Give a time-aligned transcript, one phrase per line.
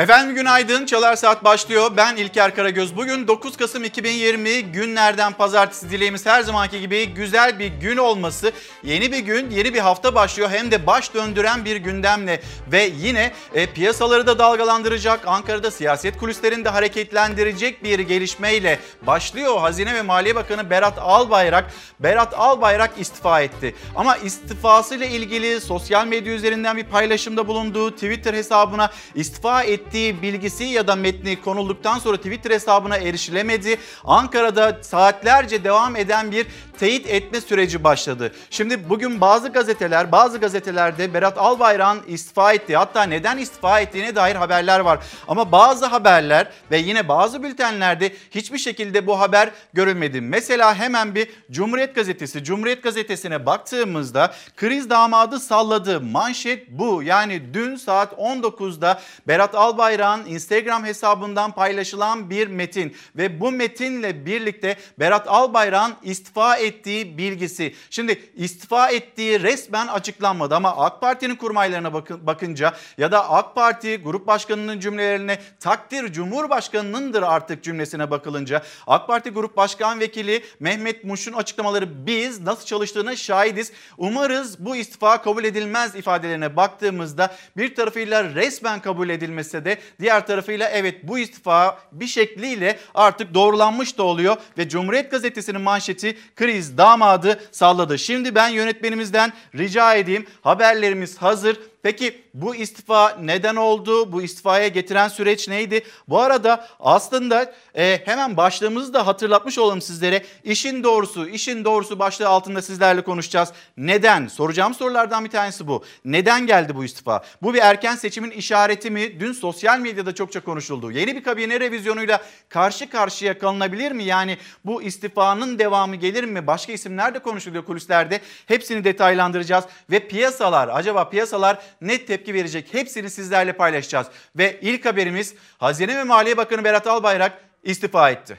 [0.00, 0.86] Efendim günaydın.
[0.86, 1.90] Çalar Saat başlıyor.
[1.96, 2.96] Ben İlker Karagöz.
[2.96, 8.52] Bugün 9 Kasım 2020 günlerden pazartesi dileğimiz her zamanki gibi güzel bir gün olması.
[8.82, 10.50] Yeni bir gün, yeni bir hafta başlıyor.
[10.50, 16.64] Hem de baş döndüren bir gündemle ve yine e, piyasaları da dalgalandıracak, Ankara'da siyaset kulislerini
[16.64, 19.60] de hareketlendirecek bir gelişmeyle başlıyor.
[19.60, 23.74] Hazine ve Maliye Bakanı Berat Albayrak, Berat Albayrak istifa etti.
[23.96, 30.64] Ama istifasıyla ilgili sosyal medya üzerinden bir paylaşımda bulunduğu Twitter hesabına istifa etti ettiği bilgisi
[30.64, 33.78] ya da metni konulduktan sonra Twitter hesabına erişilemedi.
[34.04, 36.46] Ankara'da saatlerce devam eden bir
[36.80, 38.32] teyit etme süreci başladı.
[38.50, 44.36] Şimdi bugün bazı gazeteler, bazı gazetelerde Berat Albayrak'ın istifa ettiği hatta neden istifa ettiğine dair
[44.36, 44.98] haberler var.
[45.28, 50.20] Ama bazı haberler ve yine bazı bültenlerde hiçbir şekilde bu haber görülmedi.
[50.20, 56.00] Mesela hemen bir Cumhuriyet Gazetesi, Cumhuriyet Gazetesi'ne baktığımızda kriz damadı salladı.
[56.00, 57.02] Manşet bu.
[57.02, 64.76] Yani dün saat 19'da Berat Albayrak'ın Instagram hesabından paylaşılan bir metin ve bu metinle birlikte
[64.98, 66.69] Berat Albayrak'ın istifa ettiği
[67.18, 67.74] bilgisi.
[67.90, 73.96] Şimdi istifa ettiği resmen açıklanmadı ama AK Parti'nin kurmaylarına bakın, bakınca ya da AK Parti
[73.96, 81.32] grup başkanının cümlelerine takdir Cumhurbaşkanınındır artık cümlesine bakılınca AK Parti Grup Başkan Vekili Mehmet Muş'un
[81.32, 83.72] açıklamaları biz nasıl çalıştığına şahidiz.
[83.98, 90.68] Umarız bu istifa kabul edilmez ifadelerine baktığımızda bir tarafıyla resmen kabul edilmese de diğer tarafıyla
[90.68, 97.40] evet bu istifa bir şekliyle artık doğrulanmış da oluyor ve Cumhuriyet Gazetesi'nin manşeti kriz damadı
[97.52, 97.98] salladı.
[97.98, 101.56] Şimdi ben yönetmenimizden rica edeyim haberlerimiz hazır.
[101.82, 104.12] Peki bu istifa neden oldu?
[104.12, 105.82] Bu istifaya getiren süreç neydi?
[106.08, 110.24] Bu arada aslında e, hemen başlığımızı da hatırlatmış olalım sizlere.
[110.44, 113.52] İşin doğrusu, işin doğrusu başlığı altında sizlerle konuşacağız.
[113.76, 114.26] Neden?
[114.28, 115.84] Soracağım sorulardan bir tanesi bu.
[116.04, 117.24] Neden geldi bu istifa?
[117.42, 119.20] Bu bir erken seçimin işareti mi?
[119.20, 120.90] Dün sosyal medyada çokça konuşuldu.
[120.90, 124.04] Yeni bir kabine revizyonuyla karşı karşıya kalınabilir mi?
[124.04, 126.46] Yani bu istifanın devamı gelir mi?
[126.46, 128.20] Başka isimler de konuşuluyor kulislerde.
[128.46, 132.74] Hepsini detaylandıracağız ve piyasalar acaba piyasalar net tepki verecek.
[132.74, 134.06] Hepsini sizlerle paylaşacağız.
[134.36, 138.38] Ve ilk haberimiz Hazine ve Maliye Bakanı Berat Albayrak istifa etti.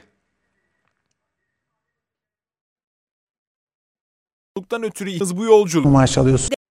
[4.82, 6.61] ötürü bu yolculuk maaş alıyorsun.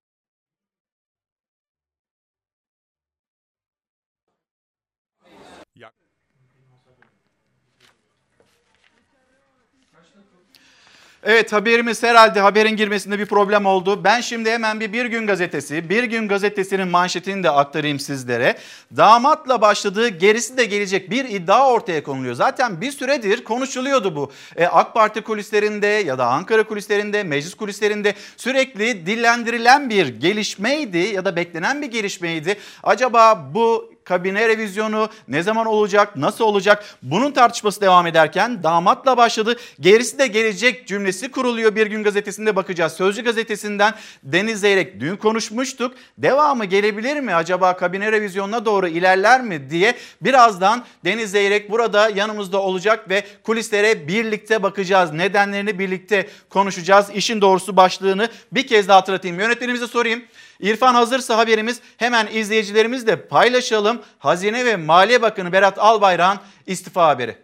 [11.24, 14.04] Evet haberimiz herhalde haberin girmesinde bir problem oldu.
[14.04, 18.58] Ben şimdi hemen bir Bir Gün Gazetesi, Bir Gün Gazetesi'nin manşetini de aktarayım sizlere.
[18.98, 22.36] Damatla başladığı gerisi de gelecek bir iddia ortaya konuluyor.
[22.36, 24.32] Zaten bir süredir konuşuluyordu bu.
[24.56, 31.26] E, AK Parti kulislerinde ya da Ankara kulislerinde, meclis kulislerinde sürekli dillendirilen bir gelişmeydi ya
[31.26, 32.56] da beklenen bir gelişmeydi.
[32.84, 39.56] Acaba bu kabine revizyonu ne zaman olacak, nasıl olacak bunun tartışması devam ederken damatla başladı.
[39.80, 42.94] Gerisi de gelecek cümlesi kuruluyor bir gün gazetesinde bakacağız.
[42.94, 45.96] Sözcü gazetesinden Deniz Zeyrek dün konuşmuştuk.
[46.18, 52.62] Devamı gelebilir mi acaba kabine revizyonuna doğru ilerler mi diye birazdan Deniz Zeyrek burada yanımızda
[52.62, 55.14] olacak ve kulislere birlikte bakacağız.
[55.14, 57.10] Nedenlerini birlikte konuşacağız.
[57.14, 59.40] İşin doğrusu başlığını bir kez daha hatırlatayım.
[59.40, 60.24] Yönetmenimize sorayım.
[60.62, 64.02] İrfan hazırsa haberimiz hemen izleyicilerimizle paylaşalım.
[64.20, 67.38] Hazine ve Maliye Bakanı Berat Albayrak'ın istifa haberi.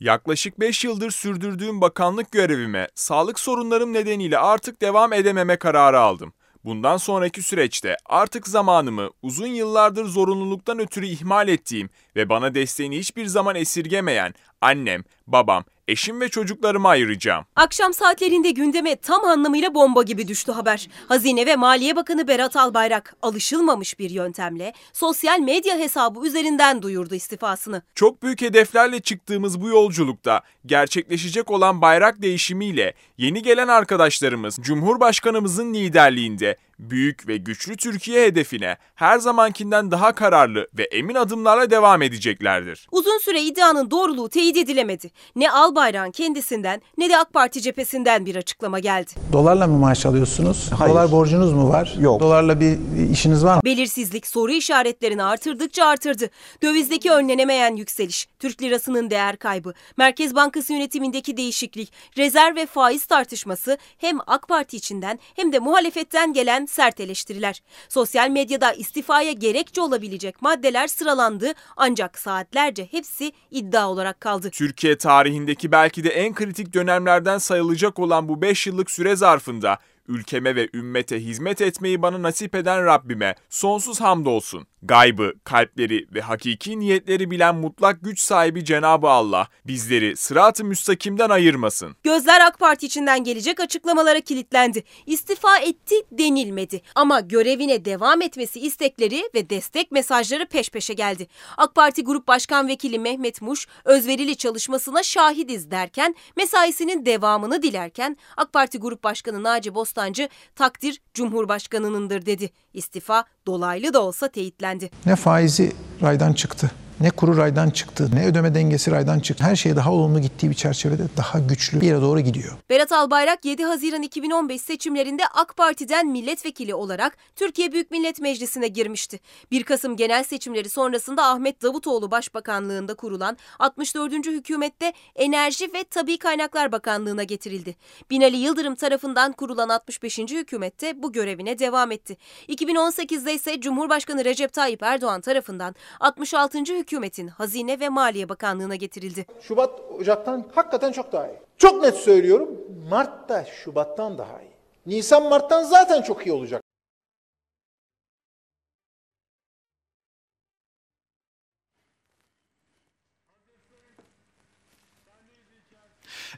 [0.00, 6.32] Yaklaşık 5 yıldır sürdürdüğüm bakanlık görevime sağlık sorunlarım nedeniyle artık devam edememe kararı aldım.
[6.64, 13.26] Bundan sonraki süreçte artık zamanımı uzun yıllardır zorunluluktan ötürü ihmal ettiğim ve bana desteğini hiçbir
[13.26, 17.44] zaman esirgemeyen annem, babam, eşim ve çocuklarıma ayıracağım.
[17.56, 20.88] Akşam saatlerinde gündeme tam anlamıyla bomba gibi düştü haber.
[21.08, 27.82] Hazine ve Maliye Bakanı Berat Albayrak alışılmamış bir yöntemle sosyal medya hesabı üzerinden duyurdu istifasını.
[27.94, 36.56] Çok büyük hedeflerle çıktığımız bu yolculukta gerçekleşecek olan bayrak değişimiyle yeni gelen arkadaşlarımız Cumhurbaşkanımızın liderliğinde
[36.80, 42.88] büyük ve güçlü Türkiye hedefine her zamankinden daha kararlı ve emin adımlarla devam edeceklerdir.
[42.92, 45.10] Uzun süre iddianın doğruluğu teyit edilemedi.
[45.36, 49.10] Ne Albayrak'ın kendisinden ne de AK Parti cephesinden bir açıklama geldi.
[49.32, 50.70] Dolarla mı maaş alıyorsunuz?
[50.78, 50.92] Hayır.
[50.92, 51.94] Dolar borcunuz mu var?
[52.00, 52.20] Yok.
[52.20, 52.78] Dolarla bir
[53.10, 53.62] işiniz var mı?
[53.64, 56.30] Belirsizlik soru işaretlerini artırdıkça artırdı.
[56.62, 63.78] Dövizdeki önlenemeyen yükseliş, Türk lirasının değer kaybı, Merkez Bankası yönetimindeki değişiklik, rezerv ve faiz tartışması
[63.98, 67.62] hem AK Parti içinden hem de muhalefetten gelen sert eleştiriler.
[67.88, 74.50] Sosyal medyada istifaya gerekçe olabilecek maddeler sıralandı ancak saatlerce hepsi iddia olarak kaldı.
[74.50, 79.78] Türkiye tarihindeki belki de en kritik dönemlerden sayılacak olan bu 5 yıllık süre zarfında
[80.08, 84.66] ülkeme ve ümmete hizmet etmeyi bana nasip eden Rabbime sonsuz hamdolsun.
[84.82, 91.96] Gaybı, kalpleri ve hakiki niyetleri bilen mutlak güç sahibi Cenabı Allah bizleri sırat-ı müstakimden ayırmasın.
[92.02, 94.84] Gözler AK Parti içinden gelecek açıklamalara kilitlendi.
[95.06, 101.26] İstifa etti denilmedi ama görevine devam etmesi istekleri ve destek mesajları peş peşe geldi.
[101.56, 108.52] AK Parti Grup Başkan Vekili Mehmet Muş özverili çalışmasına şahidiz derken mesaisinin devamını dilerken AK
[108.52, 112.50] Parti Grup Başkanı Naci Bostancı takdir Cumhurbaşkanınındır dedi.
[112.74, 114.90] İstifa dolaylı da olsa teyitlendi.
[115.06, 115.72] Ne faizi
[116.02, 119.44] raydan çıktı, ne kuru raydan çıktı, ne ödeme dengesi raydan çıktı.
[119.44, 122.56] Her şey daha olumlu gittiği bir çerçevede daha güçlü bir yere doğru gidiyor.
[122.70, 129.20] Berat Albayrak 7 Haziran 2015 seçimlerinde AK Parti'den milletvekili olarak Türkiye Büyük Millet Meclisi'ne girmişti.
[129.50, 134.26] 1 Kasım genel seçimleri sonrasında Ahmet Davutoğlu Başbakanlığında kurulan 64.
[134.26, 137.76] hükümette Enerji ve Tabi Kaynaklar Bakanlığı'na getirildi.
[138.10, 140.18] Binali Yıldırım tarafından kurulan 65.
[140.18, 142.16] hükümette bu görevine devam etti.
[142.48, 146.58] 2018'de ise Cumhurbaşkanı Recep Tayyip Erdoğan tarafından 66.
[146.90, 149.26] hükümetin Hazine ve Maliye Bakanlığı'na getirildi.
[149.40, 151.38] Şubat Ocak'tan hakikaten çok daha iyi.
[151.58, 152.48] Çok net söylüyorum.
[152.90, 154.50] Mart da Şubat'tan daha iyi.
[154.86, 156.62] Nisan Mart'tan zaten çok iyi olacak.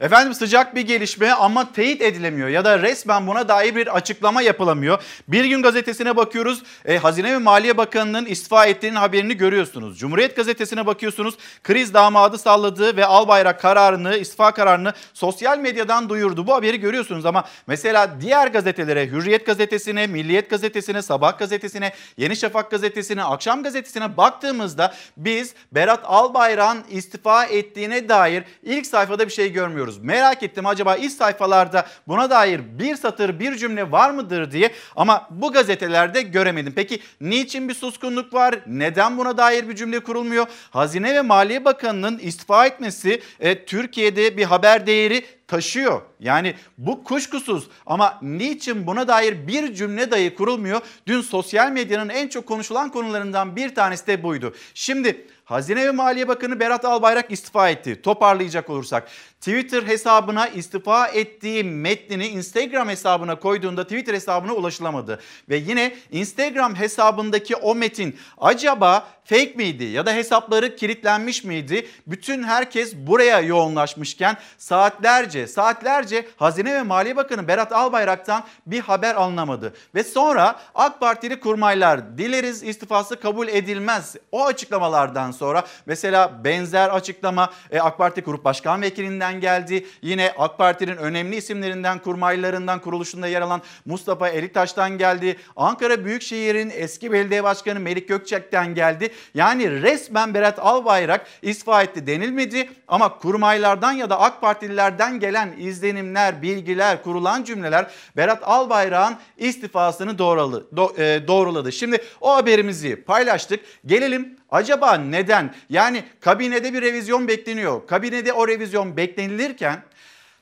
[0.01, 5.03] Efendim sıcak bir gelişme ama teyit edilemiyor ya da resmen buna dair bir açıklama yapılamıyor.
[5.27, 6.63] Bir gün gazetesine bakıyoruz.
[6.85, 9.99] E, Hazine ve Maliye Bakanı'nın istifa ettiğinin haberini görüyorsunuz.
[9.99, 11.35] Cumhuriyet gazetesine bakıyorsunuz.
[11.63, 16.47] Kriz damadı salladığı ve Albayrak kararını, istifa kararını sosyal medyadan duyurdu.
[16.47, 22.71] Bu haberi görüyorsunuz ama mesela diğer gazetelere, Hürriyet gazetesine, Milliyet gazetesine, Sabah gazetesine, Yeni Şafak
[22.71, 29.82] gazetesine, Akşam gazetesine baktığımızda biz Berat Albayrak'ın istifa ettiğine dair ilk sayfada bir şey görmüyoruz.
[30.01, 35.27] Merak ettim acaba ilk sayfalarda buna dair bir satır bir cümle var mıdır diye ama
[35.31, 36.73] bu gazetelerde göremedim.
[36.75, 38.59] Peki niçin bir suskunluk var?
[38.67, 40.45] Neden buna dair bir cümle kurulmuyor?
[40.71, 46.01] Hazine ve Maliye Bakanı'nın istifa etmesi e, Türkiye'de bir haber değeri taşıyor.
[46.19, 50.81] Yani bu kuşkusuz ama niçin buna dair bir cümle dahi kurulmuyor?
[51.07, 54.53] Dün sosyal medyanın en çok konuşulan konularından bir tanesi de buydu.
[54.73, 58.01] Şimdi Hazine ve Maliye Bakanı Berat Albayrak istifa etti.
[58.01, 59.09] Toparlayacak olursak
[59.39, 65.19] Twitter hesabına istifa ettiği metnini Instagram hesabına koyduğunda Twitter hesabına ulaşılamadı.
[65.49, 71.87] Ve yine Instagram hesabındaki o metin acaba fake miydi ya da hesapları kilitlenmiş miydi?
[72.07, 79.73] Bütün herkes buraya yoğunlaşmışken saatlerce saatlerce Hazine ve Maliye Bakanı Berat Albayrak'tan bir haber alınamadı.
[79.95, 84.15] Ve sonra AK Partili kurmaylar dileriz istifası kabul edilmez.
[84.31, 89.85] O açıklamalardan sonra mesela benzer açıklama e, AK Parti Grup Başkan Vekilinden geldi.
[90.01, 95.37] Yine AK Parti'nin önemli isimlerinden kurmaylarından kuruluşunda yer alan Mustafa Elitaş'tan geldi.
[95.55, 99.11] Ankara Büyükşehir'in eski belediye başkanı Melik Gökçek'ten geldi.
[99.33, 106.41] Yani resmen Berat Albayrak istifa etti denilmedi ama kurmaylardan ya da AK Partililerden gelen izlenimler,
[106.41, 110.67] bilgiler, kurulan cümleler Berat Albayrak'ın istifasını doğruladı.
[110.75, 111.71] Do, e, doğruladı.
[111.71, 113.59] Şimdi o haberimizi paylaştık.
[113.85, 115.55] Gelelim acaba neden?
[115.69, 117.87] Yani kabinede bir revizyon bekleniyor.
[117.87, 119.83] Kabinede o revizyon beklenilirken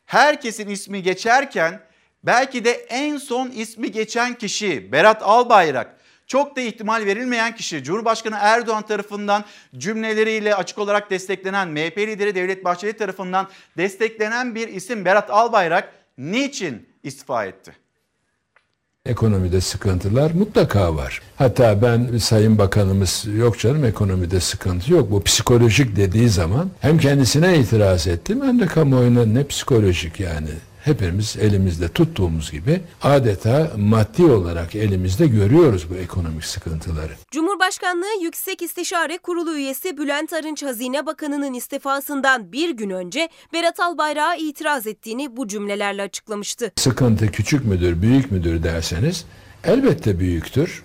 [0.05, 1.79] herkesin ismi geçerken
[2.23, 6.00] belki de en son ismi geçen kişi Berat Albayrak
[6.31, 9.45] çok da ihtimal verilmeyen kişi Cumhurbaşkanı Erdoğan tarafından
[9.77, 13.47] cümleleriyle açık olarak desteklenen MHP lideri Devlet Bahçeli tarafından
[13.77, 17.71] desteklenen bir isim Berat Albayrak niçin istifa etti?
[19.05, 21.21] Ekonomide sıkıntılar mutlaka var.
[21.35, 25.11] Hatta ben Sayın Bakanımız yok canım ekonomide sıkıntı yok.
[25.11, 30.49] Bu psikolojik dediği zaman hem kendisine itiraz ettim hem de kamuoyuna ne psikolojik yani
[30.83, 37.13] hepimiz elimizde tuttuğumuz gibi adeta maddi olarak elimizde görüyoruz bu ekonomik sıkıntıları.
[37.31, 44.35] Cumhurbaşkanlığı Yüksek İstişare Kurulu üyesi Bülent Arınç Hazine Bakanı'nın istifasından bir gün önce Berat Albayrak'a
[44.35, 46.71] itiraz ettiğini bu cümlelerle açıklamıştı.
[46.75, 49.25] Sıkıntı küçük müdür, büyük müdür derseniz
[49.63, 50.83] elbette büyüktür.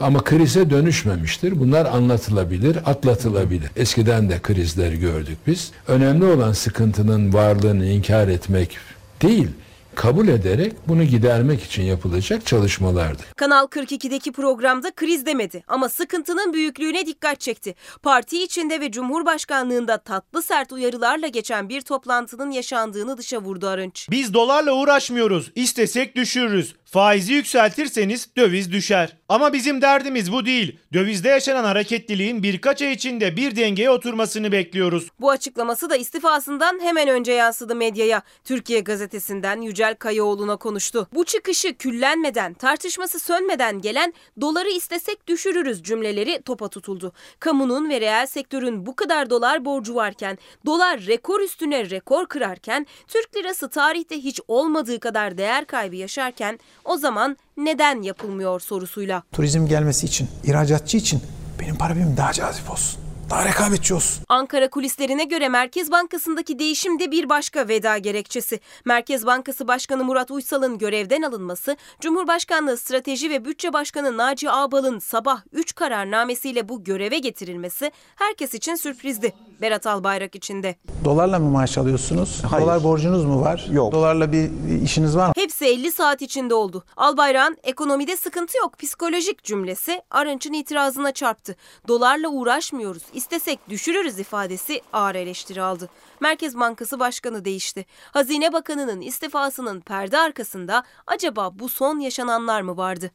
[0.00, 1.60] Ama krize dönüşmemiştir.
[1.60, 3.70] Bunlar anlatılabilir, atlatılabilir.
[3.76, 5.72] Eskiden de krizleri gördük biz.
[5.88, 8.78] Önemli olan sıkıntının varlığını inkar etmek
[9.24, 9.48] değil,
[9.94, 13.22] kabul ederek bunu gidermek için yapılacak çalışmalardı.
[13.36, 17.74] Kanal 42'deki programda kriz demedi ama sıkıntının büyüklüğüne dikkat çekti.
[18.02, 24.08] Parti içinde ve Cumhurbaşkanlığında tatlı sert uyarılarla geçen bir toplantının yaşandığını dışa vurdu Arınç.
[24.10, 25.52] Biz dolarla uğraşmıyoruz.
[25.54, 26.74] İstesek düşürürüz.
[26.94, 29.16] Faizi yükseltirseniz döviz düşer.
[29.28, 30.78] Ama bizim derdimiz bu değil.
[30.92, 35.08] Dövizde yaşanan hareketliliğin birkaç ay içinde bir dengeye oturmasını bekliyoruz.
[35.20, 38.22] Bu açıklaması da istifasından hemen önce yansıdı medyaya.
[38.44, 41.08] Türkiye gazetesinden Yücel Kayaoğlu'na konuştu.
[41.14, 47.12] Bu çıkışı küllenmeden, tartışması sönmeden gelen doları istesek düşürürüz cümleleri topa tutuldu.
[47.40, 53.36] Kamunun ve reel sektörün bu kadar dolar borcu varken, dolar rekor üstüne rekor kırarken, Türk
[53.36, 59.22] lirası tarihte hiç olmadığı kadar değer kaybı yaşarken o zaman neden yapılmıyor sorusuyla.
[59.32, 61.20] Turizm gelmesi için, ihracatçı için
[61.60, 63.03] benim para birimim daha cazip olsun.
[63.30, 64.24] Daha rekabetçi olsun.
[64.28, 68.60] Ankara kulislerine göre Merkez Bankası'ndaki değişim de bir başka veda gerekçesi.
[68.84, 75.40] Merkez Bankası Başkanı Murat Uysal'ın görevden alınması, Cumhurbaşkanlığı Strateji ve Bütçe Başkanı Naci Ağbal'ın sabah
[75.52, 79.32] 3 kararnamesiyle bu göreve getirilmesi herkes için sürprizdi.
[79.60, 80.76] Berat Albayrak için de.
[81.04, 82.42] Dolarla mı maaş alıyorsunuz?
[82.50, 82.64] Hayır.
[82.66, 83.66] Dolar borcunuz mu var?
[83.72, 83.92] Yok.
[83.92, 84.50] Dolarla bir
[84.82, 85.32] işiniz var mı?
[85.36, 86.84] Hepsi 50 saat içinde oldu.
[86.96, 91.56] Albayrak'ın ekonomide sıkıntı yok psikolojik cümlesi Arınç'ın itirazına çarptı.
[91.88, 95.88] Dolarla uğraşmıyoruz istesek düşürürüz ifadesi ağır eleştiri aldı.
[96.20, 97.86] Merkez Bankası Başkanı değişti.
[98.12, 103.10] Hazine Bakanı'nın istifasının perde arkasında acaba bu son yaşananlar mı vardı?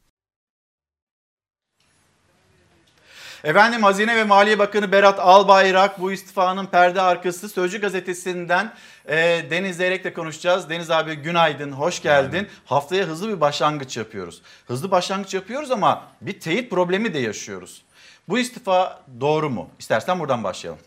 [3.44, 8.74] Efendim Hazine ve Maliye Bakanı Berat Albayrak bu istifanın perde arkası Sözcü gazetesinden
[9.06, 9.16] e,
[9.50, 10.70] Deniz Zeyrek'le konuşacağız.
[10.70, 12.48] Deniz abi günaydın, hoş geldin.
[12.66, 14.42] Haftaya hızlı bir başlangıç yapıyoruz.
[14.68, 17.84] Hızlı başlangıç yapıyoruz ama bir teyit problemi de yaşıyoruz.
[18.30, 19.70] Bu istifa doğru mu?
[19.80, 20.82] İstersen buradan başlayalım.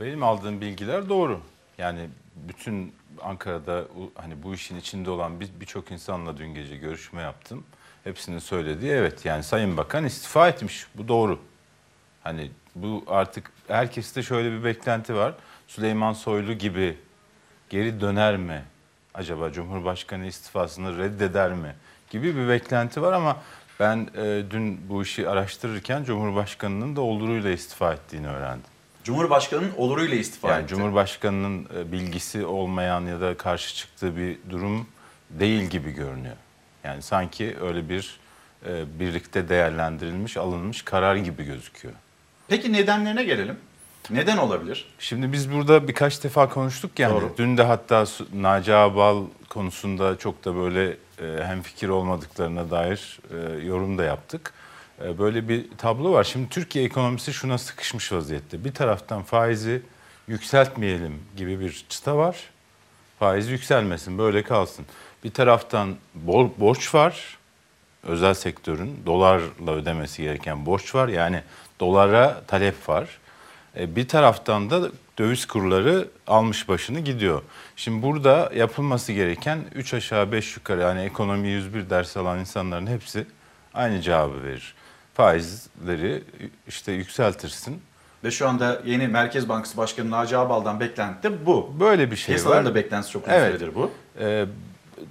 [0.00, 1.40] Benim aldığım bilgiler doğru.
[1.78, 7.64] Yani bütün Ankara'da hani bu işin içinde olan bir- birçok insanla dün gece görüşme yaptım.
[8.04, 10.86] Hepsinin söylediği evet yani Sayın Bakan istifa etmiş.
[10.94, 11.38] Bu doğru.
[12.24, 15.34] Hani bu artık herkeste şöyle bir beklenti var.
[15.66, 16.98] Süleyman Soylu gibi
[17.70, 18.62] geri döner mi?
[19.14, 21.74] Acaba Cumhurbaşkanı istifasını reddeder mi?
[22.10, 23.36] Gibi bir beklenti var ama
[23.80, 28.70] ben e, dün bu işi araştırırken Cumhurbaşkanı'nın da oluruyla istifa ettiğini öğrendim.
[29.04, 30.74] Cumhurbaşkanı'nın oluruyla istifa Yani etti.
[30.74, 34.86] Cumhurbaşkanı'nın e, bilgisi olmayan ya da karşı çıktığı bir durum
[35.30, 36.36] değil gibi görünüyor.
[36.84, 38.20] Yani sanki öyle bir
[38.66, 41.94] e, birlikte değerlendirilmiş, alınmış karar gibi gözüküyor.
[42.48, 43.56] Peki nedenlerine gelelim.
[44.10, 44.86] Neden olabilir?
[44.98, 47.14] Şimdi biz burada birkaç defa konuştuk yani.
[47.14, 47.34] Doğru.
[47.38, 48.04] Dün de hatta
[48.34, 54.52] Naci Ağbal konusunda çok da böyle e, hemfikir olmadıklarına dair e, yorum da yaptık.
[55.04, 56.24] E, böyle bir tablo var.
[56.24, 58.64] Şimdi Türkiye ekonomisi şuna sıkışmış vaziyette.
[58.64, 59.82] Bir taraftan faizi
[60.28, 62.36] yükseltmeyelim gibi bir çıta var.
[63.18, 64.86] Faiz yükselmesin, böyle kalsın.
[65.24, 65.96] Bir taraftan
[66.26, 67.38] bor- borç var.
[68.02, 71.08] Özel sektörün dolarla ödemesi gereken borç var.
[71.08, 71.42] Yani
[71.80, 73.18] dolara talep var.
[73.76, 77.42] Bir taraftan da döviz kurları almış başını gidiyor.
[77.76, 83.26] Şimdi burada yapılması gereken 3 aşağı 5 yukarı yani ekonomi 101 ders alan insanların hepsi
[83.74, 84.74] aynı cevabı verir.
[85.14, 86.22] Faizleri
[86.68, 87.82] işte yükseltirsin.
[88.24, 91.74] Ve şu anda yeni Merkez Bankası Başkanı Naci Ağbal'dan beklenti de bu.
[91.80, 92.70] Böyle bir şey Piyasaların var.
[92.70, 93.52] da beklentisi çok uzun Evet.
[93.58, 93.90] süredir bu.
[94.20, 94.46] Ee,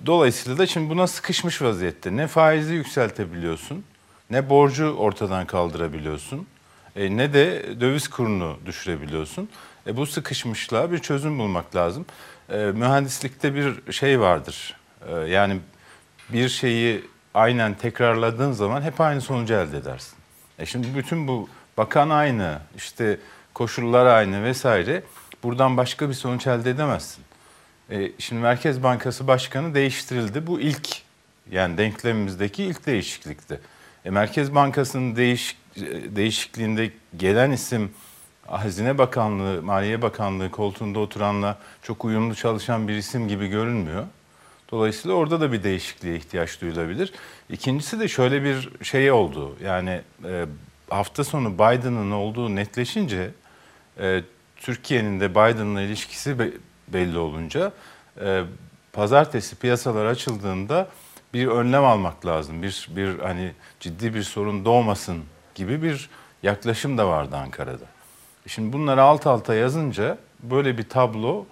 [0.06, 2.16] dolayısıyla da şimdi buna sıkışmış vaziyette.
[2.18, 3.84] Ne faizi yükseltebiliyorsun,
[4.30, 6.48] ne borcu ortadan kaldırabiliyorsun,
[6.96, 9.50] e, ne de döviz kurunu düşürebiliyorsun.
[9.88, 12.06] E, bu sıkışmışlığa bir çözüm bulmak lazım.
[12.50, 14.76] E, mühendislikte bir şey vardır.
[15.08, 15.60] E, yani
[16.30, 20.18] bir şeyi aynen tekrarladığın zaman hep aynı sonucu elde edersin.
[20.60, 23.20] E şimdi bütün bu bakan aynı, işte
[23.54, 25.04] koşullar aynı vesaire.
[25.44, 27.24] Buradan başka bir sonuç elde edemezsin.
[27.90, 30.48] E, şimdi Merkez Bankası Başkanı değiştirildi.
[30.48, 31.02] Bu ilk
[31.52, 33.60] yani denklemimizdeki ilk değişiklikti.
[34.06, 37.92] E, Merkez Bankası'nın değiş, e, değişikliğinde gelen isim
[38.48, 44.04] Hazine Bakanlığı, Maliye Bakanlığı koltuğunda oturanla çok uyumlu çalışan bir isim gibi görünmüyor.
[44.72, 47.14] Dolayısıyla orada da bir değişikliğe ihtiyaç duyulabilir.
[47.50, 49.56] İkincisi de şöyle bir şey oldu.
[49.64, 50.46] Yani e,
[50.90, 53.30] hafta sonu Biden'ın olduğu netleşince
[54.00, 54.22] e,
[54.56, 56.52] Türkiye'nin de Biden'la ilişkisi be-
[56.88, 57.72] belli olunca
[58.22, 58.44] e,
[58.94, 60.88] pazartesi piyasalar açıldığında
[61.34, 62.64] bir önlem almak lazım.
[62.64, 65.24] Bir bir hani ciddi bir sorun doğmasın
[65.56, 66.10] gibi bir
[66.44, 67.97] yaklaşım da vardı Ankara'da.
[68.48, 71.46] Şimdi bunları alt alta yazınca böyle bir tablo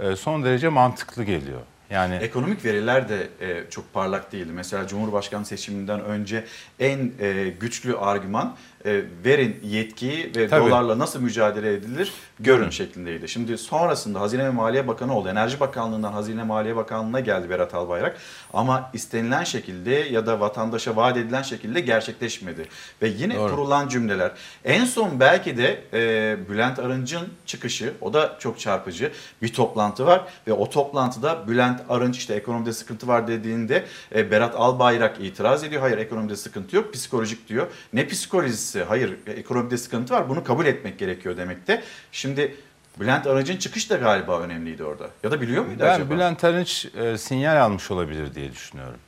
[0.00, 1.60] e, son derece mantıklı geliyor.
[1.90, 4.52] Yani Ekonomik veriler de e, çok parlak değildi.
[4.54, 6.44] Mesela Cumhurbaşkanı seçiminden önce
[6.80, 10.64] en e, güçlü argüman e, verin yetkiyi ve Tabii.
[10.64, 13.28] dolarla nasıl mücadele edilir görün şeklindeydi.
[13.28, 15.28] Şimdi sonrasında Hazine ve Maliye Bakanı oldu.
[15.28, 18.16] Enerji Bakanlığı'ndan Hazine Maliye Bakanlığı'na geldi Berat Albayrak.
[18.52, 22.68] Ama istenilen şekilde ya da vatandaşa vaat edilen şekilde gerçekleşmedi.
[23.02, 23.50] Ve yine Doğru.
[23.50, 24.32] kurulan cümleler.
[24.64, 29.12] En son belki de e, Bülent Arınç'ın çıkışı, o da çok çarpıcı.
[29.42, 34.54] Bir toplantı var ve o toplantıda Bülent Arınç işte ekonomide sıkıntı var dediğinde e, Berat
[34.54, 35.82] Albayrak itiraz ediyor.
[35.82, 37.66] Hayır ekonomide sıkıntı yok, psikolojik diyor.
[37.92, 38.82] Ne psikolojisi?
[38.82, 41.82] Hayır ekonomide sıkıntı var, bunu kabul etmek gerekiyor demekte.
[42.12, 42.29] Şimdi
[43.00, 45.10] Bülent Arınç'ın çıkış da galiba önemliydi orada.
[45.22, 46.14] Ya da biliyor muydu Ben acaba?
[46.14, 48.98] Bülent Arınç e, sinyal almış olabilir diye düşünüyorum.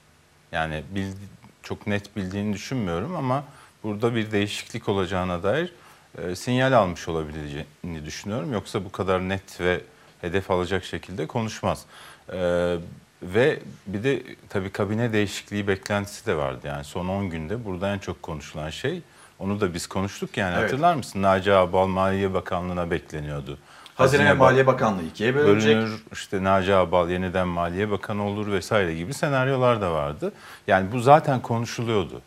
[0.52, 1.16] Yani bildi,
[1.62, 3.44] çok net bildiğini düşünmüyorum ama
[3.82, 5.72] burada bir değişiklik olacağına dair
[6.18, 8.52] e, sinyal almış olabileceğini düşünüyorum.
[8.52, 9.80] Yoksa bu kadar net ve
[10.20, 11.84] hedef alacak şekilde konuşmaz.
[12.32, 12.76] E,
[13.22, 16.66] ve bir de tabii kabine değişikliği beklentisi de vardı.
[16.66, 19.02] Yani son 10 günde burada en çok konuşulan şey
[19.42, 20.64] onu da biz konuştuk yani Evet.
[20.64, 21.22] hatırlar mısın?
[21.22, 23.58] Naci Ağbal Maliye Bakanlığı'na bekleniyordu.
[23.94, 25.76] Hazine ve Maliye Bakanlığı ikiye bölünecek.
[25.76, 30.32] bölünür, işte Naci Ağbal yeniden Maliye Bakanı olur vesaire gibi senaryolar da vardı.
[30.66, 32.20] Yani bu zaten konuşuluyordu.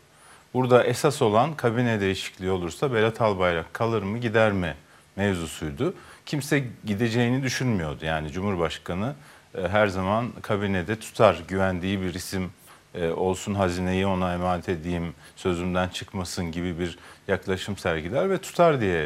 [0.54, 4.74] Burada esas olan kabine değişikliği olursa Berat Albayrak kalır mı gider mi
[5.16, 5.94] mevzusuydu.
[6.26, 8.04] Kimse gideceğini düşünmüyordu.
[8.04, 9.14] Yani Cumhurbaşkanı
[9.58, 12.50] e, her zaman kabinede tutar güvendiği bir isim
[12.96, 16.98] e, olsun hazineyi ona emanet edeyim sözümden çıkmasın gibi bir
[17.28, 19.04] yaklaşım sergiler ve tutar diye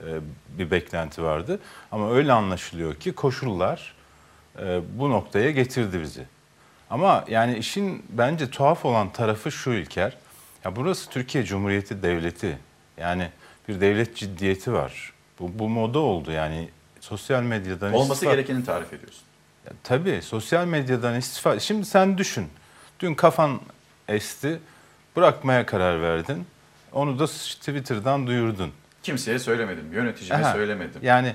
[0.00, 0.06] e,
[0.58, 1.58] bir beklenti vardı.
[1.92, 3.94] Ama öyle anlaşılıyor ki koşullar
[4.58, 6.24] e, bu noktaya getirdi bizi.
[6.90, 10.16] Ama yani işin bence tuhaf olan tarafı şu İlker.
[10.64, 12.58] Ya burası Türkiye Cumhuriyeti Devleti.
[12.96, 13.28] Yani
[13.68, 15.12] bir devlet ciddiyeti var.
[15.40, 16.68] Bu, bu moda oldu yani
[17.00, 19.22] sosyal medyadan Olması istifa- gerekeni tarif ediyorsun.
[19.66, 21.58] ya, tabii sosyal medyadan istifa.
[21.60, 22.46] Şimdi sen düşün.
[23.00, 23.60] Dün kafan
[24.08, 24.60] esti.
[25.16, 26.46] Bırakmaya karar verdin.
[26.92, 28.72] Onu da Twitter'dan duyurdun.
[29.02, 31.00] Kimseye söylemedim, yöneticime Aha, söylemedim.
[31.02, 31.34] Yani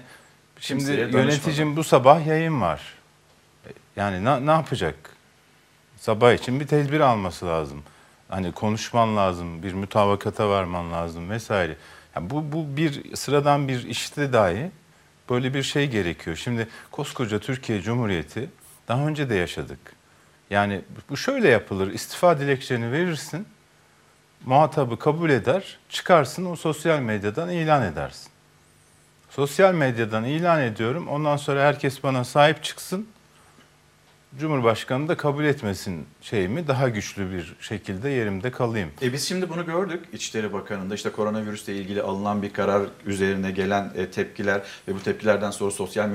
[0.60, 2.82] şimdi Kimseye yöneticim bu sabah yayın var.
[3.96, 4.96] Yani ne, ne yapacak?
[5.98, 7.84] Sabah için bir tedbir alması lazım.
[8.30, 11.78] Hani konuşman lazım, bir mutabakata varman lazım vesaire.
[12.16, 14.72] Yani bu, bu bir sıradan bir işte dahi
[15.30, 16.36] böyle bir şey gerekiyor.
[16.36, 18.50] Şimdi koskoca Türkiye Cumhuriyeti
[18.88, 19.80] daha önce de yaşadık.
[20.50, 21.94] Yani bu şöyle yapılır.
[21.94, 23.48] İstifa dilekçeni verirsin.
[24.46, 25.78] Muhatabı kabul eder.
[25.90, 28.32] Çıkarsın o sosyal medyadan ilan edersin.
[29.30, 31.08] Sosyal medyadan ilan ediyorum.
[31.08, 33.08] Ondan sonra herkes bana sahip çıksın.
[34.40, 38.90] Cumhurbaşkanı da kabul etmesin şeyimi daha güçlü bir şekilde yerimde kalayım.
[39.02, 40.06] E biz şimdi bunu gördük.
[40.14, 45.52] İçişleri Bakanı'nda işte koronavirüsle ilgili alınan bir karar üzerine gelen e, tepkiler ve bu tepkilerden
[45.52, 46.10] sonra sosyal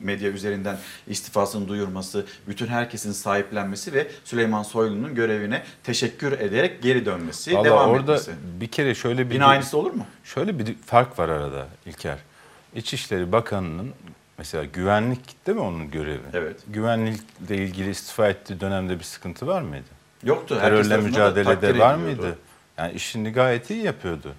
[0.00, 7.54] medya üzerinden istifasını duyurması, bütün herkesin sahiplenmesi ve Süleyman Soylu'nun görevine teşekkür ederek geri dönmesi,
[7.54, 8.32] Vallahi devam orada etmesi.
[8.60, 10.06] bir kere şöyle bir Yine aynısı olur mu?
[10.24, 12.18] Şöyle bir fark var arada İlker.
[12.74, 13.92] İçişleri Bakanı'nın
[14.38, 16.20] mesela güvenlik değil mi onun görevi?
[16.34, 16.56] Evet.
[16.68, 19.88] Güvenlikle ilgili istifa ettiği dönemde bir sıkıntı var mıydı?
[20.22, 20.58] Yoktu.
[20.60, 22.38] Terörle mücadelede var mıydı?
[22.78, 24.34] Yani işini gayet iyi yapıyordu.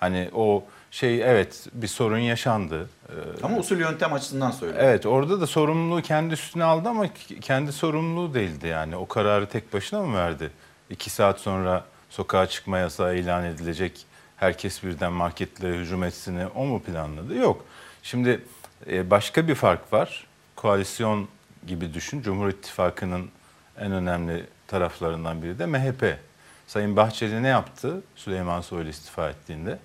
[0.00, 2.88] Hani o şey evet bir sorun yaşandı.
[3.08, 4.86] Ee, Ama usul yöntem açısından söylüyorum.
[4.88, 7.06] Evet orada da sorumluluğu kendi üstüne aldı ama
[7.40, 8.96] kendi sorumluluğu değildi yani.
[8.96, 10.50] O kararı tek başına mı verdi?
[10.90, 14.06] İki saat sonra sokağa çıkma yasağı ilan edilecek.
[14.36, 17.34] Herkes birden marketlere hücum etsini o mu planladı?
[17.34, 17.64] Yok.
[18.02, 18.40] Şimdi
[18.86, 20.26] e, başka bir fark var.
[20.56, 21.28] Koalisyon
[21.66, 22.22] gibi düşün.
[22.22, 23.30] Cumhur İttifakı'nın
[23.78, 26.18] en önemli taraflarından biri de MHP.
[26.66, 29.78] Sayın Bahçeli ne yaptı Süleyman Soylu istifa ettiğinde?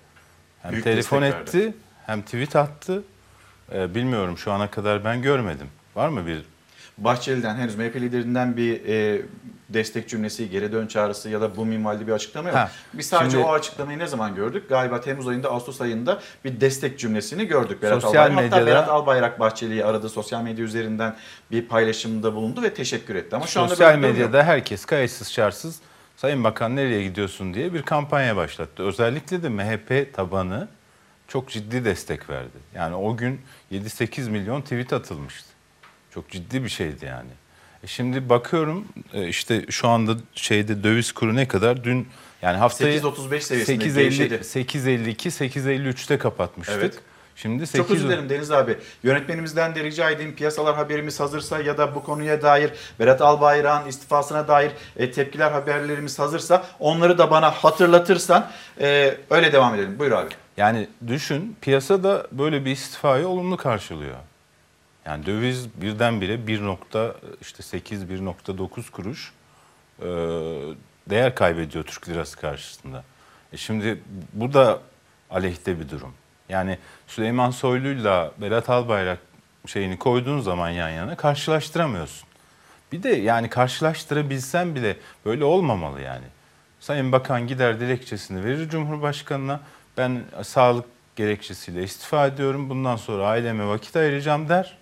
[0.62, 1.58] Hem Büyük telefon destek verdi.
[1.58, 3.02] etti hem tweet attı.
[3.72, 5.68] Ee, bilmiyorum şu ana kadar ben görmedim.
[5.94, 6.42] Var mı bir?
[6.98, 9.22] Bahçeli'den henüz MHP liderinden bir e,
[9.68, 12.58] destek cümlesi, geri dön çağrısı ya da bu minvalde bir açıklama yok.
[12.58, 14.68] Ha, Biz sadece şimdi- o açıklamayı ne zaman gördük?
[14.68, 17.82] Galiba Temmuz ayında, Ağustos ayında bir destek cümlesini gördük.
[17.82, 18.44] Berat Sosyal Albayrak.
[18.44, 21.16] Hatta medyada- Berat Albayrak Bahçeli'yi aradı, sosyal medya üzerinden
[21.50, 23.36] bir paylaşımda bulundu ve teşekkür etti.
[23.36, 25.80] Ama şu anda Sosyal medyada herkes kayıtsız şartsız
[26.16, 28.82] Sayın Bakan nereye gidiyorsun diye bir kampanya başlattı.
[28.82, 30.68] Özellikle de MHP tabanı
[31.28, 32.58] çok ciddi destek verdi.
[32.74, 35.55] Yani o gün 7-8 milyon tweet atılmıştı.
[36.16, 37.30] Çok ciddi bir şeydi yani.
[37.82, 41.84] E şimdi bakıyorum e, işte şu anda şeyde döviz kuru ne kadar?
[41.84, 42.08] Dün
[42.42, 44.34] yani haftayı 8.35 seviyesinde 8.50 gevşedi.
[44.34, 46.76] 8.52 8.53'te kapatmıştık.
[46.78, 46.94] Evet.
[47.36, 48.78] Şimdi Çok 8 özür dilerim Deniz abi.
[49.02, 54.48] Yönetmenimizden de rica edeyim piyasalar haberimiz hazırsa ya da bu konuya dair Berat Albayrak'ın istifasına
[54.48, 58.50] dair e, tepkiler haberlerimiz hazırsa onları da bana hatırlatırsan
[58.80, 59.98] e, öyle devam edelim.
[59.98, 60.30] Buyur abi.
[60.56, 64.16] Yani düşün piyasa da böyle bir istifayı olumlu karşılıyor.
[65.06, 69.32] Yani döviz birdenbire 1 nokta işte 8 1.9 kuruş
[70.00, 70.06] e,
[71.10, 73.04] değer kaybediyor Türk lirası karşısında.
[73.52, 74.00] E şimdi
[74.32, 74.80] bu da
[75.30, 76.14] aleyhte bir durum.
[76.48, 79.18] Yani Süleyman Soylu'yla Berat Albayrak
[79.66, 82.28] şeyini koyduğun zaman yan yana karşılaştıramıyorsun.
[82.92, 86.24] Bir de yani karşılaştırabilsen bile böyle olmamalı yani.
[86.80, 89.60] Sayın Bakan gider dilekçesini verir Cumhurbaşkanı'na.
[89.96, 90.84] Ben sağlık
[91.16, 92.70] gerekçesiyle istifa ediyorum.
[92.70, 94.76] Bundan sonra aileme vakit ayıracağım der.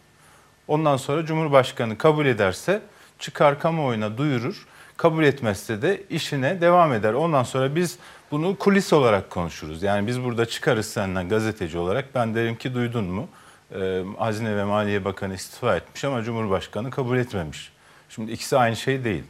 [0.69, 2.83] Ondan sonra Cumhurbaşkanı kabul ederse
[3.19, 4.67] çıkar kamuoyuna duyurur.
[4.97, 7.13] Kabul etmezse de işine devam eder.
[7.13, 7.99] Ondan sonra biz
[8.31, 9.83] bunu kulis olarak konuşuruz.
[9.83, 12.15] Yani biz burada çıkarız senden gazeteci olarak.
[12.15, 13.29] Ben derim ki duydun mu?
[13.75, 17.73] Ee, Hazine ve Maliye Bakanı istifa etmiş ama Cumhurbaşkanı kabul etmemiş.
[18.09, 19.25] Şimdi ikisi aynı şey değil.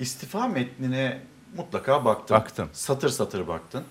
[0.00, 1.18] İstifa metnine
[1.56, 2.36] mutlaka baktın.
[2.36, 2.68] Baktım.
[2.72, 3.84] Satır satır baktın.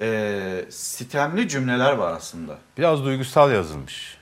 [0.00, 2.58] Ee, sitemli cümleler var aslında.
[2.78, 4.17] Biraz duygusal yazılmış.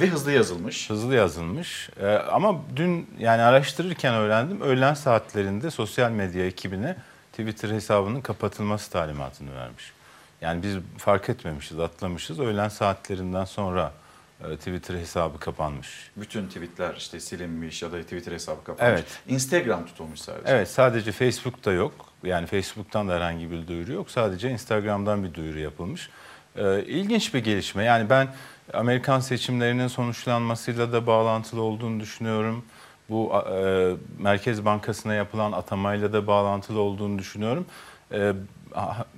[0.00, 0.90] Ve hızlı yazılmış.
[0.90, 1.90] Hızlı yazılmış.
[2.00, 4.60] Ee, ama dün yani araştırırken öğrendim.
[4.60, 6.96] Öğlen saatlerinde sosyal medya ekibine
[7.32, 9.92] Twitter hesabının kapatılması talimatını vermiş.
[10.40, 12.40] Yani biz fark etmemişiz, atlamışız.
[12.40, 13.92] Öğlen saatlerinden sonra
[14.40, 16.10] e, Twitter hesabı kapanmış.
[16.16, 18.92] Bütün tweetler işte silinmiş ya da Twitter hesabı kapanmış.
[18.92, 19.20] Evet.
[19.28, 20.52] Instagram tutulmuş sadece.
[20.52, 21.92] Evet sadece Facebook'ta yok.
[22.24, 24.10] Yani Facebook'tan da herhangi bir duyuru yok.
[24.10, 26.10] Sadece Instagram'dan bir duyuru yapılmış.
[26.56, 27.84] Ee, ilginç bir gelişme.
[27.84, 28.28] Yani ben
[28.72, 32.64] Amerikan seçimlerinin sonuçlanmasıyla da bağlantılı olduğunu düşünüyorum.
[33.08, 37.66] Bu e, Merkez Bankası'na yapılan atamayla da bağlantılı olduğunu düşünüyorum.
[38.12, 38.32] E,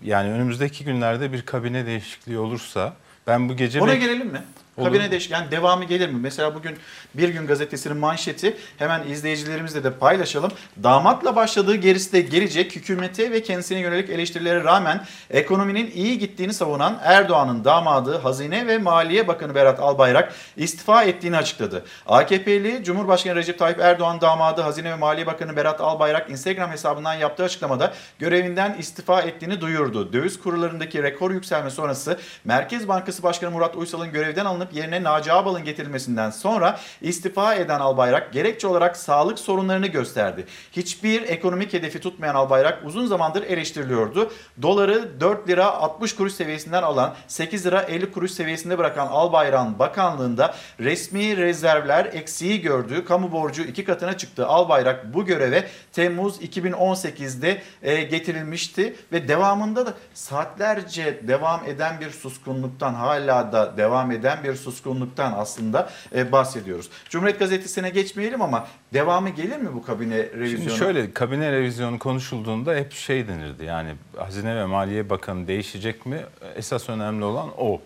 [0.05, 2.93] yani önümüzdeki günlerde bir kabine değişikliği olursa
[3.27, 3.81] ben bu gece...
[3.81, 4.43] Ona gelelim mi?
[4.77, 4.87] Olur.
[4.87, 6.19] Kabine değiş yani devamı gelir mi?
[6.21, 6.77] Mesela bugün
[7.15, 10.53] Bir Gün Gazetesi'nin manşeti hemen izleyicilerimizle de paylaşalım.
[10.83, 17.01] Damatla başladığı gerisi de gelecek hükümete ve kendisine yönelik eleştirilere rağmen ekonominin iyi gittiğini savunan
[17.03, 21.85] Erdoğan'ın damadı Hazine ve Maliye Bakanı Berat Albayrak istifa ettiğini açıkladı.
[22.07, 27.45] AKP'li Cumhurbaşkanı Recep Tayyip Erdoğan damadı Hazine ve Maliye Bakanı Berat Albayrak Instagram hesabından yaptığı
[27.45, 30.13] açıklamada görevinden istifa ettiğini duyurdu.
[30.13, 35.65] Döviz kurlarındaki rekor yükselme sonrası Merkez Bankası Başkanı Murat Uysal'ın görevden alınıp yerine Naci Ağbal'ın
[35.65, 40.47] getirilmesinden sonra istifa eden Albayrak gerekçe olarak sağlık sorunlarını gösterdi.
[40.73, 44.33] Hiçbir ekonomik hedefi tutmayan Albayrak uzun zamandır eleştiriliyordu.
[44.63, 50.55] Doları 4 lira 60 kuruş seviyesinden alan 8 lira 50 kuruş seviyesinde bırakan Albayrak'ın bakanlığında
[50.81, 54.47] resmi rezervler eksiği gördüğü kamu borcu iki katına çıktı.
[54.47, 62.95] Albayrak bu göreve Temmuz 2018'de e, getirilmişti ve devamında da saatlerce devam eden bir suskunluktan
[62.95, 66.91] hala da devam eden bir suskunluktan aslında e, bahsediyoruz.
[67.09, 70.63] Cumhuriyet Gazetesi'ne geçmeyelim ama devamı gelir mi bu kabine revizyonu?
[70.63, 76.21] Şimdi şöyle kabine revizyonu konuşulduğunda hep şey denirdi yani Hazine ve Maliye Bakanı değişecek mi?
[76.57, 77.81] Esas önemli olan o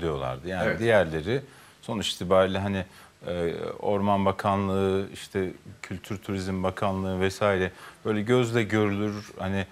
[0.00, 0.48] diyorlardı.
[0.48, 0.80] Yani Evet.
[0.80, 1.40] diğerleri
[1.82, 2.84] sonuç itibariyle hani
[3.26, 5.50] e, Orman Bakanlığı, işte
[5.82, 7.70] Kültür Turizm Bakanlığı vesaire
[8.04, 9.66] böyle gözle görülür hani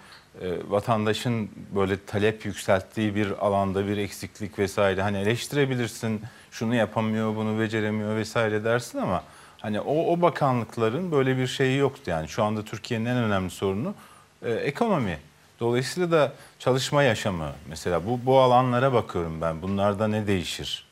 [0.67, 8.15] vatandaşın böyle talep yükselttiği bir alanda bir eksiklik vesaire hani eleştirebilirsin şunu yapamıyor bunu beceremiyor
[8.15, 9.23] vesaire dersin ama
[9.59, 13.93] hani o, o bakanlıkların böyle bir şeyi yoktu yani şu anda Türkiye'nin en önemli sorunu
[14.41, 15.19] e, ekonomi.
[15.59, 20.85] Dolayısıyla da çalışma yaşamı mesela bu bu alanlara bakıyorum ben bunlarda ne değişir?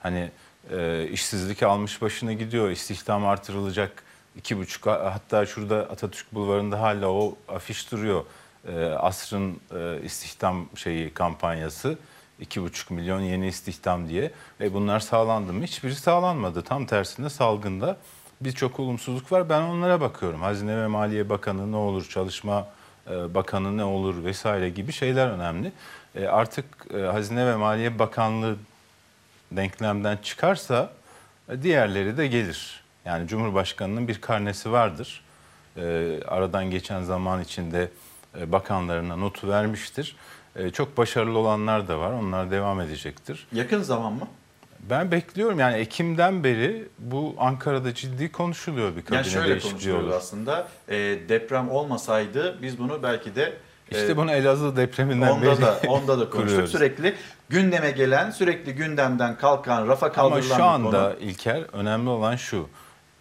[0.00, 0.30] Hani
[0.70, 4.02] e, işsizlik almış başına gidiyor, istihdam artırılacak
[4.36, 8.24] iki buçuk hatta şurada Atatürk Bulvarı'nda hala o afiş duruyor.
[8.68, 11.98] E, asrın e, istihdam şeyi kampanyası
[12.40, 15.64] iki buçuk milyon yeni istihdam diye ve bunlar sağlandı mı?
[15.64, 16.62] Hiçbiri sağlanmadı.
[16.62, 17.96] Tam tersine salgında
[18.40, 19.48] birçok olumsuzluk var.
[19.48, 20.40] Ben onlara bakıyorum.
[20.42, 22.68] Hazine ve Maliye Bakanı ne olur, Çalışma
[23.10, 25.72] e, Bakanı ne olur vesaire gibi şeyler önemli.
[26.14, 28.56] E, Artık e, Hazine ve Maliye Bakanlığı
[29.52, 30.92] denklemden çıkarsa
[31.48, 32.84] e, diğerleri de gelir.
[33.04, 35.24] Yani Cumhurbaşkanı'nın bir karnesi vardır.
[35.76, 37.88] E, aradan geçen zaman içinde e,
[38.46, 40.16] bakanlarına notu vermiştir.
[40.56, 42.12] E, çok başarılı olanlar da var.
[42.12, 43.46] Onlar devam edecektir.
[43.52, 44.28] Yakın zaman mı?
[44.90, 50.10] Ben bekliyorum yani Ekim'den beri bu Ankara'da ciddi konuşuluyor bir kabine Yani şöyle olur.
[50.10, 50.68] aslında.
[50.88, 50.96] E,
[51.28, 53.42] deprem olmasaydı biz bunu belki de
[53.90, 56.32] e, İşte bunu Elazığ depreminden onda beri da onda da konuştuk.
[56.40, 56.70] kuruyoruz.
[56.72, 57.14] Sürekli
[57.48, 61.14] gündeme gelen, sürekli gündemden kalkan, rafa Ama kaldırılan şu bir anda konu.
[61.20, 62.68] İlker önemli olan şu.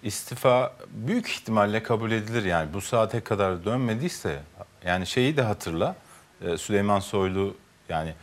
[0.04, 4.40] İstifa büyük ihtimalle kabul edilir yani bu saate kadar dönmediyse
[4.86, 5.96] yani şeyi de hatırla
[6.42, 7.56] e, Süleyman Soylu
[7.90, 8.14] yani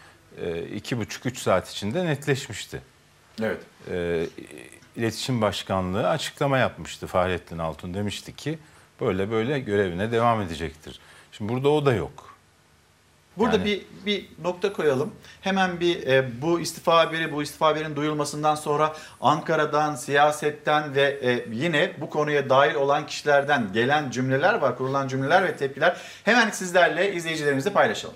[0.42, 2.82] e, iki buçuk üç saat içinde netleşmişti.
[3.42, 3.60] Evet.
[3.90, 4.26] E,
[4.96, 8.58] İletişim Başkanlığı açıklama yapmıştı Fahrettin Altun demişti ki
[9.00, 11.00] böyle böyle görevine devam edecektir.
[11.32, 12.29] Şimdi burada o da yok.
[13.40, 15.12] Burada Yani- bir bir nokta koyalım.
[15.40, 21.44] Hemen bir e, bu istifa haberi, bu istifa haberinin duyulmasından sonra Ankara'dan, siyasetten ve e,
[21.52, 25.96] yine bu konuya dahil olan kişilerden gelen cümleler var, kurulan cümleler ve tepkiler.
[26.24, 28.14] Hemen sizlerle izleyicilerimizle paylaşalım.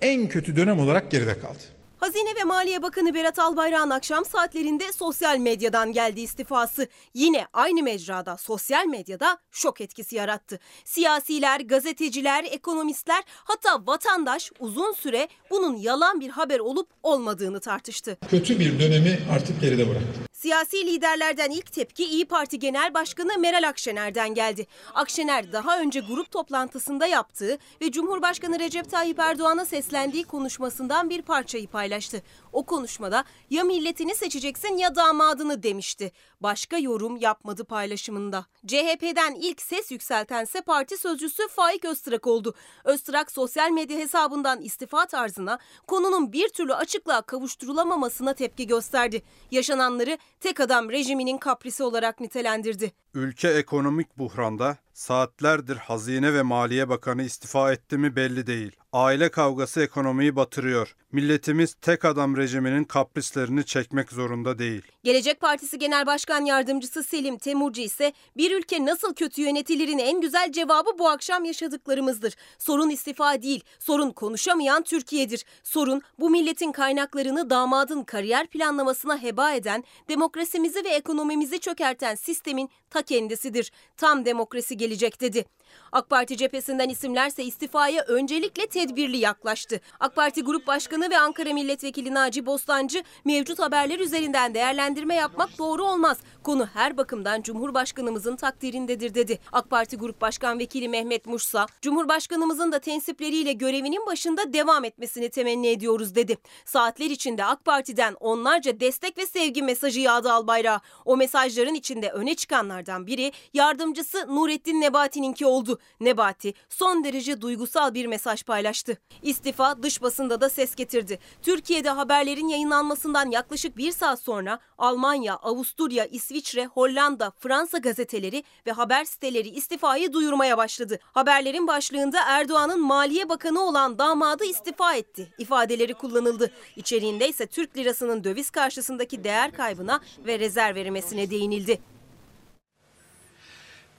[0.00, 1.58] en kötü dönem olarak geride kaldı.
[2.00, 6.88] Hazine ve Maliye Bakanı Berat Albayrak'ın akşam saatlerinde sosyal medyadan geldi istifası.
[7.14, 10.58] Yine aynı mecrada sosyal medyada şok etkisi yarattı.
[10.84, 18.18] Siyasiler, gazeteciler, ekonomistler hatta vatandaş uzun süre bunun yalan bir haber olup olmadığını tartıştı.
[18.30, 20.30] Kötü bir dönemi artık geride bıraktı.
[20.32, 24.66] Siyasi liderlerden ilk tepki İyi Parti Genel Başkanı Meral Akşener'den geldi.
[24.94, 31.68] Akşener daha önce grup toplantısında yaptığı ve Cumhurbaşkanı Recep Tayyip Erdoğan'a seslendiği konuşmasından bir parçayı
[31.68, 32.22] paylaştı.
[32.52, 36.12] O konuşmada ya milletini seçeceksin ya damadını demişti.
[36.40, 38.46] Başka yorum yapmadı paylaşımında.
[38.66, 42.54] CHP'den ilk ses yükseltense parti sözcüsü Faik Öztrak oldu.
[42.84, 49.22] Öztrak sosyal medya hesabından istifa tarzına konunun bir türlü açıklığa kavuşturulamamasına tepki gösterdi.
[49.50, 52.92] Yaşananları tek adam rejiminin kaprisi olarak nitelendirdi.
[53.14, 58.76] Ülke ekonomik buhranda saatlerdir Hazine ve Maliye Bakanı istifa etti mi belli değil.
[58.92, 60.96] Aile kavgası ekonomiyi batırıyor.
[61.12, 64.82] Milletimiz tek adam rejiminin kaprislerini çekmek zorunda değil.
[65.04, 70.52] Gelecek Partisi Genel Başkan Yardımcısı Selim Temurcu ise bir ülke nasıl kötü yönetilir en güzel
[70.52, 72.34] cevabı bu akşam yaşadıklarımızdır.
[72.58, 75.44] Sorun istifa değil, sorun konuşamayan Türkiye'dir.
[75.62, 82.99] Sorun bu milletin kaynaklarını damadın kariyer planlamasına heba eden, demokrasimizi ve ekonomimizi çökerten sistemin ta
[83.02, 83.72] kendisidir.
[83.96, 85.44] Tam demokrasi gelecek dedi.
[85.92, 89.80] AK Parti cephesinden isimlerse istifaya öncelikle tedbirli yaklaştı.
[90.00, 95.84] AK Parti Grup Başkanı ve Ankara Milletvekili Naci Bostancı mevcut haberler üzerinden değerlendirme yapmak doğru
[95.84, 96.18] olmaz.
[96.42, 99.38] Konu her bakımdan Cumhurbaşkanımızın takdirindedir dedi.
[99.52, 105.68] AK Parti Grup Başkan Vekili Mehmet Muşsa, Cumhurbaşkanımızın da tensipleriyle görevinin başında devam etmesini temenni
[105.68, 106.38] ediyoruz dedi.
[106.64, 110.80] Saatler içinde AK Parti'den onlarca destek ve sevgi mesajı yağdı Albayrak'a.
[111.04, 115.78] O mesajların içinde öne çıkanlardan biri yardımcısı Nurettin Nebati'ninki oldu.
[116.00, 118.98] Nebati son derece duygusal bir mesaj paylaştı.
[119.22, 121.18] İstifa dış basında da ses getirdi.
[121.42, 129.04] Türkiye'de haberlerin yayınlanmasından yaklaşık bir saat sonra Almanya, Avusturya, İsviçre, Hollanda, Fransa gazeteleri ve haber
[129.04, 130.98] siteleri istifayı duyurmaya başladı.
[131.02, 136.50] Haberlerin başlığında Erdoğan'ın Maliye Bakanı olan damadı istifa etti ifadeleri kullanıldı.
[136.76, 141.80] İçeriğinde ise Türk lirasının döviz karşısındaki değer kaybına ve rezerv erimesine değinildi.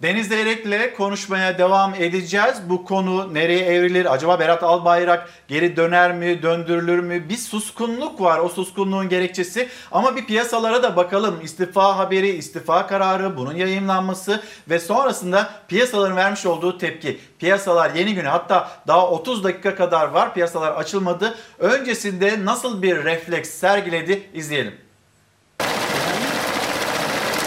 [0.01, 2.55] Deniz Zeyrek'le konuşmaya devam edeceğiz.
[2.69, 4.13] Bu konu nereye evrilir?
[4.13, 7.29] Acaba Berat Albayrak geri döner mi, döndürülür mü?
[7.29, 8.39] Bir suskunluk var.
[8.39, 9.69] O suskunluğun gerekçesi.
[9.91, 11.39] Ama bir piyasalara da bakalım.
[11.43, 17.19] İstifa haberi, istifa kararı, bunun yayınlanması ve sonrasında piyasaların vermiş olduğu tepki.
[17.39, 20.33] Piyasalar yeni güne hatta daha 30 dakika kadar var.
[20.33, 21.35] Piyasalar açılmadı.
[21.59, 24.90] Öncesinde nasıl bir refleks sergiledi izleyelim.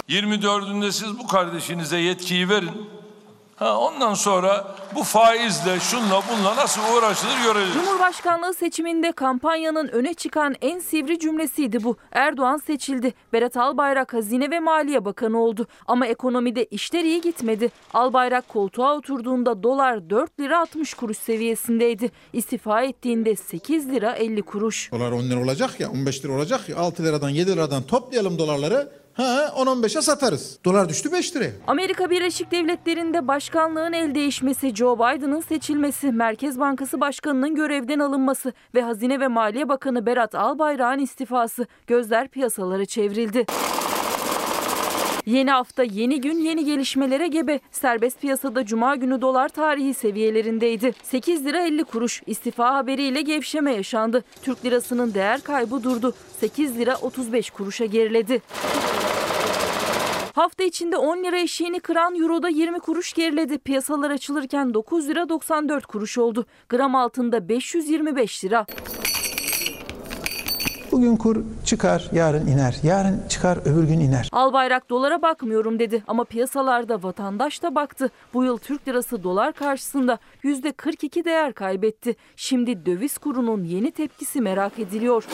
[0.08, 2.70] 24'ünde siz bu kardeşinize yetkiyi verin.
[3.56, 7.74] Ha, ondan sonra bu faizle şunla bunla nasıl uğraşılır göreceğiz.
[7.74, 11.96] Cumhurbaşkanlığı seçiminde kampanyanın öne çıkan en sivri cümlesiydi bu.
[12.12, 13.14] Erdoğan seçildi.
[13.32, 15.66] Berat Albayrak Hazine ve Maliye Bakanı oldu.
[15.86, 17.70] Ama ekonomide işler iyi gitmedi.
[17.94, 22.10] Albayrak koltuğa oturduğunda dolar 4 lira 60 kuruş seviyesindeydi.
[22.32, 24.92] İstifa ettiğinde 8 lira 50 kuruş.
[24.92, 29.03] Dolar 10 lira olacak ya 15 lira olacak ya 6 liradan 7 liradan toplayalım dolarları.
[29.14, 30.58] Ha 10-15'e satarız.
[30.64, 31.50] Dolar düştü 5 liraya.
[31.66, 38.82] Amerika Birleşik Devletleri'nde başkanlığın el değişmesi, Joe Biden'ın seçilmesi, Merkez Bankası Başkanı'nın görevden alınması ve
[38.82, 43.46] Hazine ve Maliye Bakanı Berat Albayrak'ın istifası gözler piyasalara çevrildi.
[45.26, 47.60] Yeni hafta, yeni gün, yeni gelişmelere gebe.
[47.70, 50.92] Serbest piyasada cuma günü dolar tarihi seviyelerindeydi.
[51.02, 52.22] 8 lira 50 kuruş.
[52.26, 54.24] İstifa haberiyle gevşeme yaşandı.
[54.42, 56.14] Türk lirasının değer kaybı durdu.
[56.40, 58.42] 8 lira 35 kuruşa geriledi.
[60.34, 63.58] Hafta içinde 10 lira eşiğini kıran Euro'da 20 kuruş geriledi.
[63.58, 66.46] Piyasalar açılırken 9 lira 94 kuruş oldu.
[66.68, 68.66] Gram altında 525 lira.
[70.94, 72.76] Bugün kur çıkar, yarın iner.
[72.82, 74.28] Yarın çıkar, öbür gün iner.
[74.32, 78.10] Albayrak dolara bakmıyorum dedi ama piyasalarda vatandaş da baktı.
[78.34, 82.16] Bu yıl Türk lirası dolar karşısında %42 değer kaybetti.
[82.36, 85.24] Şimdi döviz kurunun yeni tepkisi merak ediliyor.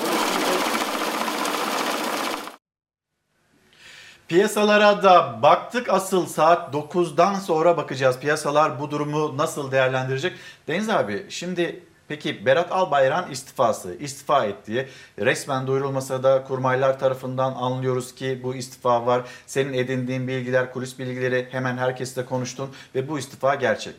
[4.28, 8.18] Piyasalara da baktık asıl saat 9'dan sonra bakacağız.
[8.18, 10.32] Piyasalar bu durumu nasıl değerlendirecek?
[10.68, 14.86] Deniz abi şimdi peki Berat Albayrak'ın istifası, istifa ettiği
[15.18, 19.22] resmen duyurulmasa da kurmaylar tarafından anlıyoruz ki bu istifa var.
[19.46, 23.94] Senin edindiğin bilgiler, kulis bilgileri hemen herkesle konuştun ve bu istifa gerçek.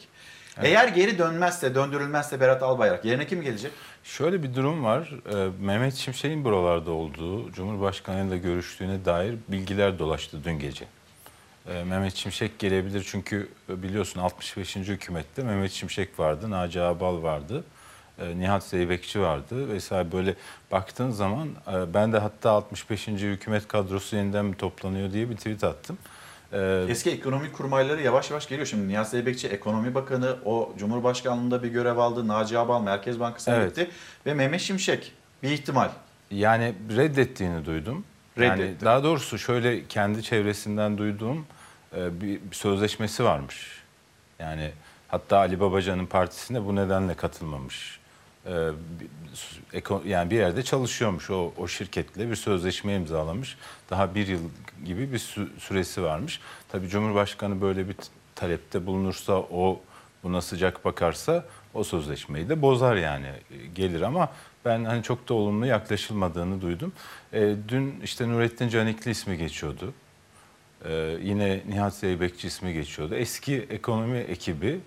[0.62, 3.72] Eğer geri dönmezse, döndürülmezse Berat Albayrak yerine kim gelecek?
[4.04, 5.14] Şöyle bir durum var.
[5.34, 10.86] Ee, Mehmet Şimşek'in buralarda olduğu, Cumhurbaşkanı'yla görüştüğüne dair bilgiler dolaştı dün gece.
[11.68, 14.76] Ee, Mehmet Şimşek gelebilir çünkü biliyorsun 65.
[14.76, 17.64] hükümette Mehmet Şimşek vardı, Naci Ağbal vardı.
[18.22, 20.36] E, Nihat Zeybekçi vardı vesaire böyle
[20.72, 23.08] baktığın zaman e, ben de hatta 65.
[23.08, 25.98] hükümet kadrosu yeniden mi toplanıyor diye bir tweet attım.
[26.54, 28.68] E, Eski ekonomi kurmayları yavaş yavaş geliyor.
[28.68, 32.28] Şimdi Nihat Zeybekçi ekonomi bakanı, o Cumhurbaşkanlığında bir görev aldı.
[32.28, 33.76] Naci Abal Merkez Bankası'na evet.
[33.76, 33.92] gitti.
[34.26, 35.12] Ve Mehmet Şimşek
[35.44, 35.90] bir ihtimal.
[36.32, 38.06] Yani reddettiğini duydum.
[38.38, 38.62] Reddetti.
[38.62, 41.46] Yani daha doğrusu şöyle kendi çevresinden duyduğum
[41.96, 43.82] bir, bir sözleşmesi varmış.
[44.40, 44.72] Yani
[45.08, 48.01] hatta Ali Babacan'ın partisine bu nedenle katılmamış.
[50.06, 53.58] Yani bir yerde çalışıyormuş o, o şirketle bir sözleşme imzalamış.
[53.90, 54.40] Daha bir yıl
[54.86, 55.20] gibi bir
[55.60, 56.40] süresi varmış.
[56.70, 57.96] Tabii Cumhurbaşkanı böyle bir
[58.36, 59.82] talepte bulunursa o
[60.24, 63.30] buna sıcak bakarsa o sözleşmeyi de bozar yani
[63.76, 64.30] gelir ama
[64.66, 66.94] ben hani çok da olumlu yaklaşılmadığını duydum.
[67.34, 69.94] E, dün işte Nurettin Canikli ismi geçiyordu.
[70.86, 73.16] E, yine Nihat Zeybekçi ismi geçiyordu.
[73.16, 74.80] Eski ekonomi ekibi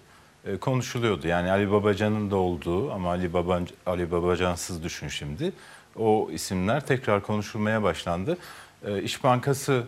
[0.46, 1.28] e, konuşuluyordu.
[1.28, 5.52] Yani Ali Babacan'ın da olduğu ama Ali, Baban, Ali Babacansız düşün şimdi.
[5.96, 8.38] O isimler tekrar konuşulmaya başlandı.
[8.86, 9.84] E, İş Bankası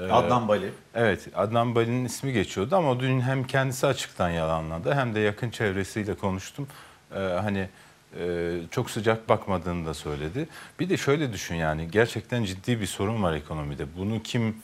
[0.00, 0.70] e, Adnan Bali.
[0.94, 6.14] Evet, Adnan Bali'nin ismi geçiyordu ama dün hem kendisi açıktan yalanladı hem de yakın çevresiyle
[6.14, 6.68] konuştum.
[7.12, 7.68] Hani
[8.20, 10.48] e, çok sıcak bakmadığını da söyledi.
[10.80, 13.86] Bir de şöyle düşün yani gerçekten ciddi bir sorun var ekonomide.
[13.96, 14.56] Bunu kim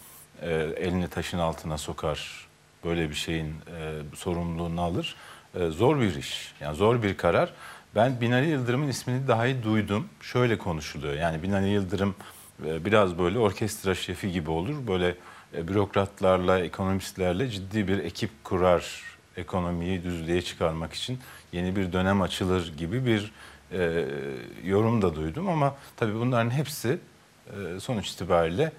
[0.42, 2.48] e, elini taşın altına sokar,
[2.84, 5.16] böyle bir şeyin e, sorumluluğunu alır?
[5.54, 7.52] E, zor bir iş, yani zor bir karar.
[7.94, 10.08] Ben Binali Yıldırım'ın ismini daha iyi duydum.
[10.20, 11.14] Şöyle konuşuluyor.
[11.14, 12.14] Yani Binali Yıldırım
[12.66, 14.86] e, biraz böyle orkestra şefi gibi olur.
[14.86, 15.14] Böyle
[15.56, 19.02] e, bürokratlarla, ekonomistlerle ciddi bir ekip kurar
[19.36, 21.18] ekonomiyi düzlüğe çıkarmak için
[21.52, 23.32] yeni bir dönem açılır gibi bir
[23.72, 24.04] e,
[24.64, 26.98] yorum da duydum ama tabii bunların hepsi
[27.46, 28.72] e, sonuç itibariyle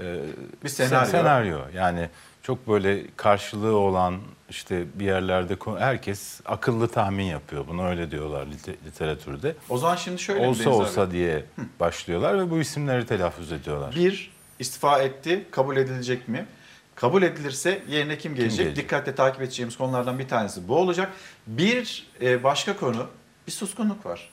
[0.00, 0.20] e,
[0.64, 1.10] bir senaryo.
[1.10, 1.58] senaryo.
[1.74, 2.08] Yani
[2.44, 7.64] çok böyle karşılığı olan işte bir yerlerde herkes akıllı tahmin yapıyor.
[7.68, 8.46] Bunu öyle diyorlar
[8.86, 9.56] literatürde.
[9.68, 11.12] O zaman şimdi şöyle olsa olsa abi.
[11.12, 11.44] diye
[11.80, 13.94] başlıyorlar ve bu isimleri telaffuz ediyorlar.
[13.94, 16.46] Bir istifa etti, kabul edilecek mi?
[16.94, 18.56] Kabul edilirse yerine kim gelecek?
[18.56, 18.84] Kim gelecek?
[18.84, 21.12] Dikkatle takip edeceğimiz konulardan bir tanesi bu olacak.
[21.46, 23.06] Bir e, başka konu,
[23.46, 24.30] bir suskunluk var.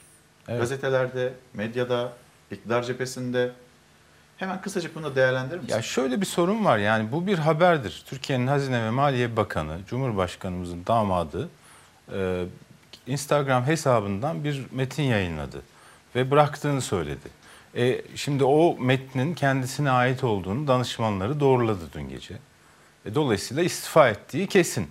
[0.48, 0.60] Evet.
[0.60, 2.12] Gazetelerde, medyada,
[2.50, 3.52] iktidar cephesinde.
[4.42, 5.74] Hemen kısaca bunu değerlendirir misin?
[5.74, 8.02] Ya şöyle bir sorun var yani bu bir haberdir.
[8.06, 11.48] Türkiye'nin Hazine ve Maliye Bakanı, Cumhurbaşkanımızın damadı
[12.14, 12.44] e,
[13.06, 15.62] Instagram hesabından bir metin yayınladı
[16.14, 17.28] ve bıraktığını söyledi.
[17.76, 22.34] E, şimdi o metnin kendisine ait olduğunu danışmanları doğruladı dün gece.
[23.06, 24.90] E, dolayısıyla istifa ettiği kesin.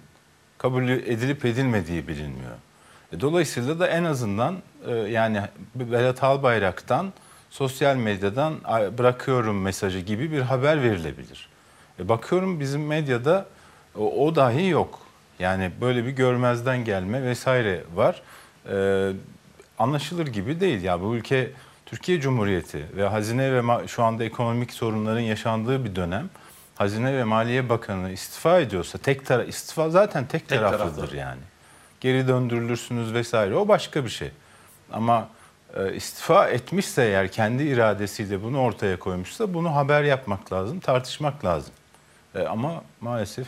[0.58, 2.56] Kabul edilip edilmediği bilinmiyor.
[3.14, 4.56] E, dolayısıyla da en azından
[4.88, 5.42] e, yani
[5.76, 7.14] Berat Albayrak'tan
[7.52, 8.54] sosyal medyadan
[8.98, 11.50] bırakıyorum mesajı gibi bir haber verilebilir.
[12.00, 13.46] E, bakıyorum bizim medyada
[13.98, 15.00] o, o dahi yok.
[15.40, 18.22] Yani böyle bir görmezden gelme vesaire var.
[18.70, 19.10] E,
[19.80, 20.84] anlaşılır gibi değil.
[20.84, 21.52] Ya bu ülke
[21.86, 26.30] Türkiye Cumhuriyeti ve hazine ve şu anda ekonomik sorunların yaşandığı bir dönem.
[26.76, 31.18] Hazine ve Maliye Bakanı istifa ediyorsa tek tara istifa zaten tek, tek taraflıdır taraflı.
[31.18, 31.42] yani.
[32.02, 34.32] Geri döndürülürsünüz vesaire o başka bir şey.
[34.92, 35.28] Ama
[35.94, 41.74] istifa etmişse eğer kendi iradesiyle bunu ortaya koymuşsa bunu haber yapmak lazım, tartışmak lazım.
[42.36, 43.48] E, ama maalesef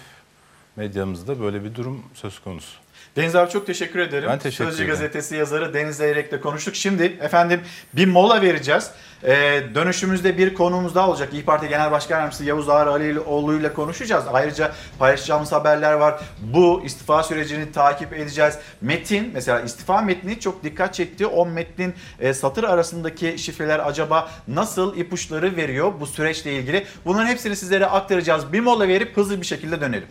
[0.75, 2.82] medyamızda böyle bir durum söz konusu.
[3.15, 4.29] Deniz abi çok teşekkür ederim.
[4.29, 4.95] Ben teşekkür Sözcü ederim.
[4.95, 6.75] gazetesi yazarı Deniz Zeyrek'le konuştuk.
[6.75, 7.61] Şimdi efendim
[7.93, 8.91] bir mola vereceğiz.
[9.23, 11.33] Ee, dönüşümüzde bir konuğumuz daha olacak.
[11.33, 14.23] İYİ Parti Genel Başkan Yardımcısı Yavuz Ağar Alioğlu ile konuşacağız.
[14.33, 16.21] Ayrıca paylaşacağımız haberler var.
[16.41, 18.57] Bu istifa sürecini takip edeceğiz.
[18.81, 21.27] Metin mesela istifa metni çok dikkat çekti.
[21.27, 26.85] O metnin e, satır arasındaki şifreler acaba nasıl ipuçları veriyor bu süreçle ilgili?
[27.05, 28.53] Bunların hepsini sizlere aktaracağız.
[28.53, 30.07] Bir mola verip hızlı bir şekilde dönelim.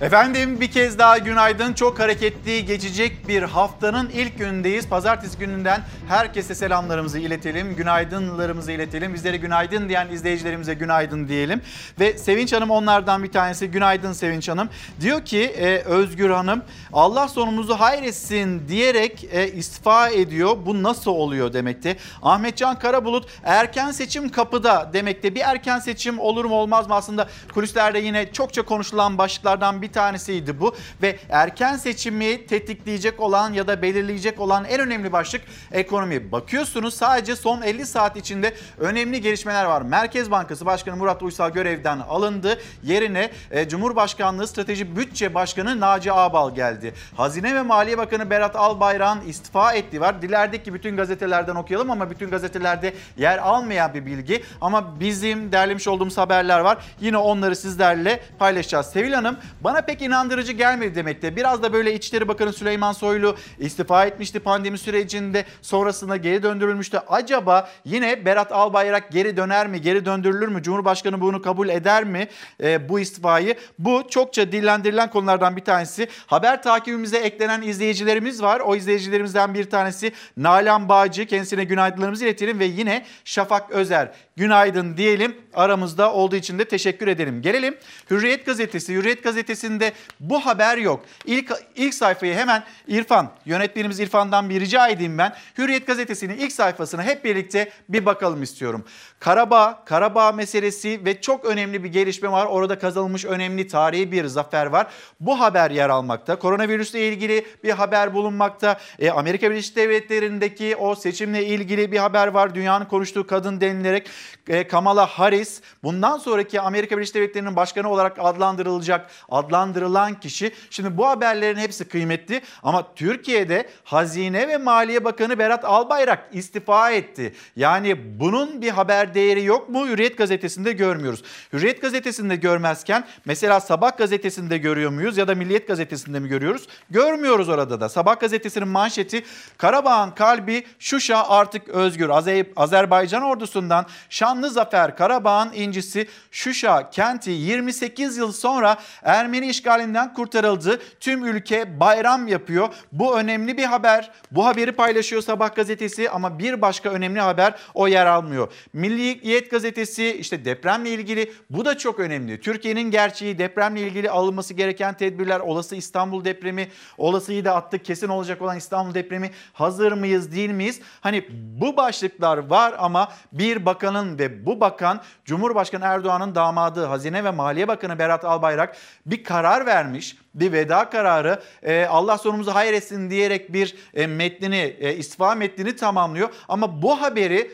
[0.00, 1.72] Efendim bir kez daha günaydın.
[1.72, 4.88] Çok hareketli geçecek bir haftanın ilk günündeyiz.
[4.88, 7.76] Pazartesi gününden herkese selamlarımızı iletelim.
[7.76, 9.14] Günaydınlarımızı iletelim.
[9.14, 11.60] Bizlere günaydın diyen izleyicilerimize günaydın diyelim.
[12.00, 13.70] Ve Sevinç Hanım onlardan bir tanesi.
[13.70, 14.68] Günaydın Sevinç Hanım.
[15.00, 20.56] Diyor ki e, Özgür Hanım Allah sonumuzu hayretsin diyerek e, istifa ediyor.
[20.66, 21.96] Bu nasıl oluyor demekte.
[22.22, 25.34] Ahmetcan Karabulut erken seçim kapıda demekte.
[25.34, 29.92] Bir erken seçim olur mu olmaz mı aslında kulislerde yine çokça konuşulan başlıklardan bir bir
[29.92, 35.40] tanesiydi bu ve erken seçimi tetikleyecek olan ya da belirleyecek olan en önemli başlık
[35.72, 36.32] ekonomi.
[36.32, 39.82] Bakıyorsunuz sadece son 50 saat içinde önemli gelişmeler var.
[39.82, 42.60] Merkez Bankası Başkanı Murat Uysal görevden alındı.
[42.82, 46.94] Yerine e, Cumhurbaşkanlığı Strateji Bütçe Başkanı Naci Ağbal geldi.
[47.16, 50.22] Hazine ve Maliye Bakanı Berat Albayrak'ın istifa ettiği var.
[50.22, 54.44] Dilerdik ki bütün gazetelerden okuyalım ama bütün gazetelerde yer almayan bir bilgi.
[54.60, 56.78] Ama bizim derlemiş olduğumuz haberler var.
[57.00, 58.86] Yine onları sizlerle paylaşacağız.
[58.86, 61.36] Sevil Hanım bana bana pek inandırıcı gelmedi demekte.
[61.36, 65.44] Biraz da böyle İçişleri Bakanı Süleyman Soylu istifa etmişti pandemi sürecinde.
[65.62, 66.98] Sonrasında geri döndürülmüştü.
[67.08, 69.80] Acaba yine Berat Albayrak geri döner mi?
[69.80, 70.62] Geri döndürülür mü?
[70.62, 72.28] Cumhurbaşkanı bunu kabul eder mi?
[72.62, 73.54] E, bu istifayı.
[73.78, 76.08] Bu çokça dillendirilen konulardan bir tanesi.
[76.26, 78.60] Haber takibimize eklenen izleyicilerimiz var.
[78.60, 81.26] O izleyicilerimizden bir tanesi Nalan Bağcı.
[81.26, 84.12] Kendisine günaydınlarımızı iletelim ve yine Şafak Özer.
[84.38, 85.36] Günaydın diyelim.
[85.54, 87.42] Aramızda olduğu için de teşekkür edelim.
[87.42, 87.76] Gelelim
[88.10, 88.94] Hürriyet Gazetesi.
[88.94, 91.04] Hürriyet Gazetesi'nde bu haber yok.
[91.24, 95.34] İlk, ilk sayfayı hemen İrfan, yönetmenimiz İrfan'dan bir rica edeyim ben.
[95.58, 98.84] Hürriyet Gazetesi'nin ilk sayfasına hep birlikte bir bakalım istiyorum.
[99.20, 102.46] Karabağ, Karabağ meselesi ve çok önemli bir gelişme var.
[102.46, 104.86] Orada kazanılmış önemli tarihi bir zafer var.
[105.20, 106.38] Bu haber yer almakta.
[106.38, 108.78] Koronavirüsle ilgili bir haber bulunmakta.
[108.98, 112.54] E, Amerika Birleşik Devletleri'ndeki o seçimle ilgili bir haber var.
[112.54, 114.10] Dünyanın konuştuğu kadın denilerek
[114.48, 120.52] e, Kamala Harris bundan sonraki Amerika Birleşik Devletleri'nin başkanı olarak adlandırılacak, adlandırılan kişi.
[120.70, 127.34] Şimdi bu haberlerin hepsi kıymetli ama Türkiye'de Hazine ve Maliye Bakanı Berat Albayrak istifa etti.
[127.56, 129.86] Yani bunun bir haber değeri yok mu?
[129.88, 131.22] Hürriyet gazetesinde görmüyoruz.
[131.52, 136.66] Hürriyet gazetesinde görmezken mesela Sabah gazetesinde görüyor muyuz ya da Milliyet gazetesinde mi görüyoruz?
[136.90, 137.88] Görmüyoruz orada da.
[137.88, 139.24] Sabah gazetesinin manşeti
[139.58, 142.10] Karabağ'ın kalbi Şuşa artık özgür.
[142.56, 150.80] Azerbaycan ordusundan şanlı zafer Karabağ'ın incisi Şuşa kenti 28 yıl sonra Ermeni işgalinden kurtarıldı.
[151.00, 152.68] Tüm ülke bayram yapıyor.
[152.92, 154.10] Bu önemli bir haber.
[154.30, 158.52] Bu haberi paylaşıyor Sabah gazetesi ama bir başka önemli haber o yer almıyor.
[158.98, 162.40] Milliyet gazetesi işte depremle ilgili bu da çok önemli.
[162.40, 166.68] Türkiye'nin gerçeği depremle ilgili alınması gereken tedbirler, olası İstanbul depremi,
[166.98, 170.80] olasıyı da attık kesin olacak olan İstanbul depremi hazır mıyız değil miyiz?
[171.00, 177.30] Hani bu başlıklar var ama bir bakanın ve bu bakan Cumhurbaşkanı Erdoğan'ın damadı Hazine ve
[177.30, 178.76] Maliye Bakanı Berat Albayrak
[179.06, 180.16] bir karar vermiş.
[180.34, 185.76] Bir veda kararı e, Allah sonumuzu hayır etsin diyerek bir e, metnini e, istifa metnini
[185.76, 186.28] tamamlıyor.
[186.48, 187.50] Ama bu haberi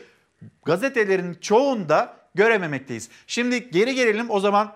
[0.65, 3.09] gazetelerin çoğunda görememekteyiz.
[3.27, 4.73] Şimdi geri gelelim o zaman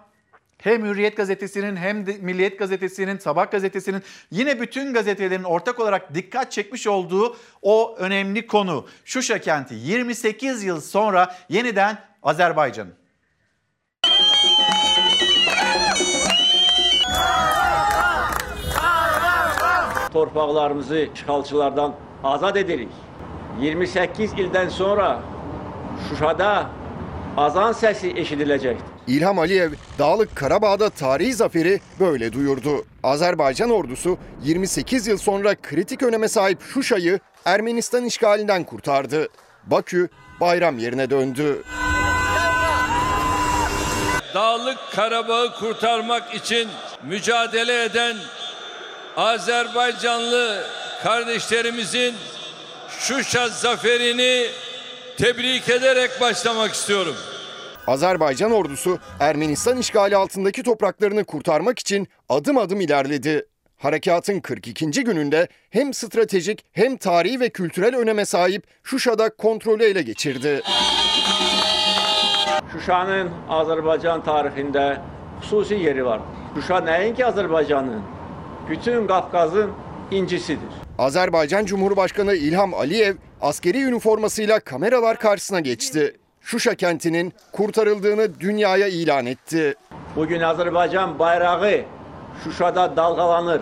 [0.57, 6.51] hem Hürriyet Gazetesi'nin hem de Milliyet Gazetesi'nin, Sabah Gazetesi'nin yine bütün gazetelerin ortak olarak dikkat
[6.51, 8.87] çekmiş olduğu o önemli konu.
[9.05, 12.93] Şuşa kenti 28 yıl sonra yeniden Azerbaycan'ın.
[20.13, 22.89] Torpaqlarımızı işğalçılardan azad edirik.
[23.61, 25.21] 28 ildən sonra
[26.09, 26.69] Şuşada
[27.37, 28.85] azan sesi eşidilecektir.
[29.07, 32.85] İlham Aliyev, Dağlık Karabağ'da tarihi zaferi böyle duyurdu.
[33.03, 39.27] Azerbaycan ordusu 28 yıl sonra kritik öneme sahip Şuşa'yı Ermenistan işgalinden kurtardı.
[39.65, 41.63] Bakü bayram yerine döndü.
[44.33, 46.67] Dağlık Karabağ'ı kurtarmak için
[47.03, 48.15] mücadele eden
[49.17, 50.63] Azerbaycanlı
[51.03, 52.15] kardeşlerimizin
[52.99, 54.47] Şuşa zaferini
[55.19, 57.15] tebrik ederek başlamak istiyorum.
[57.87, 63.45] Azerbaycan ordusu Ermenistan işgali altındaki topraklarını kurtarmak için adım adım ilerledi.
[63.77, 65.03] Harekatın 42.
[65.03, 70.61] gününde hem stratejik hem tarihi ve kültürel öneme sahip Şuşa'da kontrolü ele geçirdi.
[72.73, 74.97] Şuşanın Azerbaycan tarihinde
[75.41, 76.19] hususi yeri var.
[76.55, 78.01] Şuşa nəinki Azerbaycanın,
[78.69, 79.71] bütün Kafkaz'ın
[80.11, 80.69] incisidir.
[80.97, 86.15] Azerbaycan Cumhurbaşkanı İlham Aliyev askeri üniformasıyla kameralar karşısına geçti.
[86.41, 89.75] Şuşa kentinin kurtarıldığını dünyaya ilan etti.
[90.15, 91.81] Bugün Azerbaycan bayrağı
[92.43, 93.61] Şuşada dalgalanır.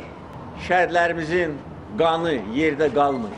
[0.69, 1.51] Şəhərlərimizin
[1.97, 3.33] qanı yerdə qalmır.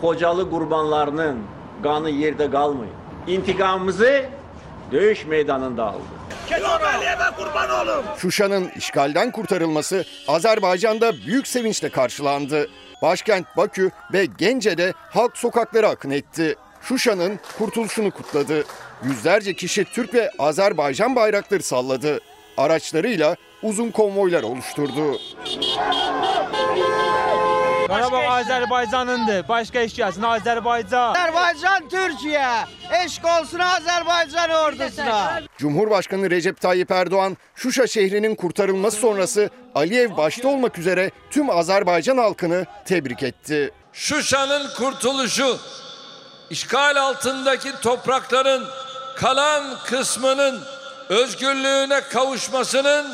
[0.00, 1.38] Xocalı qurbanlarının
[1.82, 2.86] qanı yerdə qalmır.
[3.26, 4.24] İntiqamımızı
[4.92, 6.02] döyüş meydanında aldı.
[8.18, 12.68] Şuşa'nın işgalden kurtarılması Azerbaycan'da büyük sevinçle karşılandı.
[13.02, 16.56] Başkent Bakü ve Gence'de halk sokaklara akın etti.
[16.82, 18.64] Şuşa'nın kurtuluşunu kutladı.
[19.04, 22.20] Yüzlerce kişi Türk ve Azerbaycan bayrakları salladı.
[22.56, 25.18] Araçlarıyla uzun konvoylar oluşturdu.
[27.90, 29.48] Qarabağ Azərbaycanındır.
[29.48, 31.14] Başqa heç gəlsin Azərbaycan.
[31.14, 32.46] Azərbaycan Türkiye.
[33.04, 35.40] Eşk olsun Azerbaycan ordusuna.
[35.58, 42.66] Cumhurbaşkanı Recep Tayyip Erdoğan, Şuşa şehrinin kurtarılması sonrası Aliyev başta olmak üzere tüm Azerbaycan halkını
[42.84, 43.70] tebrik etti.
[43.92, 45.58] Şuşa'nın kurtuluşu
[46.50, 48.64] işgal altındaki toprakların
[49.16, 50.60] kalan kısmının
[51.08, 53.06] özgürlüğüne kavuşmasının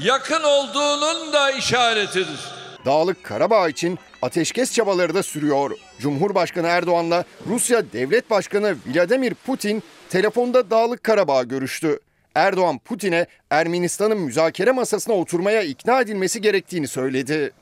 [0.00, 2.53] yakın olduğunun da işaretidir.
[2.84, 5.70] Dağlık Karabağ için ateşkes çabaları da sürüyor.
[5.98, 11.98] Cumhurbaşkanı Erdoğan'la Rusya Devlet Başkanı Vladimir Putin telefonda Dağlık Karabağ görüştü.
[12.34, 17.52] Erdoğan Putin'e Ermenistan'ın müzakere masasına oturmaya ikna edilmesi gerektiğini söyledi.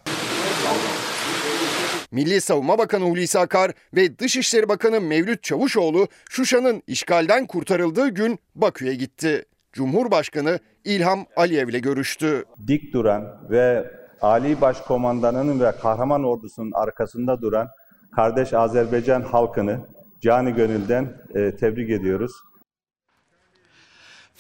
[2.11, 8.95] Milli Savunma Bakanı Hulusi Akar ve Dışişleri Bakanı Mevlüt Çavuşoğlu Şuşa'nın işgalden kurtarıldığı gün Bakü'ye
[8.95, 9.45] gitti.
[9.73, 12.45] Cumhurbaşkanı İlham Aliyev ile görüştü.
[12.67, 13.91] Dik duran ve
[14.23, 17.69] Ali Başkomandanının ve kahraman ordusunun arkasında duran
[18.17, 19.81] kardeş Azerbaycan halkını
[20.21, 22.33] canı gönülden e, tebrik ediyoruz.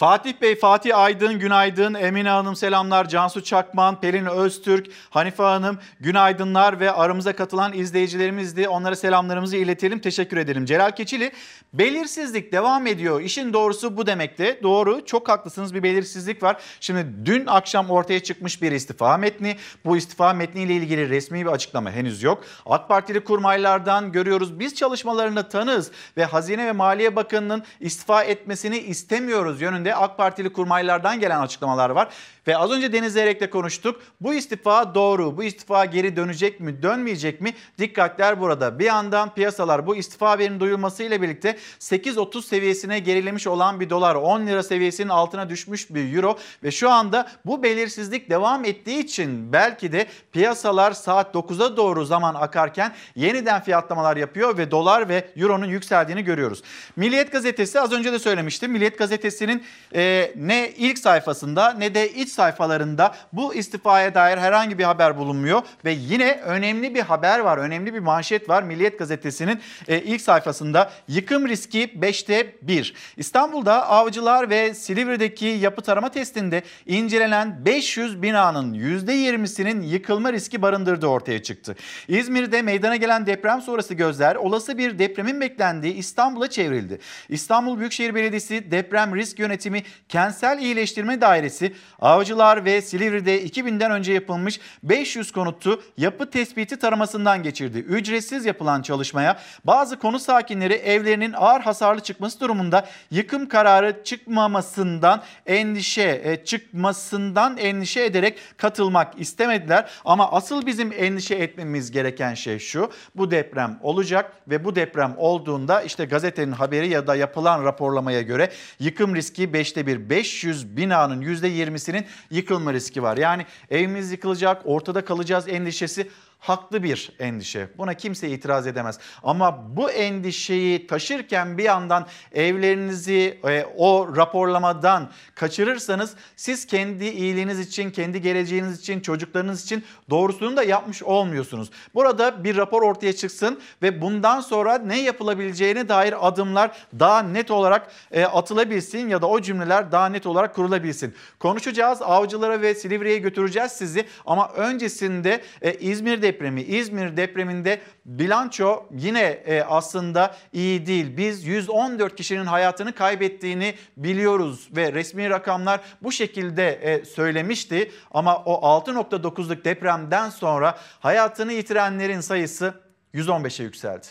[0.02, 1.94] Fatih Bey, Fatih Aydın, günaydın.
[1.94, 3.08] Emine Hanım selamlar.
[3.08, 8.68] Cansu Çakman, Pelin Öztürk, Hanife Hanım günaydınlar ve aramıza katılan izleyicilerimizdi.
[8.68, 9.98] Onlara selamlarımızı iletelim.
[9.98, 10.64] Teşekkür edelim.
[10.64, 11.32] Celal Keçili,
[11.72, 13.20] belirsizlik devam ediyor.
[13.20, 14.60] İşin doğrusu bu demekte.
[14.62, 16.56] Doğru, çok haklısınız bir belirsizlik var.
[16.80, 19.56] Şimdi dün akşam ortaya çıkmış bir istifa metni.
[19.84, 22.44] Bu istifa metniyle ilgili resmi bir açıklama henüz yok.
[22.66, 24.58] AK Partili kurmaylardan görüyoruz.
[24.58, 31.20] Biz çalışmalarını tanız ve Hazine ve Maliye Bakanı'nın istifa etmesini istemiyoruz yönünde AK Partili kurmaylardan
[31.20, 32.08] gelen açıklamalar var.
[32.46, 34.00] Ve az önce Deniz Zeyrek'le konuştuk.
[34.20, 35.36] Bu istifa doğru.
[35.36, 37.54] Bu istifa geri dönecek mi, dönmeyecek mi?
[37.78, 38.78] Dikkatler burada.
[38.78, 44.46] Bir yandan piyasalar bu istifa haberinin duyulmasıyla birlikte 8.30 seviyesine gerilemiş olan bir dolar, 10
[44.46, 49.92] lira seviyesinin altına düşmüş bir euro ve şu anda bu belirsizlik devam ettiği için belki
[49.92, 56.24] de piyasalar saat 9'a doğru zaman akarken yeniden fiyatlamalar yapıyor ve dolar ve euronun yükseldiğini
[56.24, 56.62] görüyoruz.
[56.96, 58.72] Milliyet gazetesi az önce de söylemiştim.
[58.72, 59.64] Milliyet gazetesinin
[59.94, 65.62] e, ne ilk sayfasında ne de iç sayfalarında bu istifaya dair herhangi bir haber bulunmuyor
[65.84, 70.90] ve yine önemli bir haber var, önemli bir manşet var Milliyet Gazetesi'nin e, ilk sayfasında
[71.08, 72.94] yıkım riski 5'te 1.
[73.16, 81.42] İstanbul'da Avcılar ve Silivri'deki yapı tarama testinde incelenen 500 binanın %20'sinin yıkılma riski barındırdığı ortaya
[81.42, 81.76] çıktı.
[82.08, 86.98] İzmir'de meydana gelen deprem sonrası gözler olası bir depremin beklendiği İstanbul'a çevrildi.
[87.28, 92.21] İstanbul Büyükşehir Belediyesi Deprem Risk Yönetimi Kentsel İyileştirme Dairesi Avcılar
[92.64, 97.78] ve Silivri'de 2000'den önce yapılmış 500 konutu yapı tespiti taramasından geçirdi.
[97.78, 106.20] Ücretsiz yapılan çalışmaya bazı konut sakinleri evlerinin ağır hasarlı çıkması durumunda yıkım kararı çıkmamasından endişe
[106.24, 109.90] e, çıkmasından endişe ederek katılmak istemediler.
[110.04, 112.90] Ama asıl bizim endişe etmemiz gereken şey şu.
[113.14, 118.50] Bu deprem olacak ve bu deprem olduğunda işte gazetenin haberi ya da yapılan raporlamaya göre
[118.78, 120.10] yıkım riski 5'te 1.
[120.10, 123.16] 500 binanın %20'sinin yıkılma riski var.
[123.16, 126.08] Yani evimiz yıkılacak, ortada kalacağız endişesi
[126.42, 127.68] haklı bir endişe.
[127.78, 128.98] Buna kimse itiraz edemez.
[129.22, 137.90] Ama bu endişeyi taşırken bir yandan evlerinizi e, o raporlamadan kaçırırsanız siz kendi iyiliğiniz için,
[137.90, 141.70] kendi geleceğiniz için, çocuklarınız için doğrusunu da yapmış olmuyorsunuz.
[141.94, 147.92] Burada bir rapor ortaya çıksın ve bundan sonra ne yapılabileceğine dair adımlar daha net olarak
[148.10, 151.14] e, atılabilsin ya da o cümleler daha net olarak kurulabilsin.
[151.38, 152.02] Konuşacağız.
[152.02, 159.62] Avcılara ve Silivri'ye götüreceğiz sizi ama öncesinde e, İzmir'de depremi, İzmir depreminde bilanço yine e,
[159.62, 161.16] aslında iyi değil.
[161.16, 167.90] Biz 114 kişinin hayatını kaybettiğini biliyoruz ve resmi rakamlar bu şekilde e, söylemişti.
[168.10, 172.74] Ama o 6.9'luk depremden sonra hayatını yitirenlerin sayısı
[173.14, 174.06] 115'e yükseldi.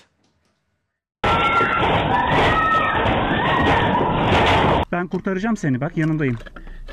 [4.92, 6.38] Ben kurtaracağım seni bak yanındayım.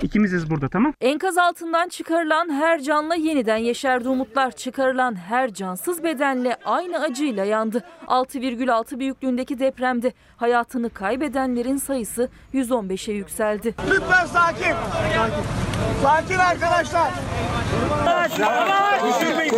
[0.02, 0.92] İkimiziz burada tamam?
[1.00, 4.50] Enkaz altından çıkarılan her canla yeniden yeşerdi umutlar.
[4.50, 7.84] Çıkarılan her cansız bedenle aynı acıyla yandı.
[8.06, 13.74] 6,6 büyüklüğündeki depremde hayatını kaybedenlerin sayısı 115'e yükseldi.
[13.90, 14.74] Lütfen sakin.
[16.02, 17.10] Sakin, arkadaşlar.
[19.08, 19.52] Düşürmeyin,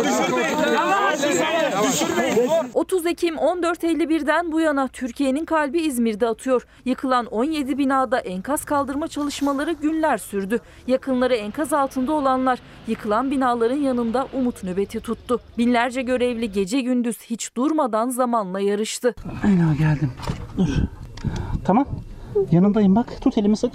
[1.83, 2.49] düşürmeyin.
[2.73, 6.67] 30 Ekim 14.51'den bu yana Türkiye'nin kalbi İzmir'de atıyor.
[6.85, 10.30] Yıkılan 17 binada enkaz kaldırma çalışmaları günler sürdü.
[10.87, 15.39] Yakınları enkaz altında olanlar yıkılan binaların yanında umut nöbeti tuttu.
[15.57, 19.15] Binlerce görevli gece gündüz hiç durmadan zamanla yarıştı.
[19.43, 20.11] Ela geldim.
[20.57, 20.67] Dur.
[21.65, 21.85] Tamam.
[22.51, 23.21] Yanındayım bak.
[23.21, 23.73] Tut elimi sık.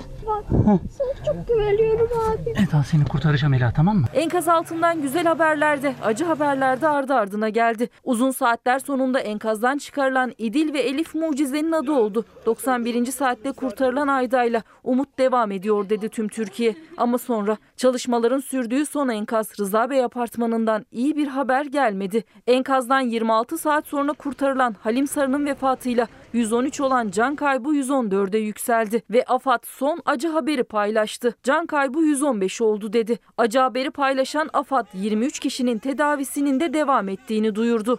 [0.90, 2.50] Sana çok güveniyorum abi.
[2.50, 4.06] Eda seni kurtaracağım Ela tamam mı?
[4.14, 7.88] Enkaz altından güzel haberler de acı haberler de ardı ardına geldi.
[8.04, 12.24] Uzun saatler sonunda enkazdan çıkarılan İdil ve Elif mucizenin adı oldu.
[12.46, 13.06] 91.
[13.06, 16.74] saatte kurtarılan Ayda'yla umut devam ediyor dedi tüm Türkiye.
[16.96, 22.24] Ama sonra çalışmaların sürdüğü son enkaz Rıza Bey apartmanından iyi bir haber gelmedi.
[22.46, 29.24] Enkazdan 26 saat sonra kurtarılan Halim Sarı'nın vefatıyla 113 olan can kaybı 114'e yükseldi ve
[29.24, 31.34] AFAD son acı haberi paylaştı.
[31.42, 33.18] Can kaybı 115 oldu dedi.
[33.38, 37.98] Acı haberi paylaşan AFAD 23 kişinin tedavisinin de devam ettiğini duyurdu.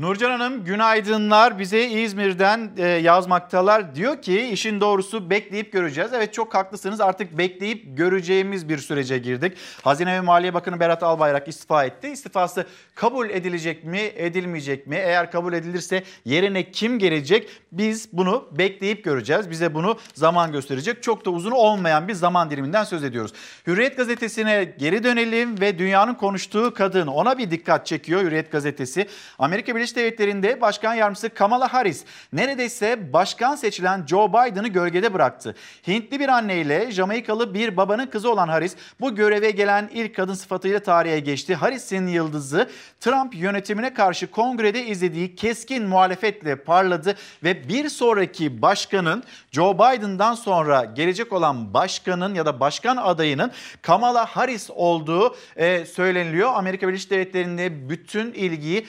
[0.00, 3.94] Nurcan Hanım günaydınlar bize İzmir'den e, yazmaktalar.
[3.94, 6.10] Diyor ki işin doğrusu bekleyip göreceğiz.
[6.14, 9.56] Evet çok haklısınız artık bekleyip göreceğimiz bir sürece girdik.
[9.82, 12.08] Hazine ve Maliye Bakanı Berat Albayrak istifa etti.
[12.08, 14.96] İstifası kabul edilecek mi edilmeyecek mi?
[14.96, 17.48] Eğer kabul edilirse yerine kim gelecek?
[17.72, 19.50] Biz bunu bekleyip göreceğiz.
[19.50, 21.02] Bize bunu zaman gösterecek.
[21.02, 23.32] Çok da uzun olmayan bir zaman diliminden söz ediyoruz.
[23.66, 29.08] Hürriyet gazetesine geri dönelim ve dünyanın konuştuğu kadın ona bir dikkat çekiyor Hürriyet gazetesi.
[29.38, 35.54] Amerika Birleşik Devletleri'nde Başkan Yardımcısı Kamala Harris neredeyse başkan seçilen Joe Biden'ı gölgede bıraktı.
[35.86, 40.80] Hintli bir anneyle Jamaikalı bir babanın kızı olan Harris bu göreve gelen ilk kadın sıfatıyla
[40.80, 41.54] tarihe geçti.
[41.54, 42.70] Harris'in yıldızı
[43.00, 47.14] Trump yönetimine karşı kongrede izlediği keskin muhalefetle parladı
[47.44, 49.22] ve bir sonraki başkanın
[49.52, 56.50] Joe Biden'dan sonra gelecek olan başkanın ya da başkan adayının Kamala Harris olduğu e, söyleniliyor.
[56.54, 58.86] Amerika Birleşik Devletleri'nde bütün ilgiyi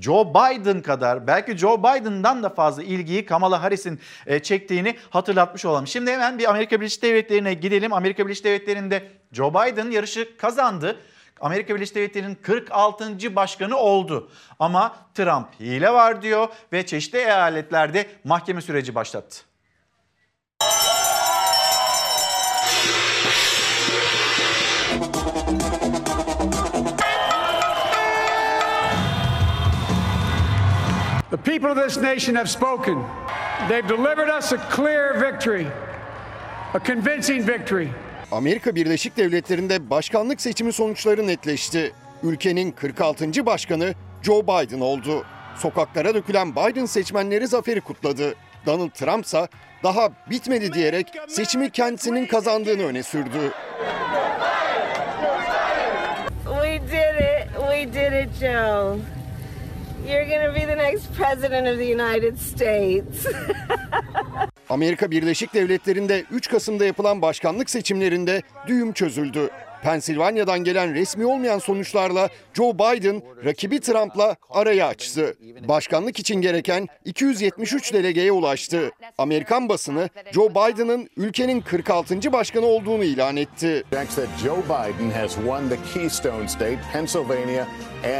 [0.00, 5.86] Joe Biden kadar belki Joe Biden'dan da fazla ilgiyi Kamala Harris'in e, çektiğini hatırlatmış olalım.
[5.86, 7.92] Şimdi hemen bir Amerika Birleşik Devletleri'ne gidelim.
[7.92, 11.00] Amerika Birleşik Devletleri'nde Joe Biden yarışı kazandı.
[11.40, 13.36] Amerika Birleşik Devletleri'nin 46.
[13.36, 14.30] başkanı oldu.
[14.58, 19.38] Ama Trump hile var diyor ve çeşitli eyaletlerde mahkeme süreci başlattı.
[31.30, 33.04] The people of this nation have spoken.
[33.68, 35.66] They've delivered us a clear victory,
[36.74, 37.88] a convincing victory.
[38.32, 41.92] Amerika Birleşik Devletleri'nde başkanlık seçimi sonuçları netleşti.
[42.22, 43.46] Ülkenin 46.
[43.46, 45.24] başkanı Joe Biden oldu.
[45.56, 48.34] Sokaklara dökülen Biden seçmenleri zaferi kutladı.
[48.66, 49.48] Donald Trump ise
[49.82, 53.52] daha bitmedi diyerek seçimi kendisinin kazandığını öne sürdü.
[56.44, 57.48] We did it.
[57.70, 59.17] We did it, Joe.
[60.08, 63.26] You're to be the next president of the United States.
[64.68, 69.50] Amerika Birleşik Devletleri'nde 3 Kasım'da yapılan başkanlık seçimlerinde düğüm çözüldü.
[69.82, 75.36] Pensilvanya'dan gelen resmi olmayan sonuçlarla Joe Biden rakibi Trump'la arayı açtı.
[75.68, 78.90] Başkanlık için gereken 273 delegeye ulaştı.
[79.18, 82.32] Amerikan basını Joe Biden'ın ülkenin 46.
[82.32, 83.84] başkanı olduğunu ilan etti.
[84.42, 87.66] Joe Biden has won the Keystone State, Pennsylvania,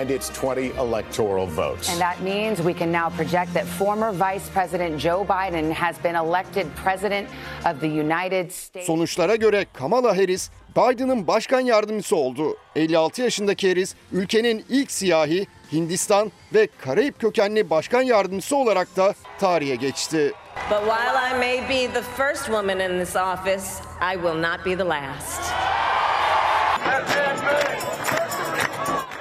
[0.01, 1.89] and its 20 electoral votes.
[1.91, 6.15] And that means we can now project that former Vice President Joe Biden has been
[6.15, 7.29] elected President
[7.65, 8.87] of the United States.
[8.87, 12.57] Sonuçlara göre Kamala Harris Biden'ın başkan yardımcısı oldu.
[12.77, 19.75] 56 yaşındaki Harris ülkenin ilk siyahi Hindistan ve Karayip kökenli başkan yardımcısı olarak da tarihe
[19.75, 20.33] geçti.
[20.71, 23.65] but while I may be the first woman in this office,
[24.13, 25.43] I will not be the last.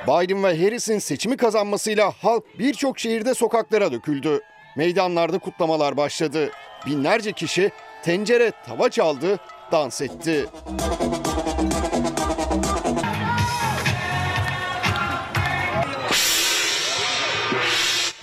[0.07, 4.41] Biden ve Harris'in seçimi kazanmasıyla halk birçok şehirde sokaklara döküldü.
[4.75, 6.49] Meydanlarda kutlamalar başladı.
[6.85, 7.71] Binlerce kişi
[8.03, 9.39] tencere, tava çaldı,
[9.71, 10.45] dans etti.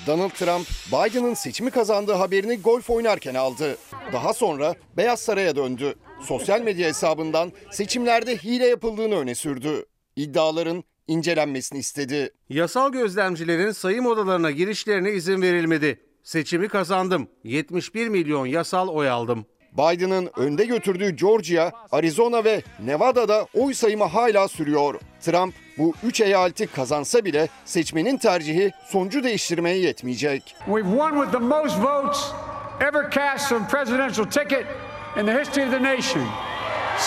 [0.06, 3.76] Donald Trump, Biden'ın seçimi kazandığı haberini golf oynarken aldı.
[4.12, 5.94] Daha sonra Beyaz Saray'a döndü.
[6.22, 9.84] Sosyal medya hesabından seçimlerde hile yapıldığını öne sürdü.
[10.16, 12.30] İddiaların incelenmesini istedi.
[12.48, 16.00] Yasal gözlemcilerin sayım odalarına girişlerine izin verilmedi.
[16.22, 17.28] Seçimi kazandım.
[17.44, 19.46] 71 milyon yasal oy aldım.
[19.74, 25.00] Biden'ın önde götürdüğü Georgia, Arizona ve Nevada'da oy sayımı hala sürüyor.
[25.20, 30.56] Trump bu üç eyaleti kazansa bile seçmenin tercihi sonucu değiştirmeye yetmeyecek.
[30.66, 32.20] We've won with the most votes
[32.80, 34.66] ever cast on presidential ticket
[35.20, 36.22] in the history of the nation.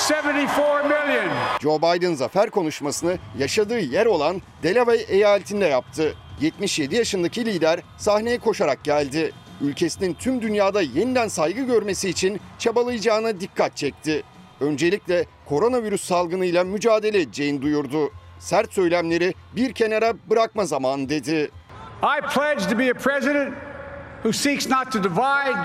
[0.09, 1.29] 74 million.
[1.61, 6.15] Joe Biden zafer konuşmasını yaşadığı yer olan Delaware eyaletinde yaptı.
[6.41, 9.31] 77 yaşındaki lider sahneye koşarak geldi.
[9.61, 14.23] Ülkesinin tüm dünyada yeniden saygı görmesi için çabalayacağına dikkat çekti.
[14.59, 18.11] Öncelikle koronavirüs salgınıyla mücadele edeceğini duyurdu.
[18.39, 21.51] Sert söylemleri bir kenara bırakma zamanı dedi.
[22.03, 23.53] I pledge to be a president
[24.23, 25.59] who seeks not to divide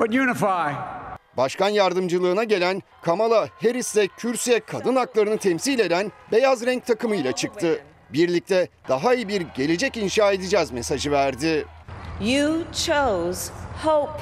[0.00, 0.74] but unify.
[1.36, 7.80] Başkan yardımcılığına gelen Kamala Harris de kürsüye kadın haklarını temsil eden beyaz renk takımıyla çıktı.
[8.12, 11.66] Birlikte daha iyi bir gelecek inşa edeceğiz mesajı verdi.
[12.20, 14.20] You chose hope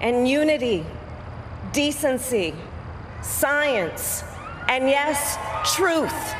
[0.00, 0.86] and unity,
[1.72, 2.54] decency,
[3.22, 4.24] science,
[4.68, 5.36] and yes,
[5.74, 6.34] truth.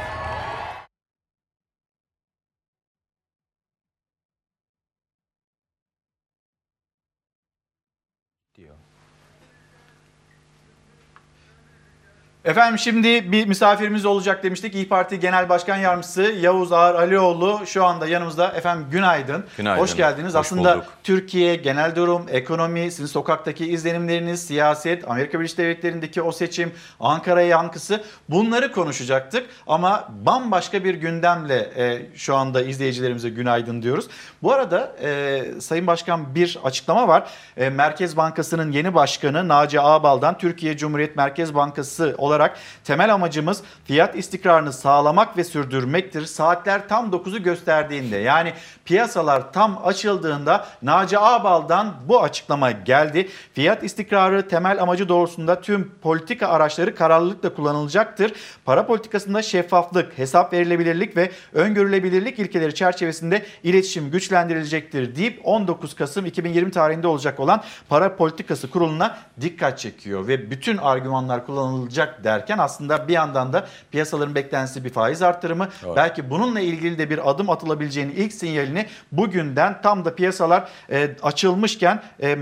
[12.46, 14.74] Efendim şimdi bir misafirimiz olacak demiştik.
[14.74, 18.48] İyi Parti Genel Başkan Yardımcısı Yavuz Ağar Alioğlu şu anda yanımızda.
[18.48, 19.44] Efendim günaydın.
[19.56, 19.82] Günaydın.
[19.82, 20.34] Hoş geldiniz.
[20.34, 20.86] Hoş Aslında bulduk.
[21.02, 28.04] Türkiye, genel durum, ekonomi, sizin sokaktaki izlenimleriniz, siyaset, Amerika Birleşik Devletleri'ndeki o seçim, Ankara'ya yankısı
[28.28, 29.46] bunları konuşacaktık.
[29.66, 34.06] Ama bambaşka bir gündemle e, şu anda izleyicilerimize günaydın diyoruz.
[34.42, 37.28] Bu arada e, Sayın Başkan bir açıklama var.
[37.56, 42.35] E, Merkez Bankası'nın yeni başkanı Naci Ağbal'dan Türkiye Cumhuriyet Merkez Bankası olarak
[42.84, 46.26] temel amacımız fiyat istikrarını sağlamak ve sürdürmektir.
[46.26, 48.52] Saatler tam 9'u gösterdiğinde yani
[48.86, 53.28] piyasalar tam açıldığında Naci Ağbal'dan bu açıklama geldi.
[53.52, 58.32] Fiyat istikrarı temel amacı doğrusunda tüm politika araçları kararlılıkla kullanılacaktır.
[58.64, 66.70] Para politikasında şeffaflık, hesap verilebilirlik ve öngörülebilirlik ilkeleri çerçevesinde iletişim güçlendirilecektir deyip 19 Kasım 2020
[66.70, 73.12] tarihinde olacak olan Para Politikası Kurulu'na dikkat çekiyor ve bütün argümanlar kullanılacak derken aslında bir
[73.12, 75.96] yandan da piyasaların beklentisi bir faiz arttırımı Evet.
[75.96, 78.75] belki bununla ilgili de bir adım atılabileceğini ilk sinyalini
[79.12, 82.34] bugünden tam da piyasalar e, açılmışken e,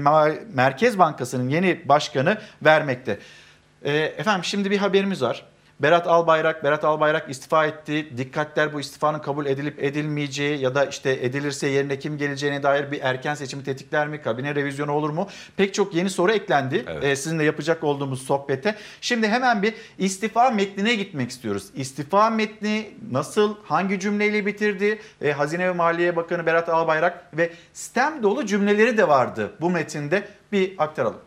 [0.52, 3.18] Merkez Bankası'nın yeni başkanı vermekte.
[3.82, 5.44] E, efendim şimdi bir haberimiz var.
[5.80, 8.18] Berat Albayrak, Berat Albayrak istifa etti.
[8.18, 13.00] Dikkatler bu istifanın kabul edilip edilmeyeceği ya da işte edilirse yerine kim geleceğine dair bir
[13.00, 14.22] erken seçimi tetikler mi?
[14.22, 15.28] Kabine revizyonu olur mu?
[15.56, 18.74] Pek çok yeni soru eklendi e, sizinle yapacak olduğumuz sohbete.
[19.00, 21.64] Şimdi hemen bir istifa metnine gitmek istiyoruz.
[21.74, 24.98] İstifa metni nasıl, hangi cümleyle bitirdi?
[25.22, 30.28] E, Hazine ve Maliye Bakanı Berat Albayrak ve stem dolu cümleleri de vardı bu metinde.
[30.52, 31.20] Bir aktaralım.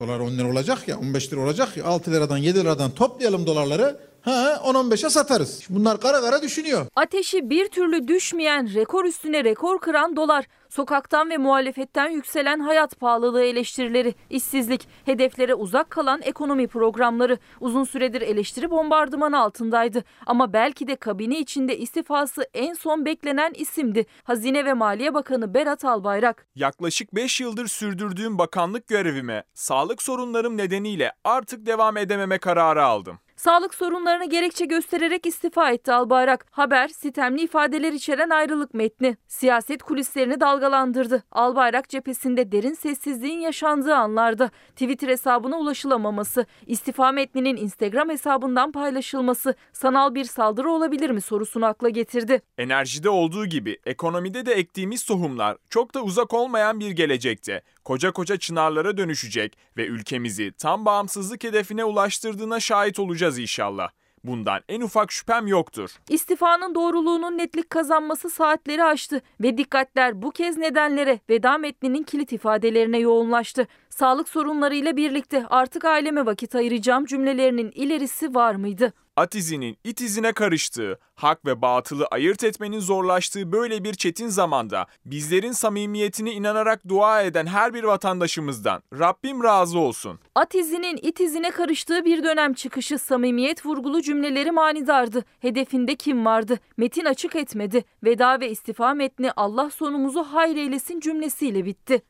[0.00, 4.00] Dolar 10 lira olacak ya 15 lira olacak ya 6 liradan 7 liradan toplayalım dolarları
[4.22, 5.66] ha 10-15'e satarız.
[5.70, 6.86] Bunlar kara kara düşünüyor.
[6.96, 13.42] Ateşi bir türlü düşmeyen, rekor üstüne rekor kıran dolar, sokaktan ve muhalefetten yükselen hayat pahalılığı
[13.44, 20.04] eleştirileri, işsizlik, hedeflere uzak kalan ekonomi programları uzun süredir eleştiri bombardımanı altındaydı.
[20.26, 24.06] Ama belki de kabine içinde istifası en son beklenen isimdi.
[24.24, 26.46] Hazine ve Maliye Bakanı Berat Albayrak.
[26.54, 33.18] Yaklaşık 5 yıldır sürdürdüğüm bakanlık görevime sağlık sorunlarım nedeniyle artık devam edememe kararı aldım.
[33.40, 36.46] Sağlık sorunlarını gerekçe göstererek istifa etti Albayrak.
[36.50, 39.16] Haber sitemli ifadeler içeren ayrılık metni.
[39.26, 41.22] Siyaset kulislerini dalgalandırdı.
[41.32, 50.14] Albayrak cephesinde derin sessizliğin yaşandığı anlarda Twitter hesabına ulaşılamaması, istifa metninin Instagram hesabından paylaşılması sanal
[50.14, 52.42] bir saldırı olabilir mi sorusunu akla getirdi.
[52.58, 58.36] Enerjide olduğu gibi ekonomide de ektiğimiz tohumlar çok da uzak olmayan bir gelecekte koca koca
[58.36, 63.90] çınarlara dönüşecek ve ülkemizi tam bağımsızlık hedefine ulaştırdığına şahit olacağız inşallah.
[64.24, 65.90] Bundan en ufak şüphem yoktur.
[66.08, 72.98] İstifanın doğruluğunun netlik kazanması saatleri aştı ve dikkatler bu kez nedenlere veda metninin kilit ifadelerine
[72.98, 73.68] yoğunlaştı.
[73.90, 78.92] Sağlık sorunlarıyla birlikte artık aileme vakit ayıracağım cümlelerinin ilerisi var mıydı?
[79.16, 84.86] At izinin it izine karıştığı, hak ve batılı ayırt etmenin zorlaştığı böyle bir çetin zamanda
[85.04, 90.18] bizlerin samimiyetine inanarak dua eden her bir vatandaşımızdan Rabbim razı olsun.
[90.34, 95.24] At izinin it izine karıştığı bir dönem çıkışı samimiyet vurgulu cümleleri manidardı.
[95.40, 96.58] Hedefinde kim vardı?
[96.76, 97.84] Metin açık etmedi.
[98.04, 102.02] Veda ve istifa metni Allah sonumuzu hayır eylesin cümlesiyle bitti.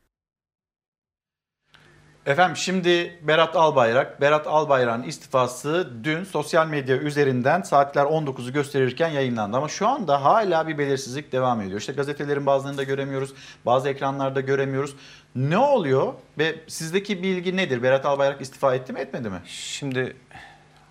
[2.25, 9.57] Efendim şimdi Berat Albayrak, Berat Albayrak'ın istifası dün sosyal medya üzerinden saatler 19'u gösterirken yayınlandı.
[9.57, 11.79] Ama şu anda hala bir belirsizlik devam ediyor.
[11.79, 13.33] İşte gazetelerin bazılarında göremiyoruz,
[13.65, 14.95] bazı ekranlarda göremiyoruz.
[15.35, 17.83] Ne oluyor ve sizdeki bilgi nedir?
[17.83, 19.41] Berat Albayrak istifa etti mi etmedi mi?
[19.45, 20.15] Şimdi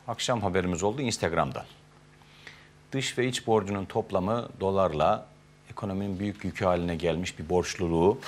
[0.08, 1.64] akşam haberimiz oldu Instagram'dan.
[2.92, 5.26] Dış ve iç borcunun toplamı dolarla
[5.70, 8.18] ekonominin büyük yükü haline gelmiş bir borçluluğu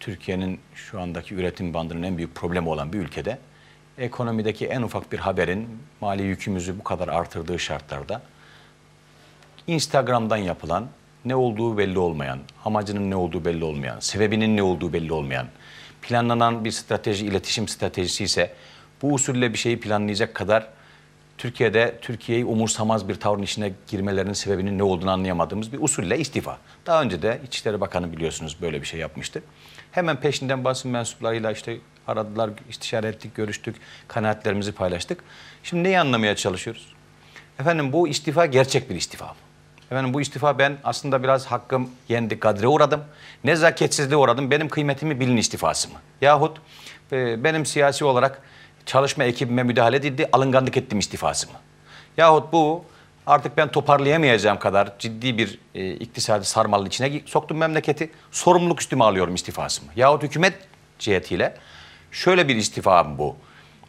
[0.00, 3.38] Türkiye'nin şu andaki üretim bandının en büyük problemi olan bir ülkede
[3.98, 5.68] ekonomideki en ufak bir haberin
[6.00, 8.22] mali yükümüzü bu kadar artırdığı şartlarda
[9.66, 10.88] Instagram'dan yapılan
[11.24, 15.46] ne olduğu belli olmayan, amacının ne olduğu belli olmayan, sebebinin ne olduğu belli olmayan,
[16.02, 18.54] planlanan bir strateji, iletişim stratejisi ise
[19.02, 20.68] bu usulle bir şeyi planlayacak kadar
[21.38, 26.58] Türkiye'de Türkiye'yi umursamaz bir tavrın içine girmelerinin sebebinin ne olduğunu anlayamadığımız bir usulle istifa.
[26.86, 29.42] Daha önce de İçişleri Bakanı biliyorsunuz böyle bir şey yapmıştı.
[29.92, 33.76] Hemen peşinden basın mensuplarıyla işte aradılar, istişare ettik, görüştük,
[34.08, 35.24] kanaatlerimizi paylaştık.
[35.62, 36.94] Şimdi neyi anlamaya çalışıyoruz?
[37.58, 39.34] Efendim bu istifa gerçek bir istifa mı?
[39.90, 43.00] Efendim bu istifa ben aslında biraz hakkım yendi, kadre uğradım.
[43.44, 44.50] Nezaketsizliğe uğradım.
[44.50, 45.94] Benim kıymetimi bilin istifası mı?
[46.20, 46.58] Yahut
[47.12, 48.42] e, benim siyasi olarak
[48.86, 51.58] çalışma ekibime müdahale edildi, alınganlık ettim istifası mı?
[52.16, 52.84] Yahut bu
[53.26, 58.10] artık ben toparlayamayacağım kadar ciddi bir e, iktisadi sarmalın içine soktum memleketi.
[58.30, 59.88] Sorumluluk üstüme alıyorum istifası mı?
[59.96, 60.54] Yahut hükümet
[60.98, 61.56] cihetiyle
[62.10, 63.36] şöyle bir istifa mı bu?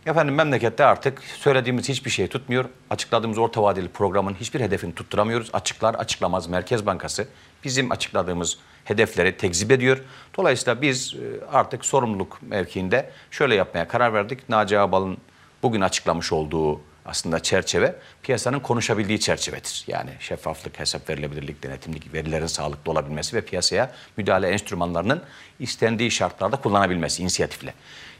[0.06, 2.66] Efendim memlekette artık söylediğimiz hiçbir şey tutmuyor.
[2.90, 5.50] Açıkladığımız orta vadeli programın hiçbir hedefini tutturamıyoruz.
[5.54, 7.28] Açıklar açıklamaz Merkez Bankası
[7.64, 10.02] bizim açıkladığımız hedefleri tekzip ediyor.
[10.38, 14.50] Dolayısıyla biz e, artık sorumluluk mevkiinde şöyle yapmaya karar verdik.
[14.50, 15.18] Naci Ağbal'ın
[15.64, 19.84] bugün açıklamış olduğu aslında çerçeve piyasanın konuşabildiği çerçevedir.
[19.88, 25.22] Yani şeffaflık, hesap verilebilirlik, denetimlik, verilerin sağlıklı olabilmesi ve piyasaya müdahale enstrümanlarının
[25.60, 27.74] istendiği şartlarda kullanabilmesi inisiyatifle.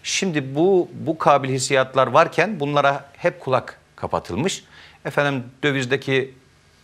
[0.04, 4.64] Şimdi bu bu kabil hissiyatlar varken bunlara hep kulak kapatılmış.
[5.06, 6.34] Efendim dövizdeki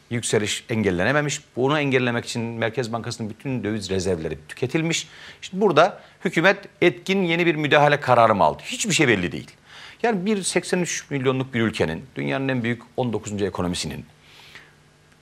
[0.09, 1.41] yükseliş engellenememiş.
[1.55, 5.07] Bunu engellemek için Merkez Bankası'nın bütün döviz rezervleri tüketilmiş.
[5.41, 8.61] Şimdi burada hükümet etkin yeni bir müdahale kararı mı aldı?
[8.65, 9.51] Hiçbir şey belli değil.
[10.03, 13.41] Yani bir 83 milyonluk bir ülkenin, dünyanın en büyük 19.
[13.41, 14.05] ekonomisinin,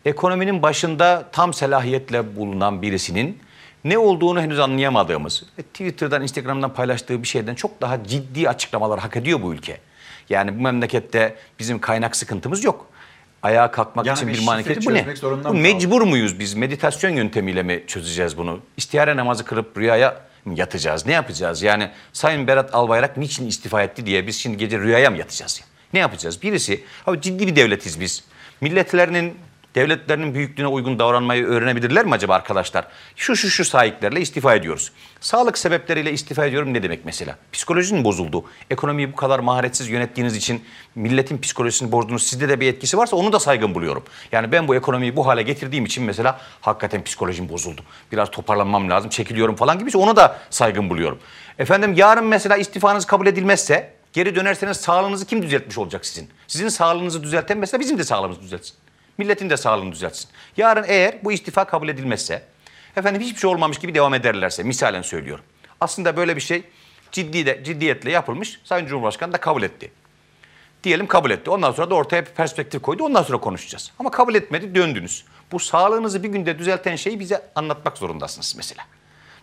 [0.05, 3.39] ekonominin başında tam selahiyetle bulunan birisinin
[3.83, 9.17] ne olduğunu henüz anlayamadığımız, e, Twitter'dan, Instagram'dan paylaştığı bir şeyden çok daha ciddi açıklamalar hak
[9.17, 9.77] ediyor bu ülke.
[10.29, 12.89] Yani bu memlekette bizim kaynak sıkıntımız yok.
[13.47, 14.85] Ayağa kalkmak Yani için bir manifest.
[14.85, 15.05] Bu ne?
[15.45, 16.53] Bu mecbur muyuz biz?
[16.53, 18.59] Meditasyon yöntemiyle mi çözeceğiz bunu?
[18.77, 20.17] İstihare namazı kılıp rüyaya
[20.55, 21.05] yatacağız?
[21.05, 21.61] Ne yapacağız?
[21.61, 25.61] Yani Sayın Berat Albayrak niçin istifa etti diye biz şimdi gece rüyaya mı yatacağız?
[25.93, 26.43] Ne yapacağız?
[26.43, 28.23] Birisi, abi ciddi bir devletiz biz.
[28.61, 29.37] Milletlerinin
[29.77, 32.87] devletlerinin büyüklüğüne uygun davranmayı öğrenebilirler mi acaba arkadaşlar?
[33.15, 34.91] Şu şu şu sahiplerle istifa ediyoruz.
[35.19, 37.37] Sağlık sebepleriyle istifa ediyorum ne demek mesela?
[37.53, 38.45] Psikolojin bozuldu.
[38.69, 40.63] Ekonomiyi bu kadar maharetsiz yönettiğiniz için
[40.95, 42.23] milletin psikolojisini bozdunuz.
[42.23, 44.03] Sizde de bir etkisi varsa onu da saygın buluyorum.
[44.31, 47.81] Yani ben bu ekonomiyi bu hale getirdiğim için mesela hakikaten psikolojim bozuldu.
[48.11, 51.19] Biraz toparlanmam lazım, çekiliyorum falan gibi onu da saygın buluyorum.
[51.59, 56.29] Efendim yarın mesela istifanız kabul edilmezse geri dönerseniz sağlığınızı kim düzeltmiş olacak sizin?
[56.47, 58.75] Sizin sağlığınızı düzelten mesela bizim de sağlığımızı düzeltsin.
[59.17, 60.29] Milletin de sağlığını düzeltsin.
[60.57, 62.43] Yarın eğer bu istifa kabul edilmezse,
[62.95, 65.45] efendim hiçbir şey olmamış gibi devam ederlerse, misalen söylüyorum.
[65.81, 66.63] Aslında böyle bir şey
[67.11, 68.59] ciddi de, ciddiyetle yapılmış.
[68.63, 69.91] Sayın Cumhurbaşkanı da kabul etti.
[70.83, 71.49] Diyelim kabul etti.
[71.49, 73.03] Ondan sonra da ortaya bir perspektif koydu.
[73.03, 73.91] Ondan sonra konuşacağız.
[73.99, 75.25] Ama kabul etmedi, döndünüz.
[75.51, 78.83] Bu sağlığınızı bir günde düzelten şeyi bize anlatmak zorundasınız mesela.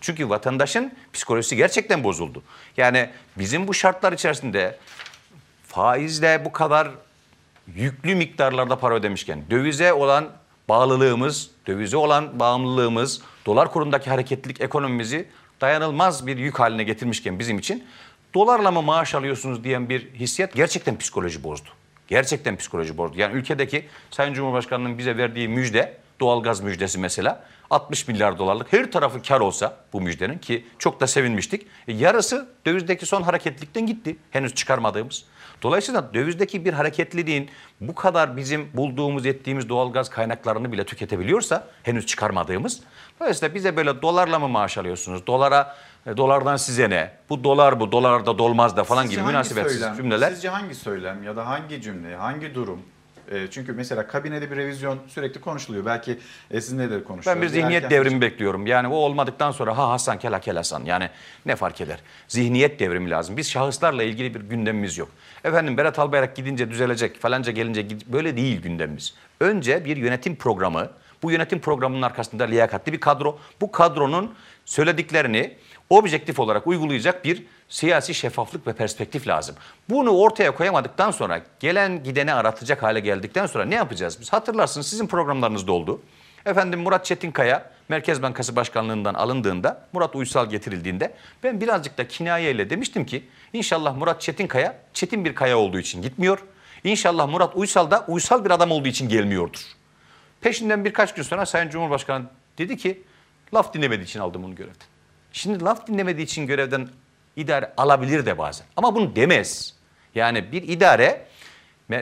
[0.01, 2.43] Çünkü vatandaşın psikolojisi gerçekten bozuldu.
[2.77, 4.79] Yani bizim bu şartlar içerisinde
[5.67, 6.91] faizle bu kadar
[7.75, 10.31] yüklü miktarlarda para ödemişken dövize olan
[10.69, 15.29] bağlılığımız, dövize olan bağımlılığımız, dolar kurundaki hareketlilik ekonomimizi
[15.61, 17.85] dayanılmaz bir yük haline getirmişken bizim için
[18.35, 21.69] dolarla mı maaş alıyorsunuz diyen bir hissiyat gerçekten psikoloji bozdu.
[22.09, 23.19] Gerçekten psikoloji bozdu.
[23.19, 29.23] Yani ülkedeki Sayın Cumhurbaşkanı'nın bize verdiği müjde, doğalgaz müjdesi mesela 60 milyar dolarlık her tarafı
[29.23, 31.67] kar olsa bu müjdenin ki çok da sevinmiştik.
[31.89, 34.17] E, yarısı dövizdeki son hareketlilikten gitti.
[34.31, 35.25] Henüz çıkarmadığımız.
[35.65, 37.51] Dolayısıyla dövizdeki bir hareketliliğin
[37.81, 42.81] bu kadar bizim bulduğumuz, ettiğimiz doğalgaz kaynaklarını bile tüketebiliyorsa henüz çıkarmadığımız.
[43.21, 45.27] Dolayısıyla bize böyle dolarla mı maaş alıyorsunuz?
[45.27, 47.13] Dolara e, dolardan size ne?
[47.31, 50.31] Bu dolar bu, dolar da dolmaz da falan Sizce gibi münasebetsiz söylem, cümleler.
[50.31, 52.83] Sizce hangi söylem ya da hangi cümle, hangi durum?
[53.35, 55.87] E, çünkü mesela kabinede bir revizyon sürekli konuşuluyor.
[55.87, 56.19] Belki
[56.51, 57.43] e, sizinle de konuşuyoruz.
[57.43, 58.67] Ben bir zihniyet Erken devrimi bekliyorum.
[58.67, 60.85] Yani o olmadıktan sonra ha Hasan kel Hasan.
[60.85, 61.11] Yani
[61.47, 61.99] ne fark eder?
[62.29, 63.37] Zihniyet devrimi lazım.
[63.37, 65.09] Biz şahıslarla ilgili bir gündemimiz yok.
[65.45, 69.15] Efendim Berat Albayrak gidince düzelecek falanca gelince böyle değil gündemimiz.
[69.41, 70.91] Önce bir yönetim programı.
[71.23, 73.39] Bu yönetim programının arkasında liyakatli bir kadro.
[73.61, 75.57] Bu kadronun söylediklerini
[75.91, 79.57] objektif olarak uygulayacak bir siyasi şeffaflık ve perspektif lazım.
[79.91, 84.33] Bunu ortaya koyamadıktan sonra gelen gideni aratacak hale geldikten sonra ne yapacağız biz?
[84.33, 86.01] Hatırlarsınız sizin programlarınızda oldu.
[86.47, 93.07] Efendim Murat Çetinkaya Merkez Bankası Başkanlığından alındığında, Murat Uysal getirildiğinde ben birazcık da kinayeyle demiştim
[93.07, 96.39] ki inşallah Murat Çetinkaya çetin bir kaya olduğu için gitmiyor.
[96.85, 99.61] İnşallah Murat Uysal da uysal bir adam olduğu için gelmiyordur.
[100.41, 102.25] Peşinden birkaç gün sonra Sayın Cumhurbaşkanı
[102.59, 103.03] dedi ki
[103.55, 104.87] laf dinlemediği için aldım onu görevden.
[105.33, 106.89] Şimdi laf dinlemediği için görevden
[107.37, 108.67] idare alabilir de bazen.
[108.77, 109.75] Ama bunu demez.
[110.15, 111.27] Yani bir idare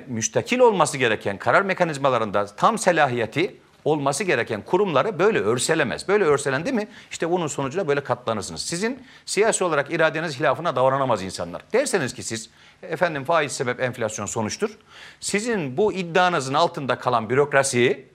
[0.07, 6.09] müstakil olması gereken karar mekanizmalarında tam selahiyeti olması gereken kurumları böyle örselemez.
[6.09, 8.63] Böyle örselendi mi işte bunun sonucunda böyle katlanırsınız.
[8.63, 11.63] Sizin siyasi olarak iradeniz hilafına davranamaz insanlar.
[11.73, 12.51] Derseniz ki siz
[12.83, 14.79] efendim faiz sebep enflasyon sonuçtur.
[15.21, 18.07] Sizin bu iddianızın altında kalan bürokrasiyi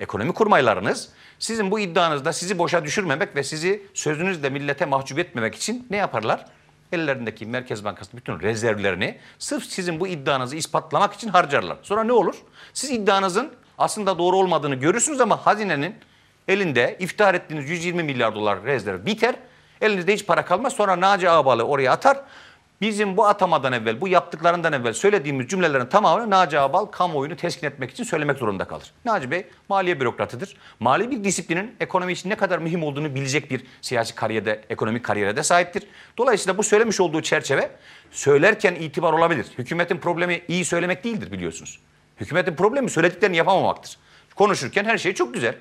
[0.00, 1.08] ekonomi kurmaylarınız
[1.38, 6.44] sizin bu iddianızda sizi boşa düşürmemek ve sizi sözünüzle millete mahcup etmemek için ne yaparlar?
[6.92, 11.76] Ellerindeki Merkez Bankası bütün rezervlerini sırf sizin bu iddianızı ispatlamak için harcarlar.
[11.82, 12.34] Sonra ne olur?
[12.72, 15.94] Siz iddianızın aslında doğru olmadığını görürsünüz ama hazinenin
[16.48, 19.34] elinde iftihar ettiğiniz 120 milyar dolar rezerv biter.
[19.80, 20.72] Elinizde hiç para kalmaz.
[20.72, 22.20] Sonra Naci Ağbal'ı oraya atar.
[22.80, 27.90] Bizim bu atamadan evvel, bu yaptıklarından evvel söylediğimiz cümlelerin tamamını Naci Ağbal kamuoyunu teskin etmek
[27.90, 28.92] için söylemek zorunda kalır.
[29.04, 30.56] Naci Bey maliye bürokratıdır.
[30.80, 35.42] Mali bir disiplinin ekonomi için ne kadar mühim olduğunu bilecek bir siyasi kariyerde, ekonomik kariyere
[35.42, 35.82] sahiptir.
[36.18, 37.70] Dolayısıyla bu söylemiş olduğu çerçeve
[38.10, 39.46] söylerken itibar olabilir.
[39.58, 41.80] Hükümetin problemi iyi söylemek değildir biliyorsunuz.
[42.20, 43.98] Hükümetin problemi söylediklerini yapamamaktır.
[44.34, 45.54] Konuşurken her şey çok güzel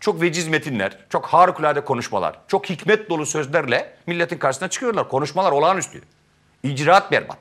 [0.00, 5.08] çok veciz metinler, çok harikulade konuşmalar, çok hikmet dolu sözlerle milletin karşısına çıkıyorlar.
[5.08, 6.02] Konuşmalar olağanüstü.
[6.62, 7.38] İcraat berbat.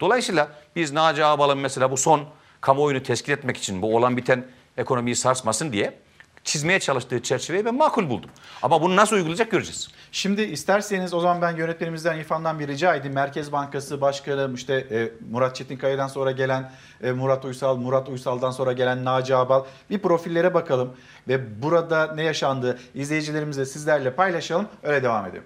[0.00, 2.24] Dolayısıyla biz Naci Ağbal'ın mesela bu son
[2.60, 4.44] kamuoyunu teskin etmek için bu olan biten
[4.76, 5.94] ekonomiyi sarsmasın diye
[6.44, 8.30] çizmeye çalıştığı çerçeveyi ben makul buldum.
[8.62, 9.88] Ama bunu nasıl uygulayacak göreceğiz.
[10.12, 13.14] Şimdi isterseniz o zaman ben yönetmenimizden İrfan'dan bir rica edeyim.
[13.14, 16.72] Merkez Bankası Başkanı işte e, Murat Çetinkaya'dan sonra gelen
[17.02, 20.90] e, Murat Uysal, Murat Uysal'dan sonra gelen Naci Ağbal bir profillere bakalım
[21.28, 25.44] ve burada ne yaşandı izleyicilerimizle sizlerle paylaşalım öyle devam edelim.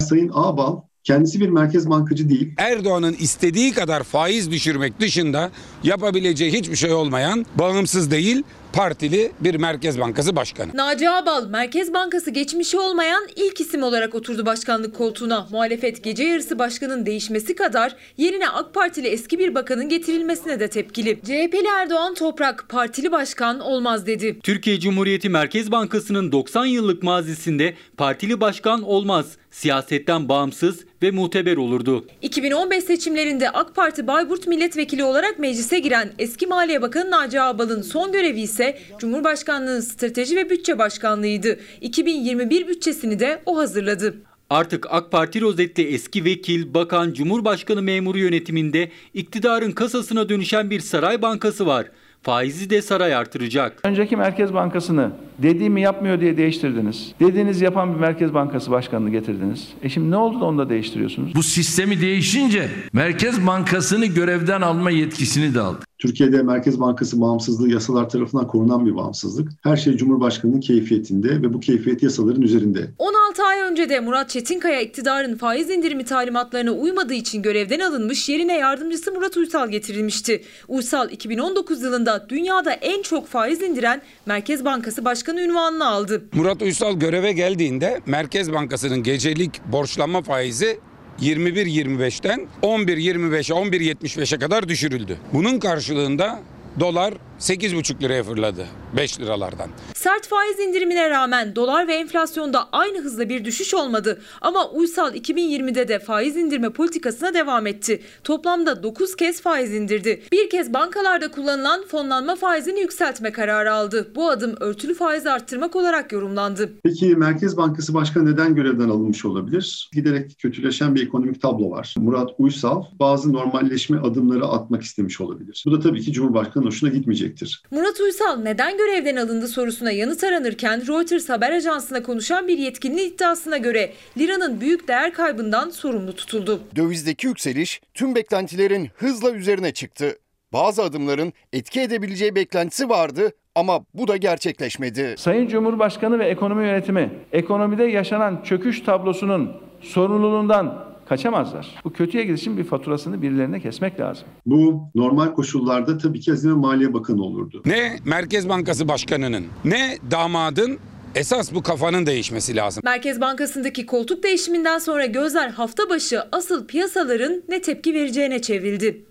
[0.00, 2.54] Sayın Ağbal kendisi bir merkez bankacı değil.
[2.58, 5.50] Erdoğan'ın istediği kadar faiz düşürmek dışında
[5.82, 8.42] yapabileceği hiçbir şey olmayan, bağımsız değil,
[8.74, 10.70] partili bir Merkez Bankası Başkanı.
[10.74, 15.46] Naci Ağbal, Merkez Bankası geçmişi olmayan ilk isim olarak oturdu başkanlık koltuğuna.
[15.50, 21.20] Muhalefet gece yarısı başkanın değişmesi kadar yerine AK Partili eski bir bakanın getirilmesine de tepkili.
[21.24, 24.40] CHP'li Erdoğan Toprak, partili başkan olmaz dedi.
[24.42, 32.06] Türkiye Cumhuriyeti Merkez Bankası'nın 90 yıllık mazisinde partili başkan olmaz, siyasetten bağımsız ve muteber olurdu.
[32.22, 38.12] 2015 seçimlerinde AK Parti Bayburt milletvekili olarak meclise giren eski Maliye Bakanı Naci Ağbal'ın son
[38.12, 41.60] görevi ise Cumhurbaşkanlığı Strateji ve Bütçe Başkanlığıydı.
[41.80, 44.14] 2021 bütçesini de o hazırladı.
[44.50, 51.22] Artık AK Parti rozetli eski vekil, bakan, cumhurbaşkanı memuru yönetiminde iktidarın kasasına dönüşen bir saray
[51.22, 51.86] bankası var.
[52.24, 53.80] Faizi de saray artıracak.
[53.84, 57.12] Önceki Merkez Bankası'nı dediğimi yapmıyor diye değiştirdiniz.
[57.20, 59.68] Dediğiniz yapan bir Merkez Bankası Başkanı'nı getirdiniz.
[59.82, 61.34] E şimdi ne oldu da onu da değiştiriyorsunuz?
[61.34, 65.78] Bu sistemi değişince Merkez Bankası'nı görevden alma yetkisini de aldı.
[66.04, 69.48] Türkiye'de Merkez Bankası bağımsızlığı yasalar tarafından korunan bir bağımsızlık.
[69.62, 72.90] Her şey Cumhurbaşkanı'nın keyfiyetinde ve bu keyfiyet yasaların üzerinde.
[72.98, 78.58] 16 ay önce de Murat Çetinkaya iktidarın faiz indirimi talimatlarına uymadığı için görevden alınmış yerine
[78.58, 80.42] yardımcısı Murat Uysal getirilmişti.
[80.68, 86.22] Uysal 2019 yılında dünyada en çok faiz indiren Merkez Bankası Başkanı ünvanını aldı.
[86.34, 90.78] Murat Uysal göreve geldiğinde Merkez Bankası'nın gecelik borçlanma faizi
[91.20, 95.18] 21.25'ten 11.25'e 11.75'e kadar düşürüldü.
[95.32, 96.40] Bunun karşılığında
[96.80, 97.14] dolar
[97.44, 98.66] 8,5 liraya fırladı
[98.96, 99.70] 5 liralardan.
[99.94, 104.20] Sert faiz indirimine rağmen dolar ve enflasyonda aynı hızla bir düşüş olmadı.
[104.40, 108.02] Ama Uysal 2020'de de faiz indirme politikasına devam etti.
[108.24, 110.22] Toplamda 9 kez faiz indirdi.
[110.32, 114.12] Bir kez bankalarda kullanılan fonlanma faizini yükseltme kararı aldı.
[114.14, 116.72] Bu adım örtülü faiz arttırmak olarak yorumlandı.
[116.84, 119.90] Peki Merkez Bankası Başkanı neden görevden alınmış olabilir?
[119.92, 121.94] Giderek kötüleşen bir ekonomik tablo var.
[121.98, 125.64] Murat Uysal bazı normalleşme adımları atmak istemiş olabilir.
[125.66, 126.90] Bu da tabii ki Cumhurbaşkanı hoşuna
[127.34, 127.62] gitmeyecektir.
[127.70, 133.56] Murat Uysal neden görevden alındı sorusuna yanıt aranırken Reuters haber ajansına konuşan bir yetkinin iddiasına
[133.56, 136.60] göre liranın büyük değer kaybından sorumlu tutuldu.
[136.76, 140.18] Dövizdeki yükseliş tüm beklentilerin hızla üzerine çıktı.
[140.52, 145.14] Bazı adımların etki edebileceği beklentisi vardı ama bu da gerçekleşmedi.
[145.18, 151.74] Sayın Cumhurbaşkanı ve ekonomi yönetimi ekonomide yaşanan çöküş tablosunun sorumluluğundan kaçamazlar.
[151.84, 154.24] Bu kötüye gidişin bir faturasını birilerine kesmek lazım.
[154.46, 157.62] Bu normal koşullarda tabii ki Hazine Maliye Bakanı olurdu.
[157.66, 160.78] Ne Merkez Bankası Başkanı'nın ne damadın
[161.14, 162.80] Esas bu kafanın değişmesi lazım.
[162.84, 169.04] Merkez Bankası'ndaki koltuk değişiminden sonra gözler hafta başı asıl piyasaların ne tepki vereceğine çevrildi.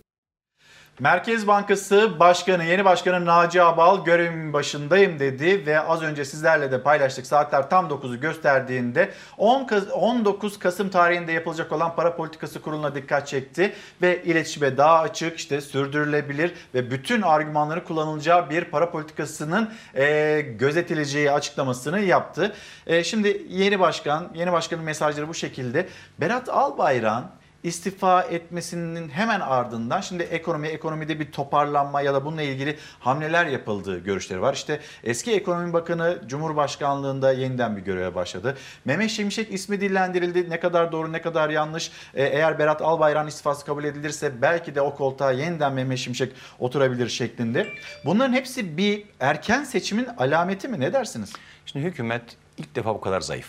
[1.00, 6.82] Merkez Bankası Başkanı, yeni başkanı Naci Abal görevimin başındayım dedi ve az önce sizlerle de
[6.82, 7.28] paylaştık.
[7.28, 13.74] Saatler tam 9'u gösterdiğinde 10 19 Kasım tarihinde yapılacak olan para politikası kuruluna dikkat çekti
[14.02, 21.32] ve iletişime daha açık, işte sürdürülebilir ve bütün argümanları kullanılacağı bir para politikasının e, gözetileceği
[21.32, 22.56] açıklamasını yaptı.
[22.88, 25.88] E, şimdi yeni başkan, yeni başkanın mesajları bu şekilde.
[26.20, 32.78] Berat Albayrak'ın istifa etmesinin hemen ardından şimdi ekonomi ekonomide bir toparlanma ya da bununla ilgili
[33.00, 34.54] hamleler yapıldığı görüşleri var.
[34.54, 38.58] İşte eski ekonomi bakanı Cumhurbaşkanlığında yeniden bir göreve başladı.
[38.86, 40.50] Mehmet Şimşek ismi dillendirildi.
[40.50, 41.92] Ne kadar doğru ne kadar yanlış.
[42.14, 47.10] Ee, eğer Berat Albayrak'ın istifası kabul edilirse belki de o koltuğa yeniden Mehmet Şimşek oturabilir
[47.10, 47.68] şeklinde.
[48.06, 50.80] Bunların hepsi bir erken seçimin alameti mi?
[50.80, 51.34] Ne dersiniz?
[51.66, 52.24] Şimdi hükümet
[52.58, 53.48] ilk defa bu kadar zayıf.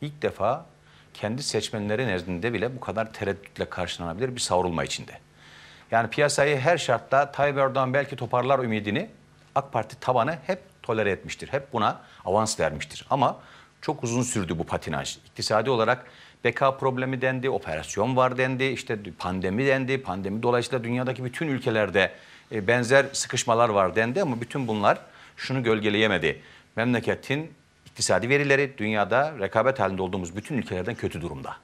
[0.00, 0.66] İlk defa
[1.14, 5.12] kendi seçmenleri nezdinde bile bu kadar tereddütle karşılanabilir bir savrulma içinde.
[5.90, 9.10] Yani piyasayı her şartta Tayyip Erdoğan belki toparlar ümidini
[9.54, 11.48] AK Parti tabanı hep tolere etmiştir.
[11.52, 13.06] Hep buna avans vermiştir.
[13.10, 13.36] Ama
[13.80, 15.16] çok uzun sürdü bu patinaj.
[15.16, 16.06] İktisadi olarak
[16.44, 20.02] Beka problemi dendi, operasyon var dendi, işte pandemi dendi.
[20.02, 22.12] Pandemi dolayısıyla dünyadaki bütün ülkelerde
[22.52, 24.98] e, benzer sıkışmalar var dendi ama bütün bunlar
[25.36, 26.42] şunu gölgeleyemedi.
[26.76, 27.52] Memleketin
[27.94, 31.56] iktisadi verileri dünyada rekabet halinde olduğumuz bütün ülkelerden kötü durumda.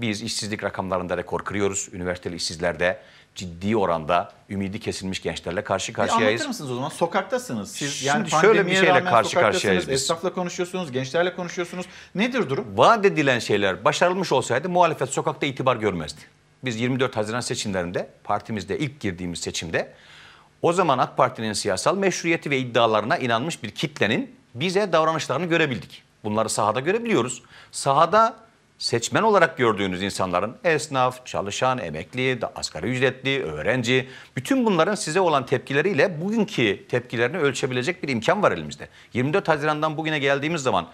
[0.00, 1.88] Biz işsizlik rakamlarında rekor kırıyoruz.
[1.92, 2.98] Üniversiteli işsizlerde
[3.34, 6.40] ciddi oranda ümidi kesilmiş gençlerle karşı Bir karşıyayız.
[6.40, 6.88] anlatır mısınız o zaman?
[6.88, 7.72] Sokaktasınız.
[7.72, 10.02] Siz Şimdi yani şöyle bir şeyle karşı karşıyayız biz.
[10.02, 11.86] Esnafla konuşuyorsunuz, gençlerle konuşuyorsunuz.
[12.14, 12.66] Nedir durum?
[12.76, 16.20] Vaat edilen şeyler başarılmış olsaydı muhalefet sokakta itibar görmezdi.
[16.64, 19.92] Biz 24 Haziran seçimlerinde partimizde ilk girdiğimiz seçimde
[20.62, 26.02] o zaman AK Parti'nin siyasal meşruiyeti ve iddialarına inanmış bir kitlenin bize davranışlarını görebildik.
[26.24, 27.42] Bunları sahada görebiliyoruz.
[27.72, 28.36] Sahada
[28.78, 36.20] seçmen olarak gördüğünüz insanların esnaf, çalışan, emekli, asgari ücretli, öğrenci bütün bunların size olan tepkileriyle
[36.20, 38.88] bugünkü tepkilerini ölçebilecek bir imkan var elimizde.
[39.12, 40.86] 24 Haziran'dan bugüne geldiğimiz zaman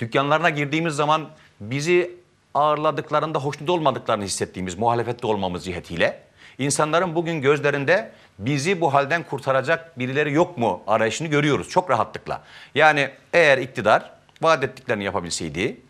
[0.00, 1.28] dükkanlarına girdiğimiz zaman
[1.60, 2.16] bizi
[2.54, 6.22] ağırladıklarında hoşnut olmadıklarını hissettiğimiz muhalefette olmamız cihetiyle
[6.58, 12.42] insanların bugün gözlerinde bizi bu halden kurtaracak birileri yok mu arayışını görüyoruz çok rahatlıkla.
[12.74, 14.10] Yani eğer iktidar
[14.42, 15.80] vaat ettiklerini yapabilseydi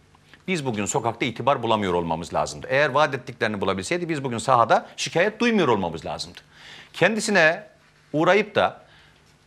[0.48, 2.66] biz bugün sokakta itibar bulamıyor olmamız lazımdı.
[2.70, 6.38] Eğer vaat ettiklerini bulabilseydi biz bugün sahada şikayet duymuyor olmamız lazımdı.
[6.92, 7.66] Kendisine
[8.12, 8.87] uğrayıp da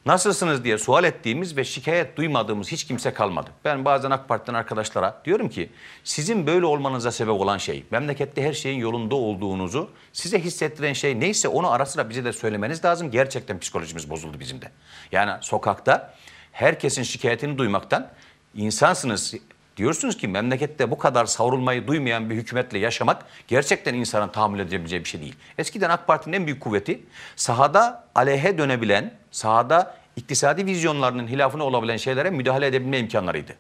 [0.05, 3.49] nasılsınız diye sual ettiğimiz ve şikayet duymadığımız hiç kimse kalmadı.
[3.65, 5.69] Ben bazen AK Parti'den arkadaşlara diyorum ki
[6.03, 11.47] sizin böyle olmanıza sebep olan şey, memlekette her şeyin yolunda olduğunuzu size hissettiren şey neyse
[11.47, 13.11] onu ara sıra bize de söylemeniz lazım.
[13.11, 14.71] Gerçekten psikolojimiz bozuldu bizim de.
[15.11, 16.13] Yani sokakta
[16.51, 18.09] herkesin şikayetini duymaktan
[18.55, 19.33] insansınız
[19.81, 25.09] Diyorsunuz ki memlekette bu kadar savrulmayı duymayan bir hükümetle yaşamak gerçekten insanın tahammül edebileceği bir
[25.09, 25.35] şey değil.
[25.57, 27.03] Eskiden AK Parti'nin en büyük kuvveti
[27.35, 33.53] sahada aleyhe dönebilen, sahada iktisadi vizyonlarının hilafına olabilen şeylere müdahale edebilme imkanlarıydı.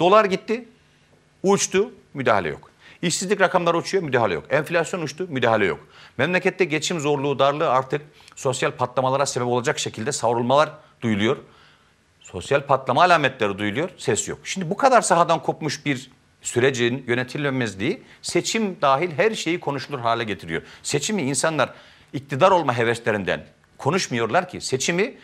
[0.00, 0.68] Dolar gitti,
[1.42, 2.70] uçtu, müdahale yok.
[3.02, 4.44] İşsizlik rakamları uçuyor, müdahale yok.
[4.50, 5.80] Enflasyon uçtu, müdahale yok.
[6.16, 8.02] Memlekette geçim zorluğu, darlığı artık
[8.36, 10.70] sosyal patlamalara sebep olacak şekilde savrulmalar
[11.02, 11.36] duyuluyor.
[12.32, 14.38] Sosyal patlama alametleri duyuluyor, ses yok.
[14.44, 16.10] Şimdi bu kadar sahadan kopmuş bir
[16.42, 20.62] sürecin yönetilmemezliği seçim dahil her şeyi konuşulur hale getiriyor.
[20.82, 21.70] Seçimi insanlar
[22.12, 23.44] iktidar olma heveslerinden
[23.78, 24.60] konuşmuyorlar ki.
[24.60, 25.14] Seçimi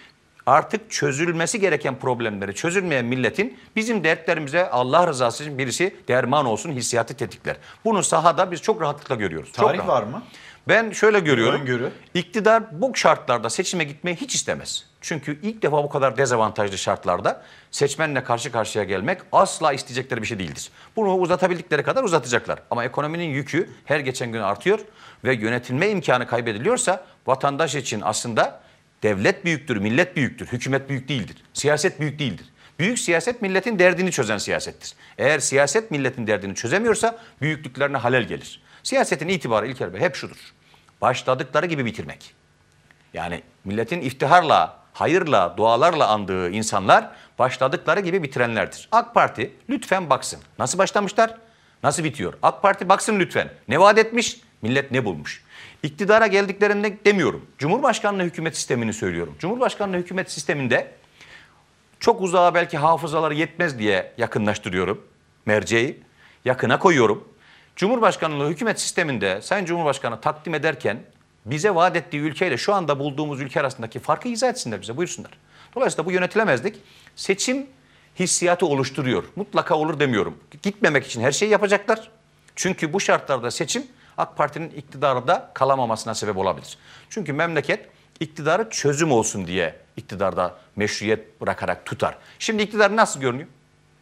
[0.47, 7.15] artık çözülmesi gereken problemleri çözülmeyen milletin bizim dertlerimize Allah rızası için birisi derman olsun hissiyatı
[7.17, 7.57] tetikler.
[7.85, 9.53] Bunu sahada biz çok rahatlıkla görüyoruz.
[9.53, 9.89] Çok Tarih rahat.
[9.89, 10.23] var mı?
[10.69, 11.61] Ben şöyle görüyorum.
[11.61, 11.91] Öngörü.
[12.15, 14.94] İktidar bu şartlarda seçime gitmeyi hiç istemez.
[15.05, 20.39] Çünkü ilk defa bu kadar dezavantajlı şartlarda seçmenle karşı karşıya gelmek asla isteyecekleri bir şey
[20.39, 20.71] değildir.
[20.97, 22.59] Bunu uzatabildikleri kadar uzatacaklar.
[22.71, 24.81] Ama ekonominin yükü her geçen gün artıyor
[25.25, 28.61] ve yönetilme imkanı kaybediliyorsa vatandaş için aslında
[29.03, 31.37] devlet büyüktür, millet büyüktür, hükümet büyük değildir.
[31.53, 32.47] Siyaset büyük değildir.
[32.79, 34.95] Büyük siyaset milletin derdini çözen siyasettir.
[35.19, 38.63] Eğer siyaset milletin derdini çözemiyorsa büyüklüklerine halel gelir.
[38.83, 40.55] Siyasetin itibarı İlker Bey hep şudur.
[41.01, 42.35] Başladıkları gibi bitirmek.
[43.15, 48.89] Yani milletin iftiharla, hayırla, dualarla andığı insanlar başladıkları gibi bitirenlerdir.
[48.93, 50.41] AK Parti lütfen baksın.
[50.59, 51.35] Nasıl başlamışlar?
[51.83, 52.33] Nasıl bitiyor?
[52.43, 53.49] AK Parti baksın lütfen.
[53.69, 54.41] Ne vaat etmiş?
[54.63, 55.45] Millet ne bulmuş?
[55.83, 57.47] İktidara geldiklerinde demiyorum.
[57.59, 59.35] Cumhurbaşkanlığı hükümet sistemini söylüyorum.
[59.39, 60.93] Cumhurbaşkanlığı hükümet sisteminde
[62.01, 65.07] çok uzağa belki hafızaları yetmez diye yakınlaştırıyorum
[65.47, 66.03] merceği.
[66.45, 67.29] Yakına koyuyorum.
[67.77, 70.99] Cumhurbaşkanlığı hükümet sisteminde Sayın Cumhurbaşkanı takdim ederken
[71.47, 75.33] bize vaat ettiği ülkeyle şu anda bulduğumuz ülke arasındaki farkı izah etsinler bize buyursunlar.
[75.77, 76.77] Dolayısıyla bu yönetilemezlik
[77.17, 77.67] seçim
[78.19, 79.25] hissiyatı oluşturuyor.
[79.37, 80.39] Mutlaka olur demiyorum.
[80.63, 82.11] Gitmemek için her şeyi yapacaklar.
[82.57, 83.87] Çünkü bu şartlarda seçim
[84.17, 86.79] AK Parti'nin iktidarda kalamamasına sebep olabilir.
[87.11, 87.89] Çünkü memleket
[88.21, 92.19] iktidarı çözüm olsun diye iktidarda meşruiyet bırakarak tutar.
[92.39, 93.49] Şimdi iktidar nasıl görünüyor?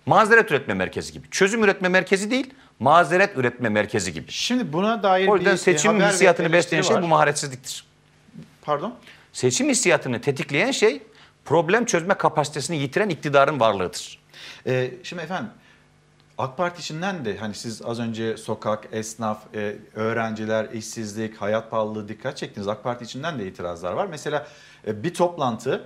[0.07, 1.30] Mazeret üretme merkezi gibi.
[1.30, 4.32] Çözüm üretme merkezi değil, mazeret üretme merkezi gibi.
[4.32, 7.03] Şimdi buna dair O yüzden bir seçim haber hissiyatını besleyen şey var.
[7.03, 7.84] bu maharetsizliktir.
[8.62, 8.94] Pardon?
[9.32, 11.03] Seçim hissiyatını tetikleyen şey
[11.44, 14.18] problem çözme kapasitesini yitiren iktidarın varlığıdır.
[14.66, 15.50] Ee, şimdi efendim
[16.38, 22.09] AK Parti içinden de hani siz az önce sokak, esnaf, e, öğrenciler, işsizlik, hayat pahalılığı
[22.09, 22.68] dikkat çektiniz.
[22.68, 24.06] AK Parti içinden de itirazlar var.
[24.06, 24.47] Mesela
[24.86, 25.82] e, bir toplantı e,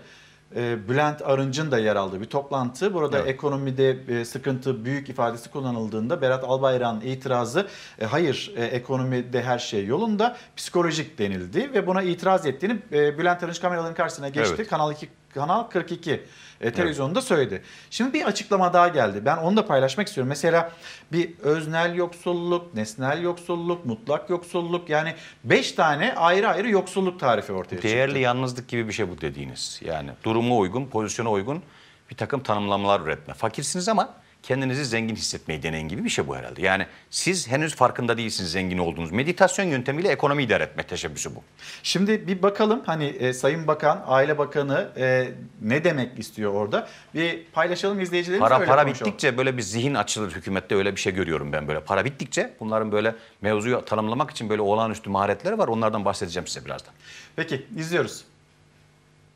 [0.88, 2.94] Bülent Arınç'ın da yer aldığı bir toplantı.
[2.94, 3.28] Burada Evet.
[3.28, 7.66] ekonomide e, sıkıntı büyük ifadesi kullanıldığında Berat Albayrak'ın itirazı
[8.00, 13.60] e, hayır e, ekonomide her şey yolunda psikolojik denildi ve buna itiraz ettiğini Bülent Arınç
[13.60, 14.54] kameraların karşısına geçti.
[14.58, 14.68] Evet.
[14.68, 16.22] Kanal 2 Kanal 42
[16.60, 17.62] e, televizyonda söyledi.
[17.90, 19.22] Şimdi bir açıklama daha geldi.
[19.24, 20.28] Ben onu da paylaşmak istiyorum.
[20.28, 20.72] Mesela
[21.12, 25.14] bir öznel yoksulluk, nesnel yoksulluk, mutlak yoksulluk yani
[25.44, 27.88] 5 tane ayrı ayrı yoksulluk tarifi ortaya çıktı.
[27.88, 29.80] Değerli yalnızlık gibi bir şey bu dediğiniz.
[29.84, 31.62] Yani duruma uygun, pozisyona uygun
[32.10, 33.34] bir takım tanımlamalar üretme.
[33.34, 34.14] Fakirsiniz ama
[34.46, 36.62] kendinizi zengin hissetmeyi deneyin gibi bir şey bu herhalde.
[36.62, 39.12] Yani siz henüz farkında değilsiniz zengin olduğunuz.
[39.12, 41.42] Meditasyon yöntemiyle ekonomi idare etme teşebbüsü bu.
[41.82, 45.28] Şimdi bir bakalım hani e, Sayın Bakan, Aile Bakanı e,
[45.62, 46.88] ne demek istiyor orada?
[47.14, 49.12] Bir paylaşalım izleyicilerimiz Para öyle para konuşalım.
[49.12, 51.80] bittikçe böyle bir zihin açılır hükümette öyle bir şey görüyorum ben böyle.
[51.80, 55.68] Para bittikçe bunların böyle mevzuyu tanımlamak için böyle olağanüstü maharetleri var.
[55.68, 56.94] Onlardan bahsedeceğim size birazdan.
[57.36, 58.24] Peki izliyoruz.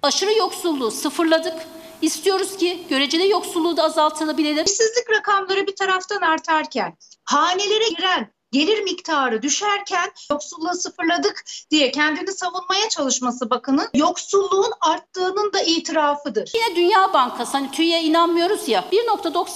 [0.02, 1.54] Aşırı yoksulluğu sıfırladık.
[2.02, 4.64] İstiyoruz ki göreceli yoksulluğu da azaltılabilelim.
[4.64, 12.88] İşsizlik rakamları bir taraftan artarken, hanelere giren gelir miktarı düşerken yoksulluğu sıfırladık diye kendini savunmaya
[12.88, 16.52] çalışması bakının yoksulluğun arttığının da itirafıdır.
[16.54, 19.46] Yine Dünya Bankası hani TÜİ'ye inanmıyoruz ya 1.90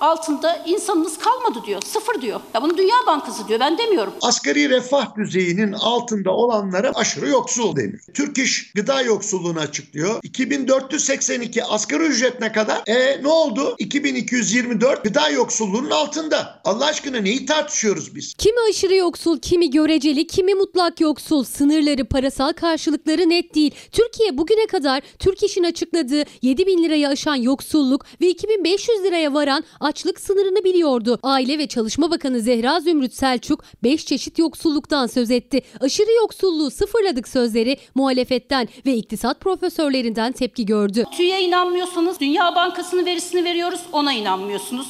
[0.00, 1.82] altında insanınız kalmadı diyor.
[1.86, 2.40] Sıfır diyor.
[2.54, 4.12] Ya bunu Dünya Bankası diyor ben demiyorum.
[4.22, 8.00] Asgari refah düzeyinin altında olanlara aşırı yoksul denir.
[8.14, 10.20] Türk İş gıda yoksulluğunu açıklıyor.
[10.22, 12.82] 2482 asgari ücret ne kadar?
[12.86, 13.74] E ne oldu?
[13.78, 16.60] 2224 gıda yoksulluğunun altında.
[16.64, 18.34] Allah aşkına neyi tartışıyoruz biz?
[18.42, 21.44] Kimi aşırı yoksul, kimi göreceli, kimi mutlak yoksul.
[21.44, 23.74] Sınırları, parasal karşılıkları net değil.
[23.92, 29.64] Türkiye bugüne kadar Türk İş'in açıkladığı 7 bin lirayı aşan yoksulluk ve 2500 liraya varan
[29.80, 31.18] açlık sınırını biliyordu.
[31.22, 35.62] Aile ve Çalışma Bakanı Zehra Zümrüt Selçuk 5 çeşit yoksulluktan söz etti.
[35.80, 41.04] Aşırı yoksulluğu sıfırladık sözleri muhalefetten ve iktisat profesörlerinden tepki gördü.
[41.16, 44.86] TÜİ'ye inanmıyorsanız Dünya Bankası'nın verisini veriyoruz ona inanmıyorsunuz.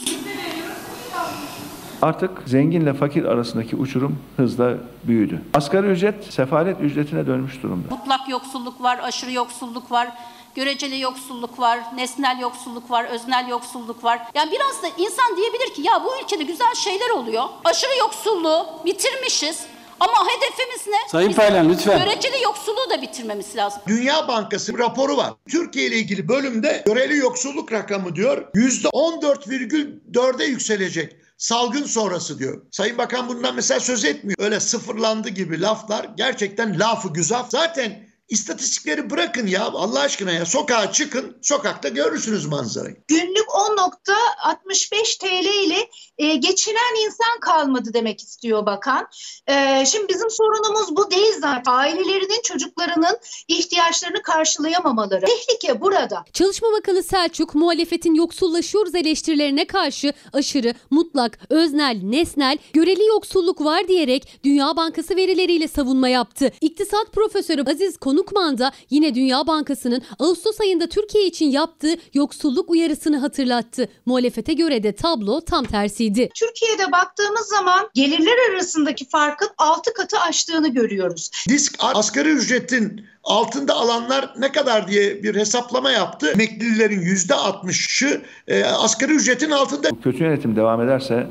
[2.03, 4.75] Artık zenginle fakir arasındaki uçurum hızla
[5.05, 5.43] büyüdü.
[5.55, 7.95] Asgari ücret sefalet ücretine dönmüş durumda.
[7.95, 10.09] Mutlak yoksulluk var, aşırı yoksulluk var.
[10.55, 14.21] Göreceli yoksulluk var, nesnel yoksulluk var, öznel yoksulluk var.
[14.35, 17.45] Yani biraz da insan diyebilir ki ya bu ülkede güzel şeyler oluyor.
[17.65, 19.67] Aşırı yoksulluğu bitirmişiz.
[20.01, 21.09] Ama hedefimiz ne?
[21.09, 21.99] Sayın Taylan, lütfen.
[22.05, 23.83] Göreceli yoksulluğu da bitirmemiz lazım.
[23.89, 25.31] Dünya Bankası raporu var.
[25.49, 31.22] Türkiye ile ilgili bölümde göreli yoksulluk rakamı diyor %14,4'e yükselecek.
[31.43, 32.63] Salgın sonrası diyor.
[32.71, 34.39] Sayın Bakan bundan mesela söz etmiyor.
[34.39, 37.51] Öyle sıfırlandı gibi laflar gerçekten lafı güzaf.
[37.51, 40.47] Zaten istatistikleri bırakın ya Allah aşkına ya.
[40.47, 42.97] Sokağa çıkın, sokakta görürsünüz manzarayı.
[43.09, 45.89] Günlük 10.65 TL ile
[46.19, 49.09] e, geçinen insan kalmadı demek istiyor bakan.
[49.47, 51.73] E, şimdi bizim sorunumuz bu değil zaten.
[51.73, 53.19] Ailelerinin çocuklarının
[53.49, 55.27] ihtiyaçlarını karşılayamamaları.
[55.27, 56.25] Tehlike burada.
[56.33, 64.41] Çalışma Bakanı Selçuk muhalefetin yoksullaşıyoruz eleştirilerine karşı aşırı, mutlak, öznel, nesnel, göreli yoksulluk var diyerek
[64.45, 66.53] Dünya Bankası verileriyle savunma yaptı.
[66.61, 73.19] İktisat Profesörü Aziz Konukman da yine Dünya Bankası'nın Ağustos ayında Türkiye için yaptığı yoksulluk uyarısını
[73.19, 73.89] hatırlattı.
[74.07, 76.29] Muhalefete göre de tablo tam tersiydi.
[76.35, 81.31] Türkiye'de baktığımız zaman gelirler arasındaki farkın 6 katı aştığını görüyoruz.
[81.49, 86.31] Disk asgari ücretin altında alanlar ne kadar diye bir hesaplama yaptı.
[86.31, 89.91] Emeklilerin %60'ı e, asgari ücretin altında.
[89.91, 91.27] Bu kötü yönetim devam ederse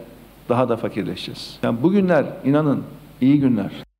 [0.49, 1.59] daha da fakirleşeceğiz.
[1.63, 2.83] Yani bugünler inanın
[3.21, 3.90] iyi günler.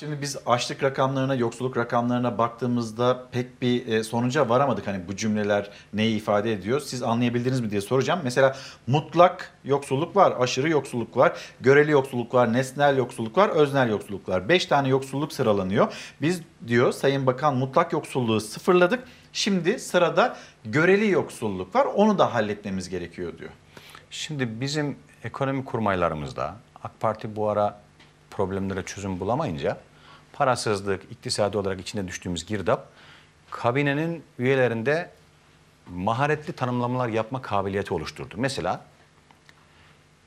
[0.00, 4.86] Şimdi biz açlık rakamlarına, yoksulluk rakamlarına baktığımızda pek bir e, sonuca varamadık.
[4.86, 6.80] Hani bu cümleler neyi ifade ediyor?
[6.80, 8.20] Siz anlayabildiniz mi diye soracağım.
[8.24, 8.56] Mesela
[8.86, 14.48] mutlak yoksulluk var, aşırı yoksulluk var, göreli yoksulluk var, nesnel yoksulluk var, öznel yoksulluk var.
[14.48, 15.92] Beş tane yoksulluk sıralanıyor.
[16.22, 19.04] Biz diyor Sayın Bakan mutlak yoksulluğu sıfırladık.
[19.32, 21.86] Şimdi sırada göreli yoksulluk var.
[21.94, 23.50] Onu da halletmemiz gerekiyor diyor.
[24.10, 26.54] Şimdi bizim ekonomi kurmaylarımızda
[26.84, 27.80] AK Parti bu ara
[28.30, 29.76] problemlere çözüm bulamayınca
[30.38, 32.88] parasızlık, iktisadi olarak içine düştüğümüz girdap
[33.50, 35.10] kabinenin üyelerinde
[35.90, 38.34] maharetli tanımlamalar yapma kabiliyeti oluşturdu.
[38.36, 38.84] Mesela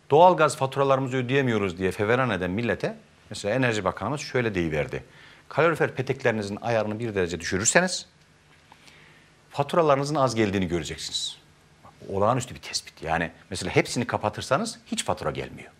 [0.09, 2.97] doğalgaz faturalarımızı ödeyemiyoruz diye feveran eden millete
[3.29, 5.03] mesela Enerji Bakanımız şöyle deyiverdi.
[5.49, 8.05] Kalorifer peteklerinizin ayarını bir derece düşürürseniz
[9.49, 11.37] faturalarınızın az geldiğini göreceksiniz.
[12.09, 13.03] Olağanüstü bir tespit.
[13.03, 15.71] Yani mesela hepsini kapatırsanız hiç fatura gelmiyor.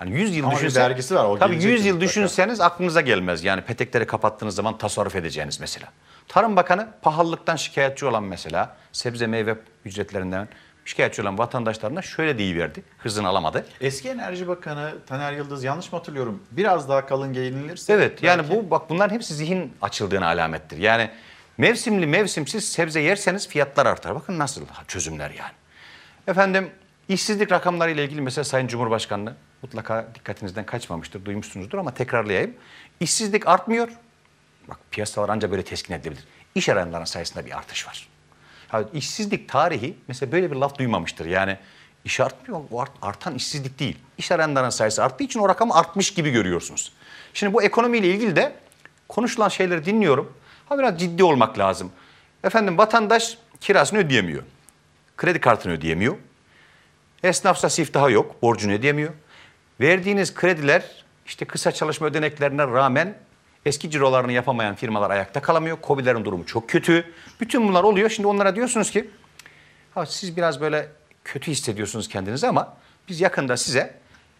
[0.00, 3.00] Hani 100 yıl Ama bir düşünsen, vergisi var, o tabii gelecek 100 yıl düşünseniz aklınıza
[3.00, 3.44] gelmez.
[3.44, 5.86] Yani petekleri kapattığınız zaman tasarruf edeceğiniz mesela.
[6.28, 10.48] Tarım Bakanı pahalılıktan şikayetçi olan mesela sebze meyve ücretlerinden
[10.84, 12.82] şikayetçi olan vatandaşlarına şöyle deyiverdi.
[12.98, 13.66] Hızını alamadı.
[13.80, 16.42] Eski Enerji Bakanı Taner Yıldız yanlış mı hatırlıyorum?
[16.50, 17.92] Biraz daha kalın giyinilirse.
[17.92, 20.78] Evet yani belki- bu bak bunların hepsi zihin açıldığına alamettir.
[20.78, 21.10] Yani
[21.58, 24.14] mevsimli mevsimsiz sebze yerseniz fiyatlar artar.
[24.14, 25.52] Bakın nasıl çözümler yani.
[26.28, 26.70] Efendim
[27.14, 32.54] işsizlik rakamları ile ilgili mesela Sayın Cumhurbaşkanı mutlaka dikkatinizden kaçmamıştır, duymuşsunuzdur ama tekrarlayayım.
[33.00, 33.88] İşsizlik artmıyor.
[34.68, 36.24] Bak piyasalar ancak böyle teskin edilebilir.
[36.54, 38.08] İş arayanların sayısında bir artış var.
[38.68, 41.26] Ha, işsizlik tarihi mesela böyle bir laf duymamıştır.
[41.26, 41.56] Yani
[42.04, 43.98] iş artmıyor, o art- artan işsizlik değil.
[44.18, 46.92] İş arayanların sayısı arttığı için o rakam artmış gibi görüyorsunuz.
[47.34, 48.52] Şimdi bu ekonomiyle ilgili de
[49.08, 50.32] konuşulan şeyleri dinliyorum.
[50.68, 51.92] Ha biraz ciddi olmak lazım.
[52.44, 54.42] Efendim vatandaş kirasını ödeyemiyor.
[55.16, 56.16] Kredi kartını ödeyemiyor.
[57.24, 59.12] Esnafsa siftaha yok, borcunu ödeyemiyor.
[59.80, 63.14] Verdiğiniz krediler işte kısa çalışma ödeneklerine rağmen
[63.66, 65.78] eski cirolarını yapamayan firmalar ayakta kalamıyor.
[65.82, 67.12] COBİ'lerin durumu çok kötü.
[67.40, 68.10] Bütün bunlar oluyor.
[68.10, 69.10] Şimdi onlara diyorsunuz ki
[69.94, 70.88] ha, siz biraz böyle
[71.24, 72.76] kötü hissediyorsunuz kendinizi ama
[73.08, 73.94] biz yakında size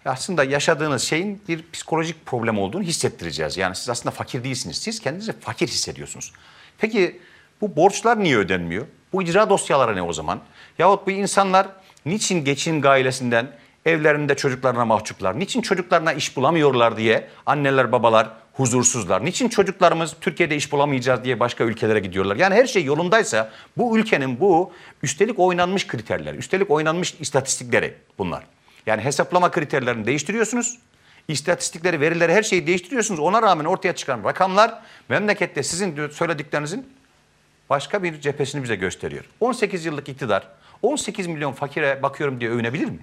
[0.04, 3.56] aslında yaşadığınız şeyin bir psikolojik problem olduğunu hissettireceğiz.
[3.56, 4.76] Yani siz aslında fakir değilsiniz.
[4.76, 6.32] Siz kendinizi fakir hissediyorsunuz.
[6.78, 7.20] Peki
[7.60, 8.86] bu borçlar niye ödenmiyor?
[9.12, 10.40] Bu icra dosyaları ne o zaman?
[10.78, 11.68] Yahut bu insanlar
[12.06, 13.50] niçin geçin gailesinden
[13.86, 15.38] evlerinde çocuklarına mahcuplar?
[15.38, 19.24] Niçin çocuklarına iş bulamıyorlar diye anneler babalar huzursuzlar?
[19.24, 22.36] Niçin çocuklarımız Türkiye'de iş bulamayacağız diye başka ülkelere gidiyorlar?
[22.36, 24.72] Yani her şey yolundaysa bu ülkenin bu
[25.02, 28.44] üstelik oynanmış kriterler, üstelik oynanmış istatistikleri bunlar.
[28.86, 30.78] Yani hesaplama kriterlerini değiştiriyorsunuz.
[31.28, 33.20] İstatistikleri, verileri her şeyi değiştiriyorsunuz.
[33.20, 36.88] Ona rağmen ortaya çıkan rakamlar memlekette sizin söylediklerinizin
[37.70, 39.24] başka bir cephesini bize gösteriyor.
[39.40, 40.48] 18 yıllık iktidar
[40.82, 42.98] 18 milyon fakire bakıyorum diye övünebilir mi?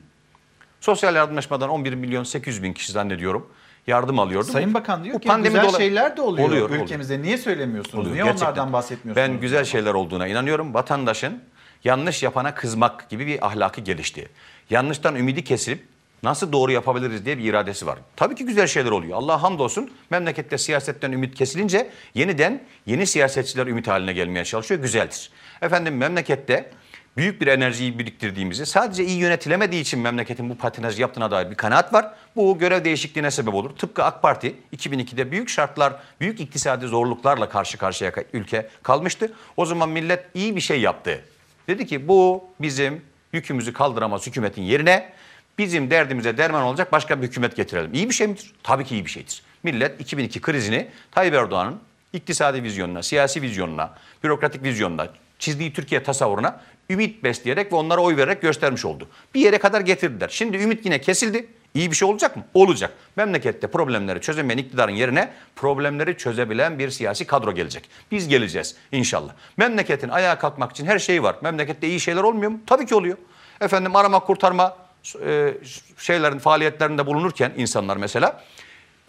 [0.82, 3.50] Sosyal yardımlaşmadan 11 milyon 800 bin kişi zannediyorum
[3.88, 4.48] yardım alıyordu.
[4.48, 7.22] Sayın Bakan diyor Bu ki güzel dola- şeyler de oluyor, Oluyor, ülkemizde.
[7.22, 7.96] Niye söylemiyorsunuz?
[8.00, 8.46] Oluyor, Niye gerçekten.
[8.46, 9.30] onlardan bahsetmiyorsunuz?
[9.30, 10.74] Ben güzel şeyler olduğuna inanıyorum.
[10.74, 11.44] Vatandaşın
[11.84, 14.30] yanlış yapana kızmak gibi bir ahlakı gelişti.
[14.70, 15.84] Yanlıştan ümidi kesilip
[16.24, 18.00] nasıl doğru yapabiliriz diye bir iradesi var.
[18.16, 19.18] Tabii ki güzel şeyler oluyor.
[19.18, 24.82] Allah hamdolsun memlekette siyasetten ümit kesilince yeniden yeni siyasetçiler ümit haline gelmeye çalışıyor.
[24.82, 25.30] Güzeldir.
[25.62, 26.72] Efendim memlekette
[27.18, 31.94] büyük bir enerjiyi biriktirdiğimizi sadece iyi yönetilemediği için memleketin bu patinaj yaptığına dair bir kanaat
[31.94, 32.14] var.
[32.36, 33.70] Bu görev değişikliğine sebep olur.
[33.70, 39.34] Tıpkı AK Parti 2002'de büyük şartlar, büyük iktisadi zorluklarla karşı karşıya ülke kalmıştı.
[39.58, 41.22] O zaman millet iyi bir şey yaptı.
[41.68, 43.02] Dedi ki bu bizim
[43.34, 45.14] yükümüzü kaldıramaz hükümetin yerine
[45.58, 47.94] bizim derdimize derman olacak başka bir hükümet getirelim.
[47.94, 48.54] İyi bir şey midir?
[48.64, 49.42] Tabii ki iyi bir şeydir.
[49.64, 51.80] Millet 2002 krizini Tayyip Erdoğan'ın
[52.14, 55.08] iktisadi vizyonuna, siyasi vizyonuna, bürokratik vizyonuna,
[55.40, 59.08] çizdiği Türkiye tasavvuruna ümit besleyerek ve onlara oy vererek göstermiş oldu.
[59.36, 60.30] Bir yere kadar getirdiler.
[60.30, 61.48] Şimdi ümit yine kesildi.
[61.74, 62.44] İyi bir şey olacak mı?
[62.54, 62.94] Olacak.
[63.16, 67.90] Memlekette problemleri çözemeyen iktidarın yerine problemleri çözebilen bir siyasi kadro gelecek.
[68.12, 69.34] Biz geleceğiz inşallah.
[69.58, 71.36] Memleketin ayağa kalkmak için her şey var.
[71.42, 72.60] Memlekette iyi şeyler olmuyor mu?
[72.68, 73.18] Tabii ki oluyor.
[73.62, 74.78] Efendim arama kurtarma
[75.26, 75.54] e,
[75.98, 78.44] şeylerin faaliyetlerinde bulunurken insanlar mesela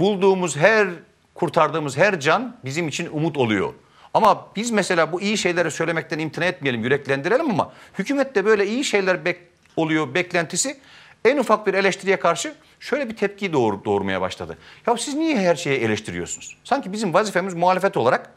[0.01, 0.89] bulduğumuz her
[1.35, 3.73] kurtardığımız her can bizim için umut oluyor.
[4.19, 9.17] Ama biz mesela bu iyi şeyleri söylemekten imtina etmeyelim, yüreklendirelim ama hükümette böyle iyi şeyler
[9.17, 9.37] bek-
[9.77, 10.79] oluyor beklentisi
[11.25, 14.59] en ufak bir eleştiriye karşı şöyle bir tepki doğur, doğurmaya başladı.
[14.87, 16.57] Ya siz niye her şeyi eleştiriyorsunuz?
[16.65, 18.31] Sanki bizim vazifemiz muhalefet olarak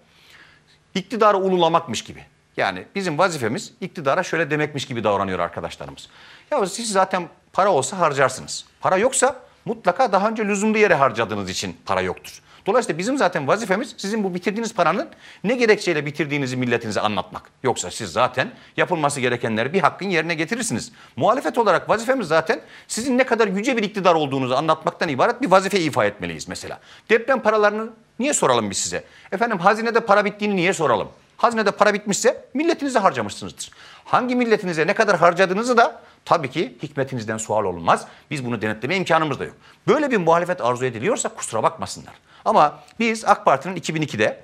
[0.95, 2.25] iktidarı ululamakmış gibi.
[2.57, 6.09] Yani bizim vazifemiz iktidara şöyle demekmiş gibi davranıyor arkadaşlarımız.
[6.51, 8.65] Ya siz zaten para olsa harcarsınız.
[8.81, 12.41] Para yoksa mutlaka daha önce lüzumlu yere harcadığınız için para yoktur.
[12.65, 15.09] Dolayısıyla bizim zaten vazifemiz sizin bu bitirdiğiniz paranın
[15.43, 17.49] ne gerekçeyle bitirdiğinizi milletinize anlatmak.
[17.63, 20.91] Yoksa siz zaten yapılması gerekenleri bir hakkın yerine getirirsiniz.
[21.15, 25.79] Muhalefet olarak vazifemiz zaten sizin ne kadar yüce bir iktidar olduğunuzu anlatmaktan ibaret bir vazife
[25.79, 26.79] ifa etmeliyiz mesela.
[27.09, 27.89] Deprem paralarını
[28.19, 29.03] niye soralım biz size?
[29.31, 31.07] Efendim hazinede para bittiğini niye soralım?
[31.37, 33.71] Hazinede para bitmişse milletinize harcamışsınızdır.
[34.05, 38.07] Hangi milletinize ne kadar harcadığınızı da tabii ki hikmetinizden sual olunmaz.
[38.31, 39.55] Biz bunu denetleme imkanımız da yok.
[39.87, 42.13] Böyle bir muhalefet arzu ediliyorsa kusura bakmasınlar.
[42.45, 44.43] Ama biz AK Parti'nin 2002'de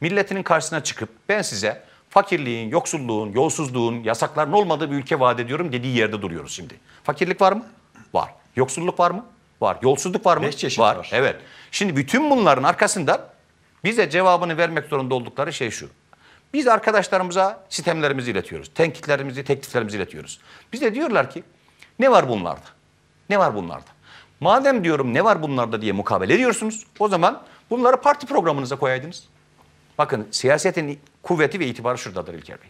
[0.00, 5.96] milletinin karşısına çıkıp ben size fakirliğin, yoksulluğun, yolsuzluğun, yasakların olmadığı bir ülke vaat ediyorum dediği
[5.96, 6.74] yerde duruyoruz şimdi.
[7.04, 7.64] Fakirlik var mı?
[8.14, 8.34] Var.
[8.56, 9.24] Yoksulluk var mı?
[9.60, 9.78] Var.
[9.82, 10.42] Yolsuzluk var mı?
[10.42, 10.96] Beş çeşit var.
[10.96, 11.10] var.
[11.12, 11.36] Evet.
[11.70, 13.34] Şimdi bütün bunların arkasında
[13.84, 15.88] bize cevabını vermek zorunda oldukları şey şu.
[16.54, 18.70] Biz arkadaşlarımıza sistemlerimizi iletiyoruz.
[18.74, 20.40] Tenkitlerimizi, tekliflerimizi iletiyoruz.
[20.72, 21.44] Bize diyorlar ki
[21.98, 22.66] ne var bunlarda?
[23.30, 23.90] Ne var bunlarda?
[24.40, 29.24] Madem diyorum ne var bunlarda diye mukabele ediyorsunuz o zaman bunları parti programınıza koyaydınız.
[29.98, 32.68] Bakın siyasetin kuvveti ve itibarı şuradadır İlker Bey.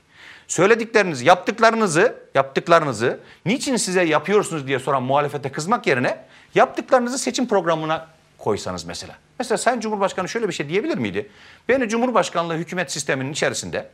[0.48, 6.24] Söylediklerinizi, yaptıklarınızı, yaptıklarınızı niçin size yapıyorsunuz diye soran muhalefete kızmak yerine
[6.54, 8.06] yaptıklarınızı seçim programına
[8.38, 9.14] koysanız mesela.
[9.38, 11.30] Mesela Sayın Cumhurbaşkanı şöyle bir şey diyebilir miydi?
[11.68, 13.88] Beni Cumhurbaşkanlığı hükümet sisteminin içerisinde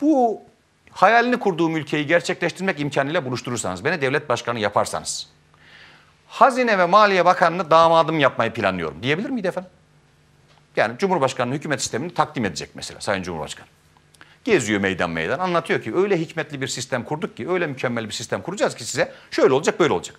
[0.00, 0.42] bu
[0.90, 5.28] hayalini kurduğum ülkeyi gerçekleştirmek imkanıyla buluşturursanız, beni devlet başkanı yaparsanız,
[6.28, 9.70] Hazine ve Maliye Bakanı'nı damadım yapmayı planlıyorum diyebilir miydi efendim?
[10.76, 13.66] Yani Cumhurbaşkanlığı hükümet sistemini takdim edecek mesela Sayın Cumhurbaşkanı.
[14.44, 18.42] Geziyor meydan meydan anlatıyor ki öyle hikmetli bir sistem kurduk ki öyle mükemmel bir sistem
[18.42, 20.16] kuracağız ki size şöyle olacak böyle olacak.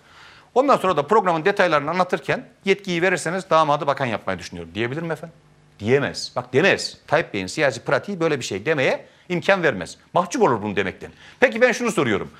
[0.54, 5.36] Ondan sonra da programın detaylarını anlatırken yetkiyi verirseniz damadı bakan yapmayı düşünüyorum diyebilir mi efendim?
[5.78, 6.32] Diyemez.
[6.36, 6.98] Bak demez.
[7.06, 9.98] Tayyip Bey'in siyasi pratiği böyle bir şey demeye imkan vermez.
[10.12, 11.10] Mahcup olur bunu demekten.
[11.40, 12.30] Peki ben şunu soruyorum.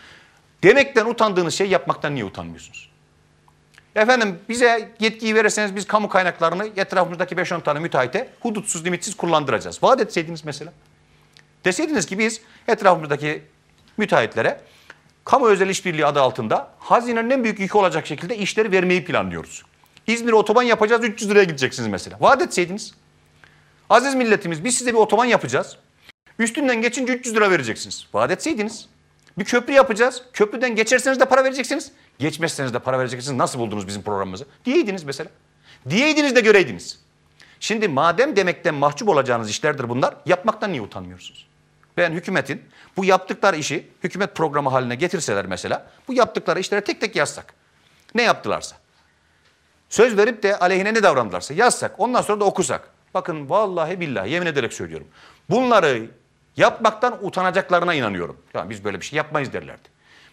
[0.62, 2.90] Demekten utandığınız şey yapmaktan niye utanmıyorsunuz?
[3.96, 9.82] Efendim bize yetkiyi verirseniz biz kamu kaynaklarını etrafımızdaki 5-10 tane müteahhite hudutsuz limitsiz kullandıracağız.
[9.82, 10.72] Vaat etseydiniz mesela.
[11.64, 13.42] Deseydiniz ki biz etrafımızdaki
[13.96, 14.60] müteahhitlere
[15.24, 19.62] kamu özel işbirliği adı altında hazinenin en büyük yükü olacak şekilde işleri vermeyi planlıyoruz.
[20.06, 22.16] İzmir'e otoban yapacağız 300 liraya gideceksiniz mesela.
[22.20, 22.94] Vaat etseydiniz.
[23.90, 25.76] Aziz milletimiz biz size bir otoban yapacağız.
[26.38, 28.06] Üstünden geçince 300 lira vereceksiniz.
[28.14, 28.88] Vaat etseydiniz.
[29.38, 30.22] Bir köprü yapacağız.
[30.32, 31.92] Köprüden geçerseniz de para vereceksiniz.
[32.18, 33.36] Geçmezseniz de para vereceksiniz.
[33.36, 34.46] Nasıl buldunuz bizim programımızı?
[34.64, 35.30] Diyeydiniz mesela.
[35.90, 36.98] Diyeydiniz de göreydiniz.
[37.60, 41.46] Şimdi madem demekten mahcup olacağınız işlerdir bunlar, yapmaktan niye utanmıyorsunuz?
[41.96, 42.62] Ben hükümetin
[42.96, 47.54] bu yaptıkları işi hükümet programı haline getirseler mesela, bu yaptıkları işlere tek tek yazsak.
[48.14, 48.76] Ne yaptılarsa.
[49.88, 52.90] Söz verip de aleyhine ne davrandılarsa yazsak, ondan sonra da okusak.
[53.14, 55.06] Bakın vallahi billahi yemin ederek söylüyorum.
[55.50, 56.10] Bunları
[56.56, 58.36] yapmaktan utanacaklarına inanıyorum.
[58.54, 59.88] Ya biz böyle bir şey yapmayız derlerdi.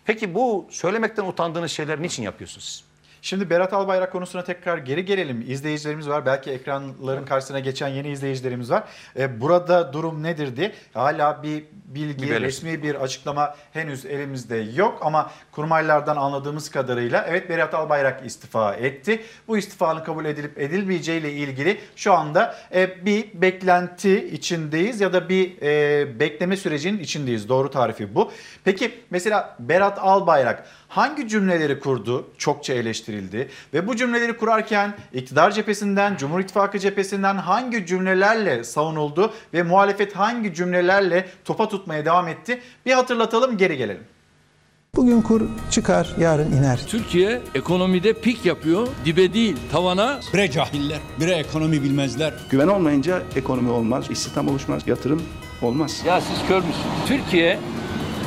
[0.06, 2.91] Peki bu söylemekten utandığınız şeyler niçin yapıyorsunuz siz?
[3.22, 5.46] Şimdi Berat Albayrak konusuna tekrar geri gelelim.
[5.48, 6.26] İzleyicilerimiz var.
[6.26, 8.84] Belki ekranların karşısına geçen yeni izleyicilerimiz var.
[9.20, 15.00] E, burada durum nedir diye hala bir bilgi, Bir resmi bir açıklama henüz elimizde yok
[15.02, 19.22] ama kurmaylardan anladığımız kadarıyla evet Berat Albayrak istifa etti.
[19.48, 25.30] Bu istifanın kabul edilip edilmeyeceği ile ilgili şu anda e, bir beklenti içindeyiz ya da
[25.30, 27.50] bir e, bekleme sürecinin içindeyiz.
[27.50, 28.32] Doğru tarifi bu.
[28.64, 32.28] Peki mesela Berat Albayrak hangi cümleleri kurdu?
[32.38, 39.64] Çokça eleştirildi ve bu cümleleri kurarken iktidar cephesinden, Cumhur İttifakı cephesinden hangi cümlelerle savunuldu ve
[39.64, 42.62] muhalefet hangi cümlelerle topa tutmaya devam etti?
[42.86, 44.04] Bir hatırlatalım, geri gelelim.
[44.96, 45.42] Bugün kur
[45.72, 46.80] çıkar, yarın iner.
[46.88, 48.88] Türkiye ekonomide pik yapıyor.
[49.06, 50.20] Dibe değil, tavana.
[50.34, 52.34] Bre cahiller, bre ekonomi bilmezler.
[52.50, 55.24] Güven olmayınca ekonomi olmaz, istihdam oluşmaz, yatırım
[55.62, 56.02] olmaz.
[56.06, 56.86] Ya siz kör müsünüz?
[57.08, 57.60] Türkiye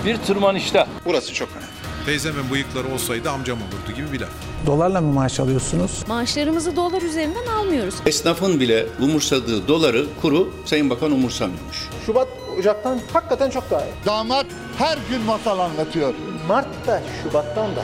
[0.07, 0.87] bir tırmanışta.
[1.05, 1.74] Burası çok önemli.
[2.07, 4.31] Teyzemin bıyıkları olsaydı amcam olurdu gibi bir laf.
[4.67, 6.05] Dolarla mı maaş alıyorsunuz?
[6.09, 7.95] Maaşlarımızı dolar üzerinden almıyoruz.
[8.07, 11.89] Esnafın bile umursadığı doları, kuru Sayın Bakan umursamıyormuş.
[12.07, 12.29] Şubat,
[12.59, 13.93] Ocak'tan hakikaten çok daha iyi.
[14.07, 14.47] Damat
[14.79, 16.15] her gün masal anlatıyor.
[16.49, 17.83] Mart'ta, Şubat'tan da.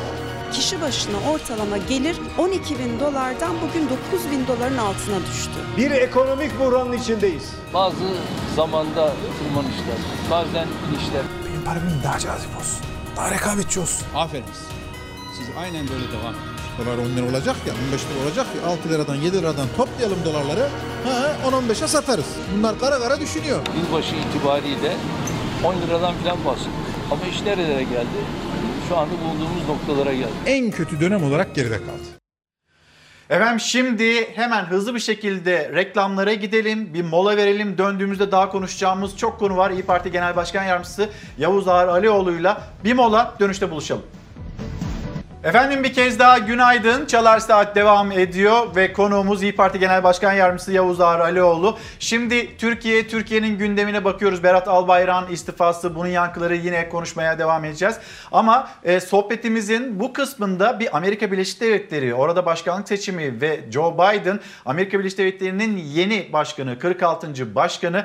[0.52, 5.50] Kişi başına ortalama gelir 12 bin dolardan bugün 9 bin doların altına düştü.
[5.76, 7.52] Bir ekonomik buhranın içindeyiz.
[7.74, 7.96] Bazı
[8.56, 9.98] zamanda tırmanışlar,
[10.30, 11.22] bazen inişler.
[11.48, 12.89] Benim paramın daha cazip olsun.
[13.20, 14.06] Daha rekabetçi olsun.
[14.14, 14.44] Aferin.
[15.38, 16.86] Siz aynen böyle devam edin.
[16.86, 20.68] Dolar 10 lira olacak ya 15 lira olacak ya 6 liradan 7 liradan toplayalım dolarları.
[21.04, 22.24] Ha 10-15'e satarız.
[22.56, 23.60] Bunlar kara kara düşünüyor.
[23.76, 24.96] Yılbaşı itibariyle
[25.64, 26.74] 10 liradan falan bahsediyor.
[27.10, 28.18] Ama iş nerelere geldi?
[28.88, 30.32] Şu anda bulunduğumuz noktalara geldi.
[30.46, 32.19] En kötü dönem olarak geride kaldı.
[33.30, 36.94] Efendim şimdi hemen hızlı bir şekilde reklamlara gidelim.
[36.94, 37.78] Bir mola verelim.
[37.78, 39.70] Döndüğümüzde daha konuşacağımız çok konu var.
[39.70, 41.08] İyi Parti Genel Başkan Yardımcısı
[41.38, 44.02] Yavuz Ağar Alioğlu'yla bir mola dönüşte buluşalım.
[45.44, 47.06] Efendim bir kez daha günaydın.
[47.06, 51.78] Çalar Saat devam ediyor ve konuğumuz İyi Parti Genel Başkan Yardımcısı Yavuz Ağar Alioğlu.
[51.98, 54.42] Şimdi Türkiye, Türkiye'nin gündemine bakıyoruz.
[54.42, 57.98] Berat Albayrak'ın istifası, bunun yankıları yine konuşmaya devam edeceğiz.
[58.32, 64.40] Ama e, sohbetimizin bu kısmında bir Amerika Birleşik Devletleri, orada başkanlık seçimi ve Joe Biden,
[64.64, 67.54] Amerika Birleşik Devletleri'nin yeni başkanı, 46.
[67.54, 68.04] başkanı.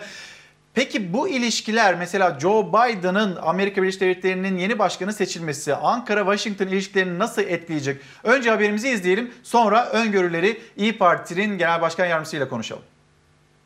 [0.75, 7.41] Peki bu ilişkiler mesela Joe Biden'ın Amerika Birleşik Devletleri'nin yeni başkanı seçilmesi Ankara-Washington ilişkilerini nasıl
[7.41, 7.97] etkileyecek?
[8.23, 12.83] Önce haberimizi izleyelim sonra öngörüleri İyi Parti'nin Genel Başkan Yardımcısıyla konuşalım.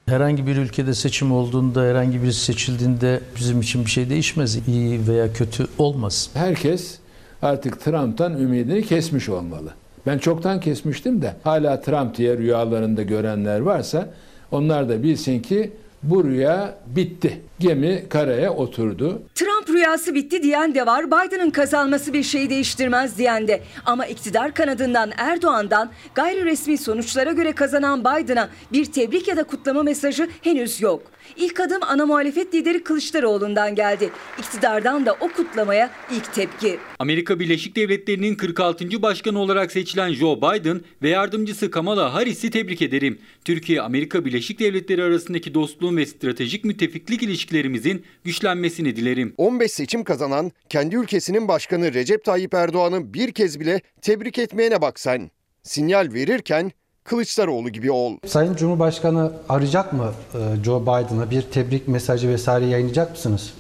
[0.06, 4.68] Herhangi bir ülkede seçim olduğunda, herhangi birisi seçildiğinde bizim için bir şey değişmez.
[4.68, 6.30] İyi veya kötü olmaz.
[6.34, 7.00] Herkes
[7.42, 9.74] artık Trump'tan ümidini kesmiş olmalı.
[10.08, 14.10] Ben çoktan kesmiştim de hala Trump diye rüyalarında görenler varsa
[14.52, 15.72] onlar da bilsin ki
[16.04, 17.42] bu rüya bitti.
[17.60, 19.22] Gemi karaya oturdu.
[19.36, 21.08] Trump rüyası bitti diyen de var.
[21.08, 23.64] Biden'ın kazanması bir şey değiştirmez diyen de.
[23.86, 29.84] Ama iktidar kanadından Erdoğan'dan gayri resmi sonuçlara göre kazanan Biden'a bir tebrik ya da kutlama
[29.84, 31.04] mesajı henüz yok.
[31.38, 34.10] İlk adım ana muhalefet lideri Kılıçdaroğlu'ndan geldi.
[34.40, 36.80] İktidardan da o kutlamaya ilk tepki.
[37.00, 39.02] Amerika Birleşik Devletleri'nin 46.
[39.02, 43.20] başkanı olarak seçilen Joe Biden ve yardımcısı Kamala Harris'i tebrik ederim.
[43.46, 49.34] Türkiye Amerika Birleşik Devletleri arasındaki dostluğun ve stratejik müttefiklik ilişkilerimizin güçlenmesini dilerim.
[49.38, 55.00] 15 seçim kazanan kendi ülkesinin başkanı Recep Tayyip Erdoğan'ı bir kez bile tebrik etmeyene bak
[55.00, 55.32] sen.
[55.64, 56.72] Sinyal verirken
[57.04, 58.18] Kılıçdaroğlu gibi ol.
[58.26, 63.54] Sayın Cumhurbaşkanı arayacak mı e, Joe Biden'a bir tebrik mesajı vesaire yayınlayacak mısınız?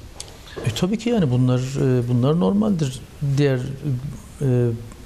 [0.66, 3.02] E tabii ki yani bunlar e, bunlar normaldir.
[3.38, 3.60] Diğer
[4.42, 4.48] e,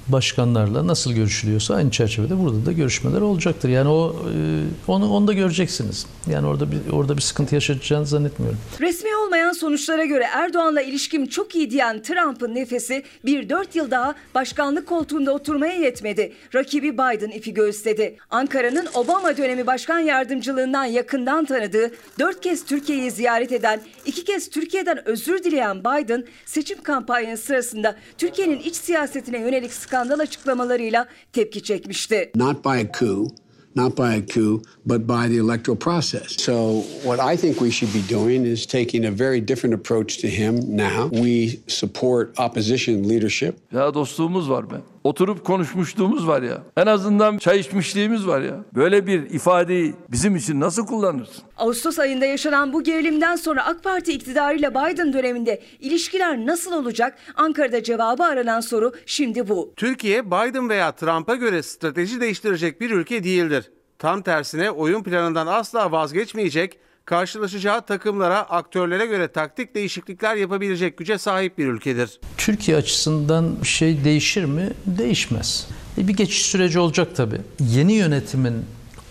[0.08, 3.68] başkanlarla nasıl görüşülüyorsa aynı çerçevede burada da görüşmeler olacaktır.
[3.68, 6.06] Yani o e, onu onu da göreceksiniz.
[6.30, 8.58] Yani orada bir orada bir sıkıntı yaşayacağını zannetmiyorum.
[8.80, 14.14] Resmi olmayan sonuçlara göre Erdoğan'la ilişkim çok iyi diyen Trump'ın nefesi bir dört yıl daha
[14.34, 16.32] başkanlık koltuğunda oturmaya yetmedi.
[16.54, 18.16] Rakibi Biden ipi göğüsledi.
[18.30, 25.08] Ankara'nın Obama dönemi başkan yardımcılığından yakından tanıdığı, dört kez Türkiye'yi ziyaret eden, iki kez Türkiye'den
[25.08, 32.30] özür dileyen Biden seçim kampanyası sırasında Türkiye'nin iç siyasetine yönelik skandal açıklamalarıyla tepki çekmişti.
[32.36, 33.30] Not by a coup,
[33.76, 36.36] not by a coup, but by the electoral process.
[36.42, 40.28] So, what I think we should be doing is taking a very different approach to
[40.28, 41.08] him now.
[41.22, 43.56] We support opposition leadership.
[43.72, 44.93] Ya dostluğumuz var be.
[45.04, 46.62] Oturup konuşmuşluğumuz var ya.
[46.76, 48.64] En azından çay içmişliğimiz var ya.
[48.74, 51.44] Böyle bir ifadeyi bizim için nasıl kullanırsın?
[51.56, 57.18] Ağustos ayında yaşanan bu gerilimden sonra AK Parti iktidarıyla Biden döneminde ilişkiler nasıl olacak?
[57.36, 59.72] Ankara'da cevabı aranan soru şimdi bu.
[59.76, 63.70] Türkiye Biden veya Trump'a göre strateji değiştirecek bir ülke değildir.
[63.98, 71.58] Tam tersine oyun planından asla vazgeçmeyecek, karşılaşacağı takımlara, aktörlere göre taktik değişiklikler yapabilecek güce sahip
[71.58, 72.20] bir ülkedir.
[72.38, 74.70] Türkiye açısından bir şey değişir mi?
[74.86, 75.68] Değişmez.
[75.98, 77.40] E, bir geçiş süreci olacak tabii.
[77.60, 78.54] Yeni yönetimin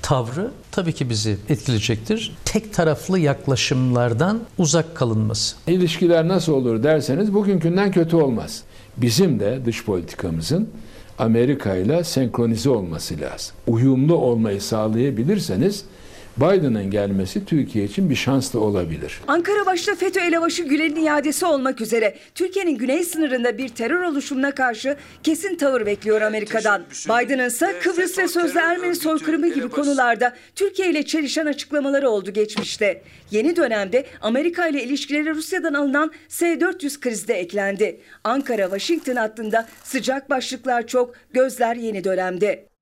[0.02, 2.36] tavrı tabii ki bizi etkileyecektir.
[2.46, 5.56] Tek taraflı yaklaşımlardan uzak kalınması.
[5.68, 8.64] İlişkiler nasıl olur derseniz bugünkünden kötü olmaz.
[8.98, 10.70] Bizim de dış politikamızın
[11.20, 13.56] Amerika ile senkronize olması lazım.
[13.68, 15.86] Uyumlu olmayı sağlayabilirseniz
[16.38, 19.20] Biden'ın gelmesi Türkiye için bir şans da olabilir.
[19.28, 24.98] Ankara başta FETÖ elebaşı Gülen'in iadesi olmak üzere Türkiye'nin güney sınırında bir terör oluşumuna karşı
[25.24, 26.84] kesin tavır bekliyor Amerika'dan.
[27.06, 33.02] Biden'ın ise Kıbrıs ve sözde Ermeni soykırımı gibi konularda Türkiye ile çelişen açıklamaları oldu geçmişte.
[33.32, 38.02] Yeni dönemde Amerika ile ilişkileri Rusya'dan alınan S-400 krizde eklendi.
[38.24, 42.73] Ankara-Washington hattında sıcak başlıklar çok, gözler yeni dönemde.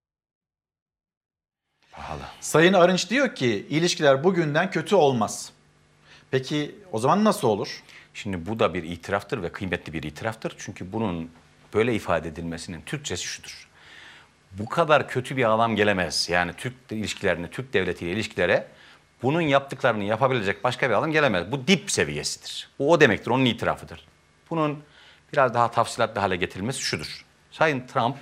[1.92, 2.22] Pahalı.
[2.40, 5.52] Sayın Arınç diyor ki ilişkiler bugünden kötü olmaz.
[6.32, 7.84] Peki o zaman nasıl olur?
[8.14, 10.56] Şimdi bu da bir itiraftır ve kıymetli bir itiraftır.
[10.58, 11.32] Çünkü bunun
[11.74, 13.68] böyle ifade edilmesinin Türkçesi şudur.
[14.52, 16.30] Bu kadar kötü bir adam gelemez.
[16.30, 18.68] Yani Türk ilişkilerine, Türk devletiyle ilişkilere
[19.24, 21.52] bunun yaptıklarını yapabilecek başka bir adam gelemez.
[21.52, 22.70] Bu dip seviyesidir.
[22.80, 24.08] Bu o demektir, onun itirafıdır.
[24.50, 24.84] Bunun
[25.34, 27.26] biraz daha tafsilatlı hale getirilmesi şudur.
[27.52, 28.18] Sayın Trump,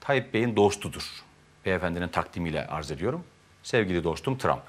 [0.00, 1.23] Tayyip Bey'in dostudur
[1.66, 3.24] beyefendinin takdimiyle arz ediyorum.
[3.62, 4.62] Sevgili dostum Trump.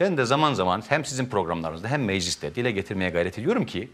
[0.00, 3.88] Ben de zaman zaman hem sizin programlarınızda hem mecliste dile getirmeye gayret ediyorum ki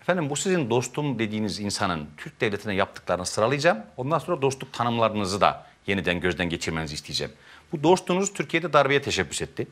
[0.00, 3.78] efendim bu sizin dostum dediğiniz insanın Türk devletine yaptıklarını sıralayacağım.
[3.96, 7.32] Ondan sonra dostluk tanımlarınızı da yeniden gözden geçirmenizi isteyeceğim.
[7.72, 9.66] Bu dostunuz Türkiye'de darbeye teşebbüs etti.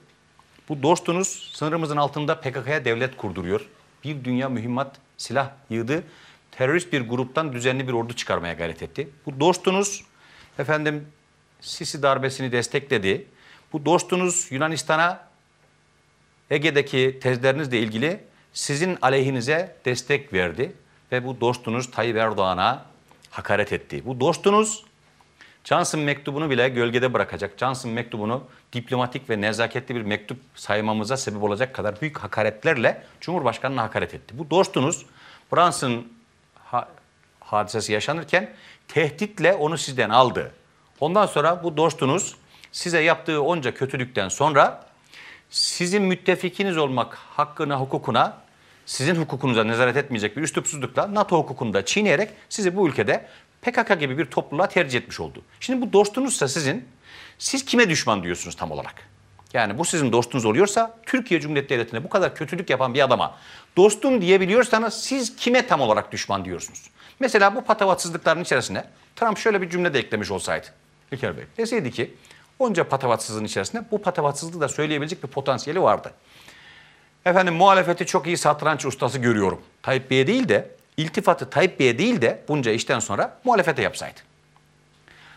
[0.68, 3.68] Bu dostunuz sınırımızın altında PKK'ya devlet kurduruyor.
[4.04, 6.04] Bir dünya mühimmat silah yığdı.
[6.50, 9.08] Terörist bir gruptan düzenli bir ordu çıkarmaya gayret etti.
[9.26, 10.04] Bu dostunuz
[10.58, 11.06] efendim
[11.64, 13.26] Sisi darbesini destekledi.
[13.72, 15.28] Bu dostunuz Yunanistan'a
[16.50, 18.20] Ege'deki tezlerinizle ilgili
[18.52, 20.72] sizin aleyhinize destek verdi
[21.12, 22.84] ve bu dostunuz Tayyip Erdoğan'a
[23.30, 24.06] hakaret etti.
[24.06, 24.84] Bu dostunuz
[25.64, 27.58] Johnson mektubunu bile gölgede bırakacak.
[27.58, 34.14] Johnson mektubunu diplomatik ve nezaketli bir mektup saymamıza sebep olacak kadar büyük hakaretlerle Cumhurbaşkanı'na hakaret
[34.14, 34.38] etti.
[34.38, 35.06] Bu dostunuz
[35.52, 36.06] Brunson
[36.64, 36.88] ha
[37.40, 38.50] hadisesi yaşanırken
[38.88, 40.52] tehditle onu sizden aldı.
[41.00, 42.36] Ondan sonra bu dostunuz
[42.72, 44.84] size yaptığı onca kötülükten sonra
[45.50, 48.36] sizin müttefikiniz olmak hakkına, hukukuna,
[48.86, 53.26] sizin hukukunuza nezaret etmeyecek bir üslupsuzlukla NATO hukukunu da çiğneyerek sizi bu ülkede
[53.62, 55.42] PKK gibi bir topluluğa tercih etmiş oldu.
[55.60, 56.88] Şimdi bu dostunuzsa sizin,
[57.38, 58.94] siz kime düşman diyorsunuz tam olarak?
[59.52, 63.38] Yani bu sizin dostunuz oluyorsa Türkiye Cumhuriyeti Devleti'ne bu kadar kötülük yapan bir adama
[63.76, 66.90] dostum diyebiliyorsanız siz kime tam olarak düşman diyorsunuz?
[67.20, 68.84] Mesela bu patavatsızlıkların içerisine
[69.16, 70.66] Trump şöyle bir cümle de eklemiş olsaydı.
[71.12, 72.14] İlker Bey deseydi ki
[72.58, 76.12] onca patavatsızlığın içerisinde bu patavatsızlığı da söyleyebilecek bir potansiyeli vardı.
[77.24, 79.60] Efendim muhalefeti çok iyi satranç ustası görüyorum.
[79.82, 84.20] Tayyip Bey'e değil de iltifatı Tayyip Bey'e değil de bunca işten sonra muhalefete yapsaydı.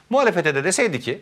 [0.10, 1.22] Muhalefete de deseydi ki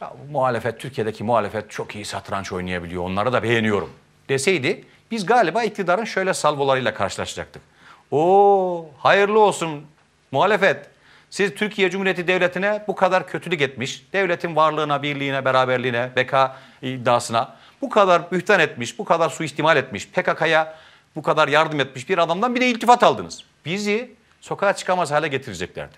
[0.00, 3.90] ya, muhalefet Türkiye'deki muhalefet çok iyi satranç oynayabiliyor onları da beğeniyorum
[4.28, 7.62] deseydi biz galiba iktidarın şöyle salvolarıyla karşılaşacaktık.
[8.10, 9.86] Oo hayırlı olsun
[10.30, 10.91] muhalefet
[11.32, 17.88] siz Türkiye Cumhuriyeti Devleti'ne bu kadar kötülük etmiş, devletin varlığına, birliğine, beraberliğine, beka iddiasına bu
[17.88, 20.78] kadar bühtan etmiş, bu kadar suistimal etmiş, PKK'ya
[21.16, 23.44] bu kadar yardım etmiş bir adamdan bir de iltifat aldınız.
[23.64, 25.96] Bizi sokağa çıkamaz hale getireceklerdi.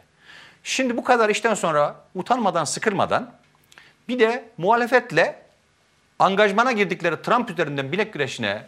[0.62, 3.32] Şimdi bu kadar işten sonra utanmadan, sıkılmadan
[4.09, 5.43] bir de muhalefetle
[6.19, 8.62] angajmana girdikleri Trump üzerinden bilek güreşine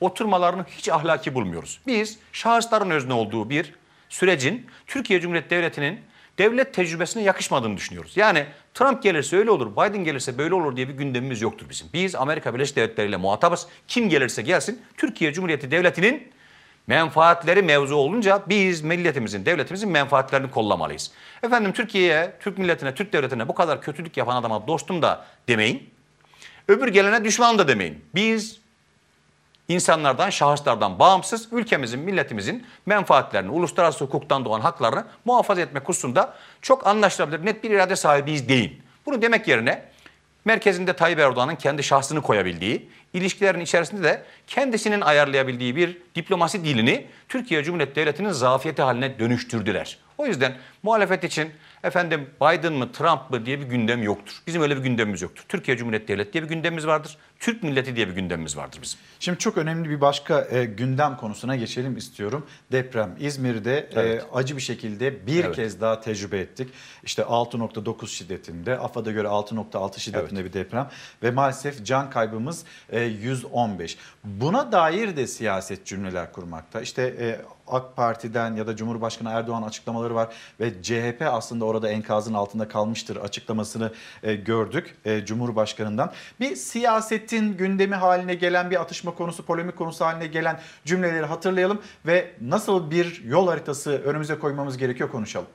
[0.00, 1.80] oturmalarını hiç ahlaki bulmuyoruz.
[1.86, 3.74] Biz şahısların özne olduğu bir
[4.08, 6.07] sürecin Türkiye Cumhuriyeti Devleti'nin
[6.38, 8.16] devlet tecrübesine yakışmadığını düşünüyoruz.
[8.16, 11.88] Yani Trump gelirse öyle olur, Biden gelirse böyle olur diye bir gündemimiz yoktur bizim.
[11.92, 13.66] Biz Amerika Birleşik Devletleri ile muhatabız.
[13.88, 16.32] Kim gelirse gelsin Türkiye Cumhuriyeti Devleti'nin
[16.86, 21.10] menfaatleri mevzu olunca biz milletimizin, devletimizin menfaatlerini kollamalıyız.
[21.42, 25.90] Efendim Türkiye'ye, Türk milletine, Türk devletine bu kadar kötülük yapan adama dostum da demeyin.
[26.68, 28.04] Öbür gelene düşman da demeyin.
[28.14, 28.60] Biz
[29.68, 37.46] insanlardan, şahıslardan bağımsız ülkemizin, milletimizin menfaatlerini, uluslararası hukuktan doğan haklarını muhafaza etmek hususunda çok anlaşılabilir,
[37.46, 38.82] net bir irade sahibiyiz deyin.
[39.06, 39.84] Bunu demek yerine
[40.44, 47.64] merkezinde Tayyip Erdoğan'ın kendi şahsını koyabildiği, ilişkilerin içerisinde de kendisinin ayarlayabildiği bir diplomasi dilini Türkiye
[47.64, 49.98] Cumhuriyeti Devleti'nin zafiyeti haline dönüştürdüler.
[50.18, 51.50] O yüzden muhalefet için
[51.84, 54.42] efendim Biden mı Trump mı diye bir gündem yoktur.
[54.46, 55.44] Bizim öyle bir gündemimiz yoktur.
[55.48, 57.16] Türkiye Cumhuriyeti Devleti diye bir gündemimiz vardır.
[57.40, 58.98] Türk milleti diye bir gündemimiz vardır bizim.
[59.20, 62.46] Şimdi çok önemli bir başka e, gündem konusuna geçelim istiyorum.
[62.72, 64.24] Deprem İzmir'de e, Evet.
[64.32, 65.56] acı bir şekilde bir Evet.
[65.56, 66.68] kez daha tecrübe ettik.
[67.04, 70.88] İşte 6.9 şiddetinde, AFAD'a göre 6.6 şiddetinde bir deprem
[71.22, 73.98] ve maalesef can kaybımız e, 115.
[74.24, 76.80] Buna dair de siyaset cümleler kurmakta.
[76.80, 77.40] İşte e,
[77.70, 83.16] AK Parti'den ya da Cumhurbaşkanı Erdoğan açıklamaları var ve CHP aslında orada enkazın altında kalmıştır
[83.16, 83.92] açıklamasını
[84.22, 86.12] e, gördük e, Cumhurbaşkanı'ndan.
[86.40, 86.56] Bir
[87.28, 92.90] siyasetin gündemi haline gelen bir atışma konusu, polemik konusu haline gelen cümleleri hatırlayalım ve nasıl
[92.90, 95.48] bir yol haritası önümüze koymamız gerekiyor konuşalım.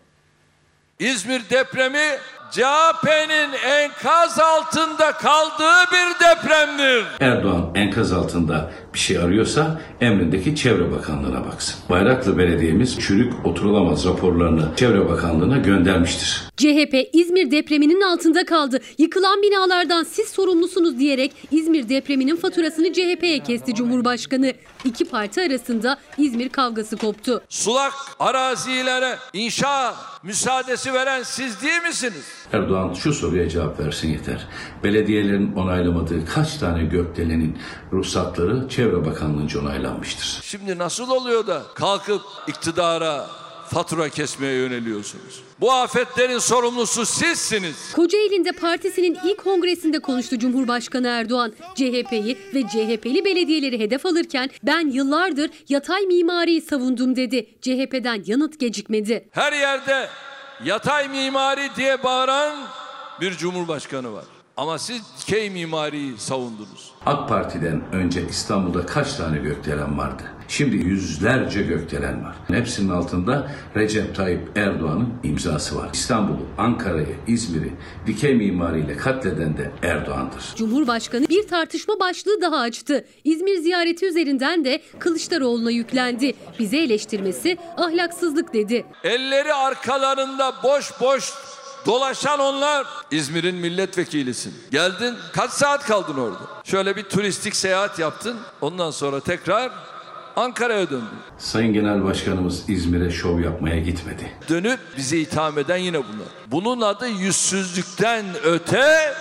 [0.99, 2.17] İzmir depremi
[2.53, 7.05] CHP'nin enkaz altında kaldığı bir depremdir.
[7.19, 11.75] Erdoğan enkaz altında bir şey arıyorsa emrindeki Çevre Bakanlığı'na baksın.
[11.89, 16.43] Bayraklı Belediye'miz çürük oturulamaz raporlarını Çevre Bakanlığı'na göndermiştir.
[16.57, 18.79] CHP İzmir depreminin altında kaldı.
[18.97, 24.53] Yıkılan binalardan siz sorumlusunuz diyerek İzmir depreminin faturasını CHP'ye kesti Cumhurbaşkanı.
[24.85, 27.41] İki parti arasında İzmir kavgası koptu.
[27.49, 32.25] Sulak arazilere inşa müsaadesi veren siz değil misiniz?
[32.53, 34.47] Erdoğan şu soruya cevap versin yeter.
[34.83, 37.57] Belediyelerin onaylamadığı kaç tane gökdelenin
[37.91, 40.39] ruhsatları Çevre Bakanlığı'nca onaylanmıştır?
[40.43, 43.25] Şimdi nasıl oluyor da kalkıp iktidara
[43.69, 45.43] fatura kesmeye yöneliyorsunuz?
[45.59, 47.93] Bu afetlerin sorumlusu sizsiniz.
[47.95, 51.53] Kocaeli'nde partisinin ilk kongresinde konuştu Cumhurbaşkanı Erdoğan.
[51.75, 57.47] CHP'yi ve CHP'li belediyeleri hedef alırken ben yıllardır yatay mimariyi savundum dedi.
[57.61, 59.27] CHP'den yanıt gecikmedi.
[59.31, 60.07] Her yerde
[60.65, 62.57] yatay mimari diye bağıran
[63.21, 64.25] bir cumhurbaşkanı var.
[64.57, 66.91] Ama siz dikey mimariyi savundunuz.
[67.05, 70.23] AK Parti'den önce İstanbul'da kaç tane gökdelen vardı?
[70.57, 72.35] Şimdi yüzlerce gökdelen var.
[72.47, 75.89] Hepsinin altında Recep Tayyip Erdoğan'ın imzası var.
[75.93, 77.71] İstanbul'u, Ankara'yı, İzmir'i
[78.07, 80.55] dikey mimariyle katleden de Erdoğan'dır.
[80.55, 83.05] Cumhurbaşkanı bir tartışma başlığı daha açtı.
[83.23, 86.33] İzmir ziyareti üzerinden de Kılıçdaroğlu'na yüklendi.
[86.59, 88.85] Bizi eleştirmesi ahlaksızlık dedi.
[89.03, 91.33] Elleri arkalarında boş boş
[91.85, 92.87] dolaşan onlar.
[93.11, 94.53] İzmir'in milletvekilisin.
[94.71, 96.39] Geldin kaç saat kaldın orada?
[96.63, 98.37] Şöyle bir turistik seyahat yaptın.
[98.61, 99.71] Ondan sonra tekrar
[100.35, 101.07] Ankara'ya döndün.
[101.37, 104.31] Sayın Genel Başkanımız İzmir'e şov yapmaya gitmedi.
[104.49, 106.27] Dönüp bizi itham eden yine bunlar.
[106.47, 109.13] Bunun adı yüzsüzlükten öte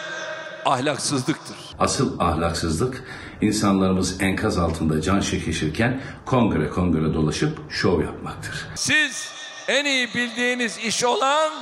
[0.64, 1.56] ahlaksızlıktır.
[1.78, 3.04] Asıl ahlaksızlık
[3.40, 8.66] insanlarımız enkaz altında can çekişirken kongre kongre dolaşıp şov yapmaktır.
[8.74, 9.28] Siz
[9.68, 11.52] en iyi bildiğiniz iş olan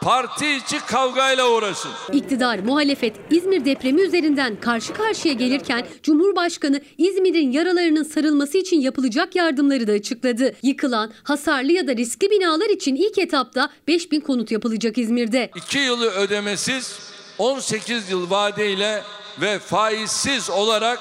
[0.00, 1.90] parti içi kavgayla uğraşın.
[2.12, 9.86] İktidar, muhalefet İzmir depremi üzerinden karşı karşıya gelirken Cumhurbaşkanı İzmir'in yaralarının sarılması için yapılacak yardımları
[9.86, 10.54] da açıkladı.
[10.62, 15.50] Yıkılan, hasarlı ya da riskli binalar için ilk etapta 5000 konut yapılacak İzmir'de.
[15.54, 16.98] 2 yılı ödemesiz
[17.38, 19.02] 18 yıl vadeyle
[19.40, 20.98] ve faizsiz olarak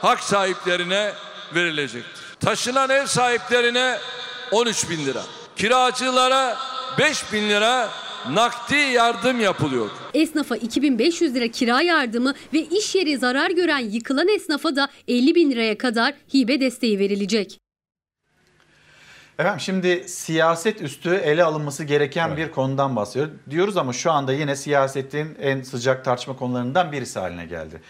[0.00, 1.12] hak sahiplerine
[1.54, 2.22] verilecektir.
[2.40, 3.98] Taşınan ev sahiplerine
[4.52, 5.22] 13 bin lira,
[5.56, 6.56] kiracılara
[6.98, 7.88] 5 bin lira
[8.34, 9.90] nakdi yardım yapılıyor.
[10.14, 15.50] Esnafa 2500 lira kira yardımı ve iş yeri zarar gören yıkılan esnafa da 50 bin
[15.50, 17.60] liraya kadar hibe desteği verilecek.
[19.38, 24.56] Efendim şimdi siyaset üstü ele alınması gereken bir konudan bahsediyor diyoruz ama şu anda yine
[24.56, 27.80] siyasetin en sıcak tartışma konularından birisi haline geldi.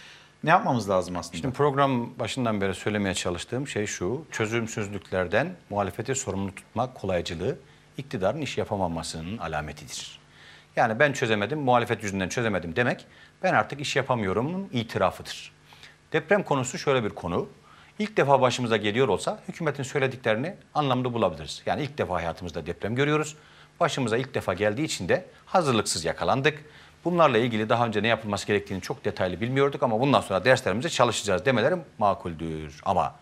[0.45, 1.37] Ne yapmamız lazım aslında?
[1.37, 4.25] Şimdi program başından beri söylemeye çalıştığım şey şu.
[4.31, 7.59] Çözümsüzlüklerden muhalefeti sorumlu tutmak kolaycılığı
[7.99, 10.19] iktidarın iş yapamamasının alametidir.
[10.77, 13.07] Yani ben çözemedim, muhalefet yüzünden çözemedim demek
[13.43, 15.53] ben artık iş yapamıyorumun itirafıdır.
[16.13, 17.49] Deprem konusu şöyle bir konu.
[17.99, 21.63] İlk defa başımıza geliyor olsa hükümetin söylediklerini anlamlı bulabiliriz.
[21.67, 23.37] Yani ilk defa hayatımızda deprem görüyoruz.
[23.81, 26.65] Başımıza ilk defa geldiği için de hazırlıksız yakalandık.
[27.05, 31.45] Bunlarla ilgili daha önce ne yapılması gerektiğini çok detaylı bilmiyorduk ama bundan sonra derslerimize çalışacağız
[31.45, 32.81] demeleri makuldür.
[32.85, 33.15] Ama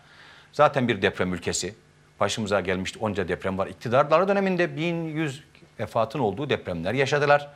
[0.51, 1.75] zaten bir deprem ülkesi,
[2.19, 3.67] Başımıza gelmişti onca deprem var.
[3.67, 5.43] İktidarları döneminde 1100
[5.79, 7.49] vefatın olduğu depremler yaşadılar.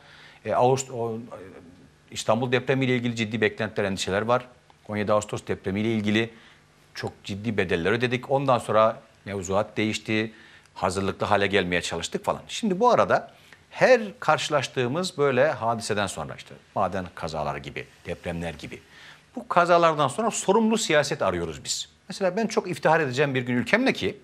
[0.44, 1.18] E, Ağustos, o,
[2.10, 4.46] İstanbul depremiyle ilgili ciddi beklentiler, endişeler var.
[4.88, 6.30] 17 Ağustos depremiyle ilgili
[6.94, 8.30] çok ciddi bedeller ödedik.
[8.30, 10.32] Ondan sonra mevzuat değişti.
[10.74, 12.42] Hazırlıklı hale gelmeye çalıştık falan.
[12.48, 13.30] Şimdi bu arada
[13.70, 18.80] her karşılaştığımız böyle hadiseden sonra işte maden kazaları gibi, depremler gibi.
[19.36, 21.88] Bu kazalardan sonra sorumlu siyaset arıyoruz biz.
[22.08, 24.16] Mesela ben çok iftihar edeceğim bir gün ülkemle ki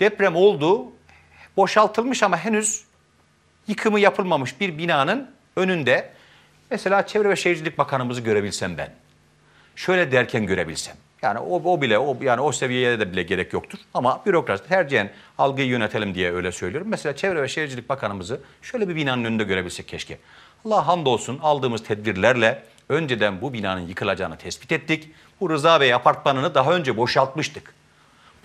[0.00, 0.92] deprem oldu,
[1.56, 2.84] boşaltılmış ama henüz
[3.68, 6.10] yıkımı yapılmamış bir binanın önünde
[6.70, 8.92] mesela Çevre ve Şehircilik Bakanımızı görebilsem ben.
[9.76, 10.96] Şöyle derken görebilsem.
[11.22, 13.78] Yani o, o bile o yani o seviyeye de bile gerek yoktur.
[13.94, 16.88] Ama bürokrasi tercihen algıyı yönetelim diye öyle söylüyorum.
[16.90, 20.18] Mesela Çevre ve Şehircilik Bakanımızı şöyle bir binanın önünde görebilsek keşke.
[20.66, 25.10] Allah hamdolsun aldığımız tedbirlerle önceden bu binanın yıkılacağını tespit ettik.
[25.40, 27.74] Bu Rıza Bey apartmanını daha önce boşaltmıştık.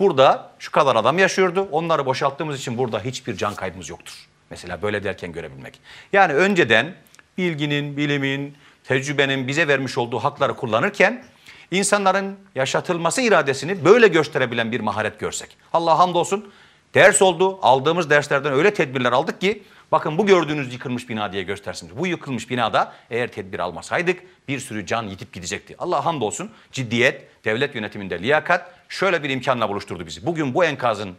[0.00, 1.68] Burada şu kadar adam yaşıyordu.
[1.72, 4.14] Onları boşalttığımız için burada hiçbir can kaybımız yoktur.
[4.50, 5.80] Mesela böyle derken görebilmek.
[6.12, 6.94] Yani önceden
[7.38, 11.24] bilginin, bilimin, tecrübenin bize vermiş olduğu hakları kullanırken
[11.70, 15.56] insanların yaşatılması iradesini böyle gösterebilen bir maharet görsek.
[15.72, 16.52] Allah hamdolsun
[16.94, 17.58] ders oldu.
[17.62, 19.62] Aldığımız derslerden öyle tedbirler aldık ki
[19.92, 21.90] bakın bu gördüğünüz yıkılmış bina diye göstersin.
[21.96, 25.74] Bu yıkılmış binada eğer tedbir almasaydık bir sürü can yitip gidecekti.
[25.78, 30.26] Allah hamdolsun ciddiyet, devlet yönetiminde liyakat şöyle bir imkanla buluşturdu bizi.
[30.26, 31.16] Bugün bu enkazın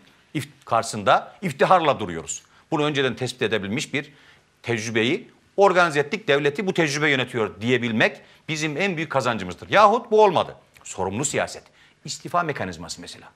[0.65, 2.43] karşısında iftiharla duruyoruz.
[2.71, 4.11] Bunu önceden tespit edebilmiş bir
[4.63, 9.69] tecrübeyi organize ettik, devleti bu tecrübe yönetiyor diyebilmek bizim en büyük kazancımızdır.
[9.69, 10.55] Yahut bu olmadı.
[10.83, 11.63] Sorumlu siyaset.
[12.05, 13.27] İstifa mekanizması mesela.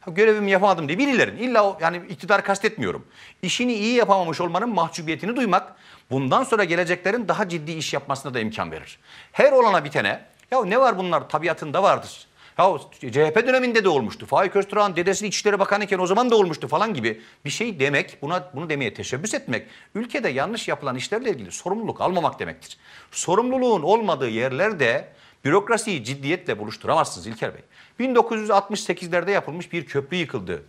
[0.00, 3.06] Ha, görevimi yapamadım diye birilerin illa o, yani iktidar kastetmiyorum.
[3.42, 5.76] İşini iyi yapamamış olmanın mahcubiyetini duymak
[6.10, 8.98] bundan sonra geleceklerin daha ciddi iş yapmasına da imkan verir.
[9.32, 12.26] Her olana bitene ya ne var bunlar tabiatında vardır.
[12.58, 14.26] Ya CHP döneminde de olmuştu.
[14.26, 18.22] Faik Öztürk'ün dedesi İçişleri Bakanı iken o zaman da olmuştu falan gibi bir şey demek,
[18.22, 22.78] buna bunu demeye teşebbüs etmek, ülkede yanlış yapılan işlerle ilgili sorumluluk almamak demektir.
[23.10, 25.08] Sorumluluğun olmadığı yerlerde
[25.44, 27.62] bürokrasiyi ciddiyetle buluşturamazsınız İlker Bey.
[28.08, 30.62] 1968'lerde yapılmış bir köprü yıkıldı.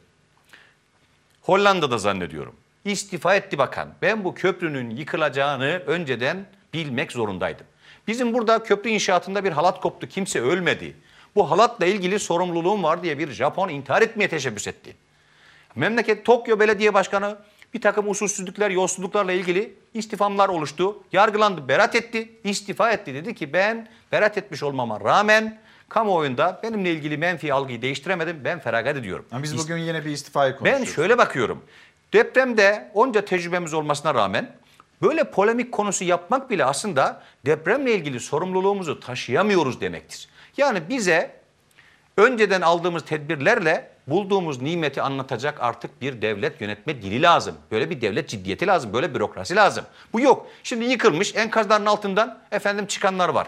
[1.42, 2.56] Hollanda'da zannediyorum.
[2.86, 3.90] İstifa etti bakan.
[4.02, 7.66] Ben bu köprünün yıkılacağını önceden bilmek zorundaydım.
[8.08, 10.08] Bizim burada köprü inşaatında bir halat koptu.
[10.08, 10.96] Kimse ölmedi.
[11.36, 14.96] Bu halatla ilgili sorumluluğum var diye bir Japon intihar etmeye teşebbüs etti.
[15.76, 17.38] Memleket Tokyo Belediye Başkanı
[17.74, 21.04] bir takım usulsüzlükler, yolsuzluklarla ilgili istifamlar oluştu.
[21.12, 23.14] Yargılandı, berat etti, istifa etti.
[23.14, 28.42] Dedi ki ben berat etmiş olmama rağmen kamuoyunda benimle ilgili menfi algıyı değiştiremedim.
[28.44, 29.26] Ben feragat ediyorum.
[29.32, 30.88] Ama biz bugün yine bir istifayı konuşuyoruz.
[30.88, 31.64] Ben şöyle bakıyorum.
[32.14, 34.56] Depremde onca tecrübemiz olmasına rağmen
[35.02, 40.28] böyle polemik konusu yapmak bile aslında depremle ilgili sorumluluğumuzu taşıyamıyoruz demektir.
[40.58, 41.36] Yani bize
[42.18, 47.56] önceden aldığımız tedbirlerle bulduğumuz nimeti anlatacak artık bir devlet yönetme dili lazım.
[47.72, 49.86] Böyle bir devlet ciddiyeti lazım, böyle bürokrasi lazım.
[50.14, 50.48] Bu yok.
[50.64, 53.48] Şimdi yıkılmış enkazların altından efendim çıkanlar var.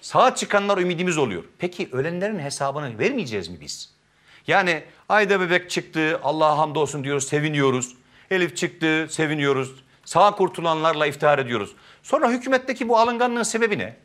[0.00, 1.44] Sağa çıkanlar ümidimiz oluyor.
[1.58, 3.94] Peki ölenlerin hesabını vermeyeceğiz mi biz?
[4.46, 7.94] Yani Ayda bebek çıktı, Allah'a hamdolsun diyoruz, seviniyoruz.
[8.30, 9.84] Elif çıktı, seviniyoruz.
[10.04, 11.72] Sağ kurtulanlarla iftihar ediyoruz.
[12.02, 13.96] Sonra hükümetteki bu alınganlığın sebebi ne?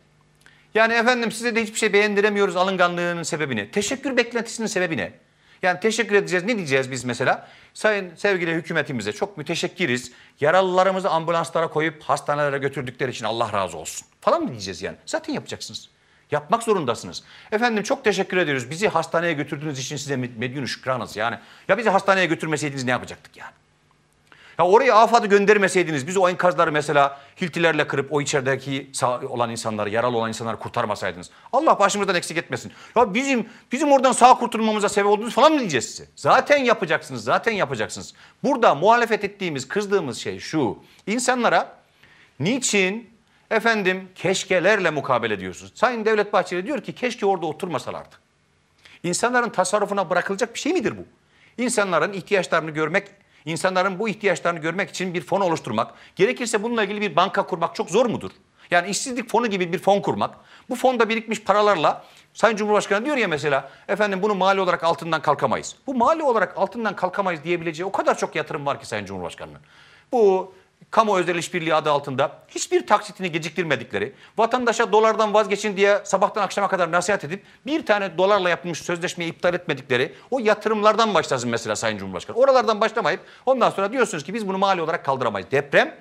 [0.75, 3.71] Yani efendim size de hiçbir şey beğendiremiyoruz alınganlığının sebebi ne?
[3.71, 5.11] Teşekkür beklentisinin sebebi ne?
[5.61, 6.45] Yani teşekkür edeceğiz.
[6.45, 7.47] Ne diyeceğiz biz mesela?
[7.73, 10.11] Sayın sevgili hükümetimize çok müteşekkiriz.
[10.39, 14.07] Yaralılarımızı ambulanslara koyup hastanelere götürdükleri için Allah razı olsun.
[14.21, 14.97] Falan mı diyeceğiz yani?
[15.05, 15.89] Zaten yapacaksınız.
[16.31, 17.23] Yapmak zorundasınız.
[17.51, 18.69] Efendim çok teşekkür ediyoruz.
[18.69, 21.37] Bizi hastaneye götürdüğünüz için size medyun şükranız yani.
[21.67, 23.51] Ya bizi hastaneye götürmeseydiniz ne yapacaktık yani?
[24.59, 28.91] Ya oraya AFAD'ı göndermeseydiniz biz o enkazları mesela hiltilerle kırıp o içerideki
[29.29, 31.29] olan insanları, yaralı olan insanları kurtarmasaydınız.
[31.53, 32.71] Allah başımızdan eksik etmesin.
[32.95, 36.05] Ya bizim bizim oradan sağ kurtulmamıza sebep oldunuz falan mı diyeceğiz size?
[36.15, 38.13] Zaten yapacaksınız, zaten yapacaksınız.
[38.43, 40.77] Burada muhalefet ettiğimiz, kızdığımız şey şu.
[41.07, 41.75] İnsanlara
[42.39, 43.09] niçin
[43.51, 45.71] efendim keşkelerle mukabele ediyorsunuz?
[45.75, 48.15] Sayın Devlet Bahçeli diyor ki keşke orada oturmasalardı.
[49.03, 51.05] İnsanların tasarrufuna bırakılacak bir şey midir bu?
[51.63, 53.07] İnsanların ihtiyaçlarını görmek
[53.45, 57.89] İnsanların bu ihtiyaçlarını görmek için bir fon oluşturmak, gerekirse bununla ilgili bir banka kurmak çok
[57.89, 58.31] zor mudur?
[58.71, 60.35] Yani işsizlik fonu gibi bir fon kurmak,
[60.69, 62.03] bu fonda birikmiş paralarla
[62.33, 65.75] Sayın Cumhurbaşkanı diyor ya mesela efendim bunu mali olarak altından kalkamayız.
[65.87, 69.61] Bu mali olarak altından kalkamayız diyebileceği o kadar çok yatırım var ki Sayın Cumhurbaşkanı'nın.
[70.11, 70.53] Bu
[70.93, 76.91] kamu özel işbirliği adı altında hiçbir taksitini geciktirmedikleri, vatandaşa dolardan vazgeçin diye sabahtan akşama kadar
[76.91, 82.37] nasihat edip bir tane dolarla yapılmış sözleşmeyi iptal etmedikleri o yatırımlardan başlasın mesela Sayın Cumhurbaşkanı.
[82.37, 85.51] Oralardan başlamayıp ondan sonra diyorsunuz ki biz bunu mali olarak kaldıramayız.
[85.51, 85.95] Deprem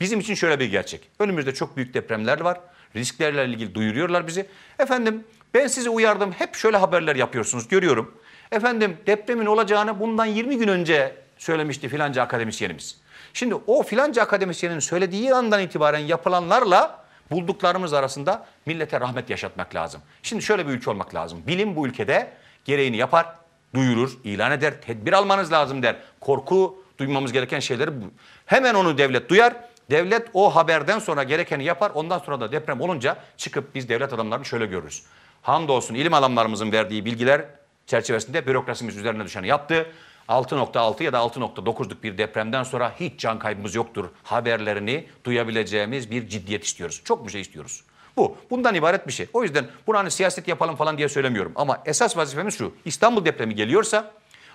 [0.00, 1.08] bizim için şöyle bir gerçek.
[1.18, 2.60] Önümüzde çok büyük depremler var.
[2.96, 4.46] Risklerle ilgili duyuruyorlar bizi.
[4.78, 6.32] Efendim ben sizi uyardım.
[6.32, 8.14] Hep şöyle haberler yapıyorsunuz görüyorum.
[8.52, 13.05] Efendim depremin olacağını bundan 20 gün önce söylemişti filanca akademisyenimiz.
[13.36, 20.00] Şimdi o filanca akademisyenin söylediği andan itibaren yapılanlarla bulduklarımız arasında millete rahmet yaşatmak lazım.
[20.22, 21.42] Şimdi şöyle bir ülke olmak lazım.
[21.46, 22.32] Bilim bu ülkede
[22.64, 23.26] gereğini yapar,
[23.74, 25.96] duyurur, ilan eder, tedbir almanız lazım der.
[26.20, 28.04] Korku duymamız gereken şeyleri bu.
[28.46, 29.56] Hemen onu devlet duyar.
[29.90, 31.92] Devlet o haberden sonra gerekeni yapar.
[31.94, 35.02] Ondan sonra da deprem olunca çıkıp biz devlet adamlarını şöyle görürüz.
[35.42, 37.44] Hamdolsun ilim adamlarımızın verdiği bilgiler
[37.86, 39.86] çerçevesinde bürokrasimiz üzerine düşeni yaptı.
[40.28, 46.64] 6.6 ya da 6.9'luk bir depremden sonra hiç can kaybımız yoktur haberlerini duyabileceğimiz bir ciddiyet
[46.64, 47.00] istiyoruz.
[47.04, 47.82] Çok bir şey istiyoruz.
[48.16, 48.36] Bu.
[48.50, 49.26] Bundan ibaret bir şey.
[49.32, 51.52] O yüzden bunu hani siyaset yapalım falan diye söylemiyorum.
[51.56, 52.74] Ama esas vazifemiz şu.
[52.84, 54.12] İstanbul depremi geliyorsa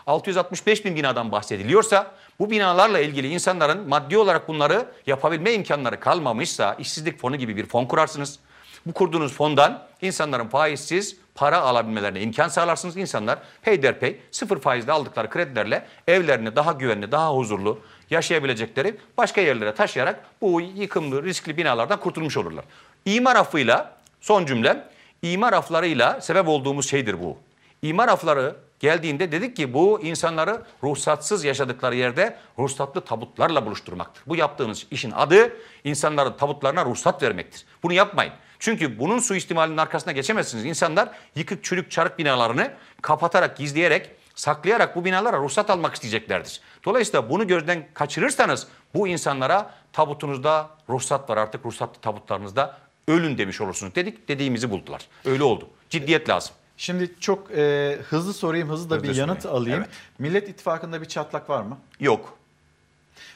[0.07, 7.19] 665 bin binadan bahsediliyorsa bu binalarla ilgili insanların maddi olarak bunları yapabilme imkanları kalmamışsa işsizlik
[7.19, 8.39] fonu gibi bir fon kurarsınız.
[8.85, 12.98] Bu kurduğunuz fondan insanların faizsiz para alabilmelerine imkan sağlarsınız.
[12.98, 20.26] İnsanlar peyderpey sıfır faizle aldıkları kredilerle evlerini daha güvenli, daha huzurlu yaşayabilecekleri başka yerlere taşıyarak
[20.42, 22.66] bu yıkımlı, riskli binalardan kurtulmuş olurlar.
[23.06, 24.88] İmar affıyla son cümlem,
[25.22, 27.38] imar aflarıyla sebep olduğumuz şeydir bu.
[27.82, 34.24] İmar afları geldiğinde dedik ki bu insanları ruhsatsız yaşadıkları yerde ruhsatlı tabutlarla buluşturmaktır.
[34.28, 35.54] Bu yaptığınız işin adı
[35.84, 37.66] insanların tabutlarına ruhsat vermektir.
[37.84, 38.34] Bunu yapmayın.
[38.62, 40.66] Çünkü bunun suistimalinin arkasına geçemezsiniz.
[40.66, 42.72] İnsanlar yıkık çürük çarık binalarını
[43.02, 46.62] kapatarak, gizleyerek, saklayarak bu binalara ruhsat almak isteyeceklerdir.
[46.86, 52.78] Dolayısıyla bunu gözden kaçırırsanız bu insanlara tabutunuzda ruhsat var artık ruhsatlı tabutlarınızda
[53.08, 54.28] ölün demiş olursunuz dedik.
[54.28, 55.08] Dediğimizi buldular.
[55.26, 55.68] Öyle oldu.
[55.90, 56.54] Ciddiyet lazım.
[56.78, 59.62] Şimdi çok e, hızlı sorayım, hızlı da Hızlı bir yanıt sorayım.
[59.64, 59.80] alayım.
[59.80, 59.90] Evet.
[60.20, 61.78] Millet İttifakı'nda bir çatlak var mı?
[62.00, 62.38] Yok.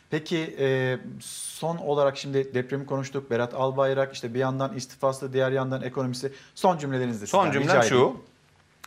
[0.10, 3.32] Peki e, son olarak şimdi depremi konuştuk.
[3.32, 6.34] Berat Albayrak işte bir yandan istifası, diğer yandan ekonomisi.
[6.56, 7.84] Son cümlelerinizde Son cümlem edeyim.
[7.90, 8.22] şu.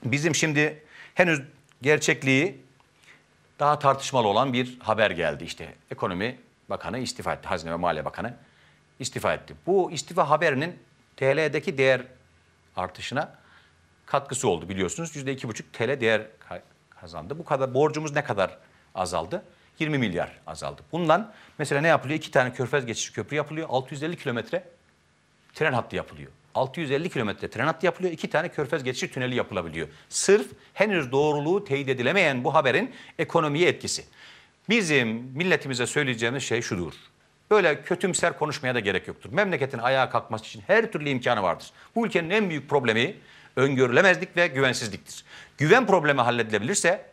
[0.05, 0.83] Bizim şimdi
[1.15, 1.41] henüz
[1.83, 2.63] gerçekliği
[3.59, 5.45] daha tartışmalı olan bir haber geldi.
[5.45, 6.39] İşte ekonomi
[6.71, 7.49] bakanı istifa etti.
[7.49, 8.35] Hazine ve Maliye Bakanı
[8.99, 9.55] istifa etti.
[9.67, 10.77] Bu istifa haberinin
[11.17, 12.03] TL'deki değer
[12.77, 13.39] artışına
[14.07, 15.17] katkısı oldu biliyorsunuz.
[15.17, 17.39] %2,5 TL değer ka- kazandı.
[17.39, 18.59] Bu kadar borcumuz ne kadar
[18.95, 19.43] azaldı?
[19.79, 20.83] 20 milyar azaldı.
[20.93, 22.19] Bundan mesela ne yapılıyor?
[22.19, 23.67] İki tane körfez geçiş köprü yapılıyor.
[23.71, 24.65] 650 kilometre
[25.55, 26.31] tren hattı yapılıyor.
[26.55, 28.13] 650 kilometre tren hattı yapılıyor.
[28.13, 29.89] iki tane körfez geçiş tüneli yapılabiliyor.
[30.09, 34.05] Sırf henüz doğruluğu teyit edilemeyen bu haberin ekonomiye etkisi.
[34.69, 36.93] Bizim milletimize söyleyeceğimiz şey şudur.
[37.51, 39.33] Böyle kötümser konuşmaya da gerek yoktur.
[39.33, 41.71] Memleketin ayağa kalkması için her türlü imkanı vardır.
[41.95, 43.17] Bu ülkenin en büyük problemi
[43.57, 45.25] öngörülemezlik ve güvensizliktir.
[45.59, 47.08] Güven problemi halledilebilirse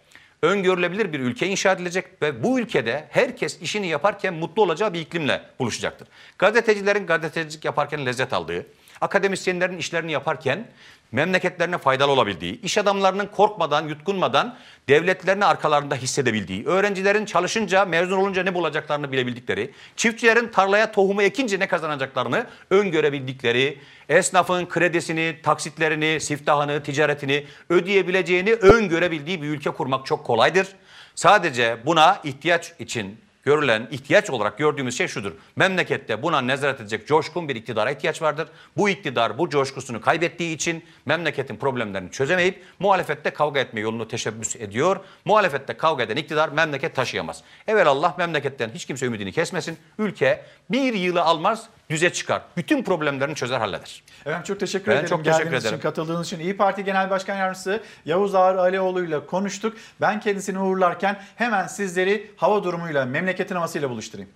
[0.45, 5.41] öngörülebilir bir ülke inşa edilecek ve bu ülkede herkes işini yaparken mutlu olacağı bir iklimle
[5.59, 6.07] buluşacaktır.
[6.37, 8.65] Gazetecilerin gazetecilik yaparken lezzet aldığı,
[9.01, 10.67] akademisyenlerin işlerini yaparken
[11.15, 14.57] memleketlerine faydalı olabildiği, iş adamlarının korkmadan, yutkunmadan
[14.89, 21.67] devletlerini arkalarında hissedebildiği, öğrencilerin çalışınca, mezun olunca ne bulacaklarını bilebildikleri, çiftçilerin tarlaya tohumu ekince ne
[21.67, 23.79] kazanacaklarını öngörebildikleri,
[24.09, 30.67] esnafın kredisini, taksitlerini, siftahını, ticaretini ödeyebileceğini öngörebildiği bir ülke kurmak çok kolaydır.
[31.15, 35.31] Sadece buna ihtiyaç için görülen ihtiyaç olarak gördüğümüz şey şudur.
[35.55, 38.47] Memlekette buna nezaret edecek coşkun bir iktidara ihtiyaç vardır.
[38.77, 44.99] Bu iktidar bu coşkusunu kaybettiği için memleketin problemlerini çözemeyip muhalefette kavga etme yolunu teşebbüs ediyor.
[45.25, 47.43] Muhalefette kavga eden iktidar memleket taşıyamaz.
[47.67, 49.77] Evet Allah memleketten hiç kimse ümidini kesmesin.
[49.99, 52.41] Ülke bir yılı almaz düze çıkar.
[52.57, 54.03] Bütün problemlerini çözer halleder.
[54.21, 55.09] Efendim çok teşekkür Ben ederim.
[55.09, 55.77] çok teşekkür Geldiğiniz ederim.
[55.77, 56.39] için, katıldığınız için.
[56.39, 59.77] İyi Parti Genel Başkan Yardımcısı Yavuz Ağar Alioğlu ile konuştuk.
[60.01, 63.05] Ben kendisini uğurlarken hemen sizleri hava durumuyla,
[63.35, 64.29] memleketin havasıyla buluşturayım.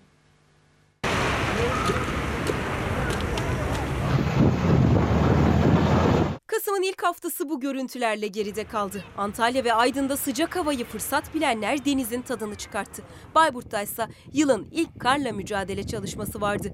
[6.47, 9.03] Kasım'ın ilk haftası bu görüntülerle geride kaldı.
[9.17, 13.03] Antalya ve Aydın'da sıcak havayı fırsat bilenler denizin tadını çıkarttı.
[13.35, 16.73] Bayburt'ta ise yılın ilk karla mücadele çalışması vardı.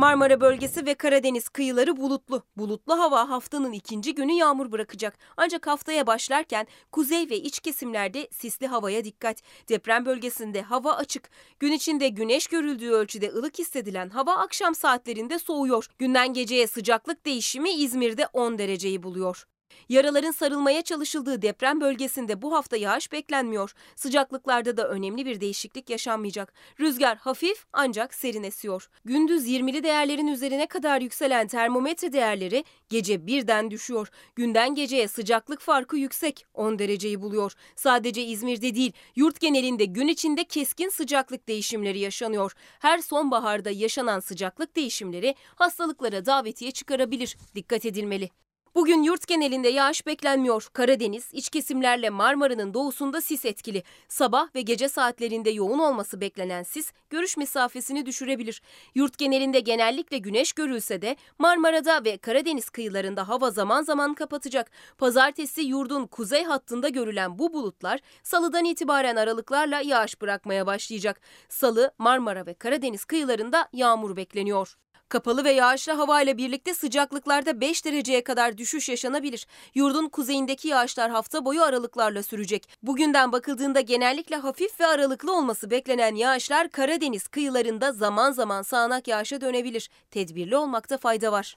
[0.00, 2.42] Marmara bölgesi ve Karadeniz kıyıları bulutlu.
[2.56, 5.18] Bulutlu hava haftanın ikinci günü yağmur bırakacak.
[5.36, 9.42] Ancak haftaya başlarken kuzey ve iç kesimlerde sisli havaya dikkat.
[9.68, 11.30] Deprem bölgesinde hava açık.
[11.58, 15.86] Gün içinde güneş görüldüğü ölçüde ılık hissedilen hava akşam saatlerinde soğuyor.
[15.98, 19.46] Günden geceye sıcaklık değişimi İzmir'de 10 dereceyi buluyor.
[19.88, 23.72] Yaraların sarılmaya çalışıldığı deprem bölgesinde bu hafta yağış beklenmiyor.
[23.96, 26.52] Sıcaklıklarda da önemli bir değişiklik yaşanmayacak.
[26.80, 28.88] Rüzgar hafif ancak serin esiyor.
[29.04, 34.08] Gündüz 20'li değerlerin üzerine kadar yükselen termometre değerleri gece birden düşüyor.
[34.36, 37.52] Günden geceye sıcaklık farkı yüksek 10 dereceyi buluyor.
[37.76, 42.52] Sadece İzmir'de değil yurt genelinde gün içinde keskin sıcaklık değişimleri yaşanıyor.
[42.78, 47.36] Her sonbaharda yaşanan sıcaklık değişimleri hastalıklara davetiye çıkarabilir.
[47.54, 48.30] Dikkat edilmeli.
[48.74, 50.68] Bugün yurt genelinde yağış beklenmiyor.
[50.72, 53.82] Karadeniz, iç kesimlerle Marmara'nın doğusunda sis etkili.
[54.08, 58.62] Sabah ve gece saatlerinde yoğun olması beklenen sis görüş mesafesini düşürebilir.
[58.94, 64.70] Yurt genelinde genellikle güneş görülse de Marmara'da ve Karadeniz kıyılarında hava zaman zaman kapatacak.
[64.98, 71.20] Pazartesi yurdun kuzey hattında görülen bu bulutlar salıdan itibaren aralıklarla yağış bırakmaya başlayacak.
[71.48, 74.76] Salı Marmara ve Karadeniz kıyılarında yağmur bekleniyor.
[75.10, 79.46] Kapalı ve yağışlı havayla birlikte sıcaklıklarda 5 dereceye kadar düşüş yaşanabilir.
[79.74, 82.68] Yurdun kuzeyindeki yağışlar hafta boyu aralıklarla sürecek.
[82.82, 89.40] Bugünden bakıldığında genellikle hafif ve aralıklı olması beklenen yağışlar Karadeniz kıyılarında zaman zaman sağanak yağışa
[89.40, 89.90] dönebilir.
[90.10, 91.56] Tedbirli olmakta fayda var.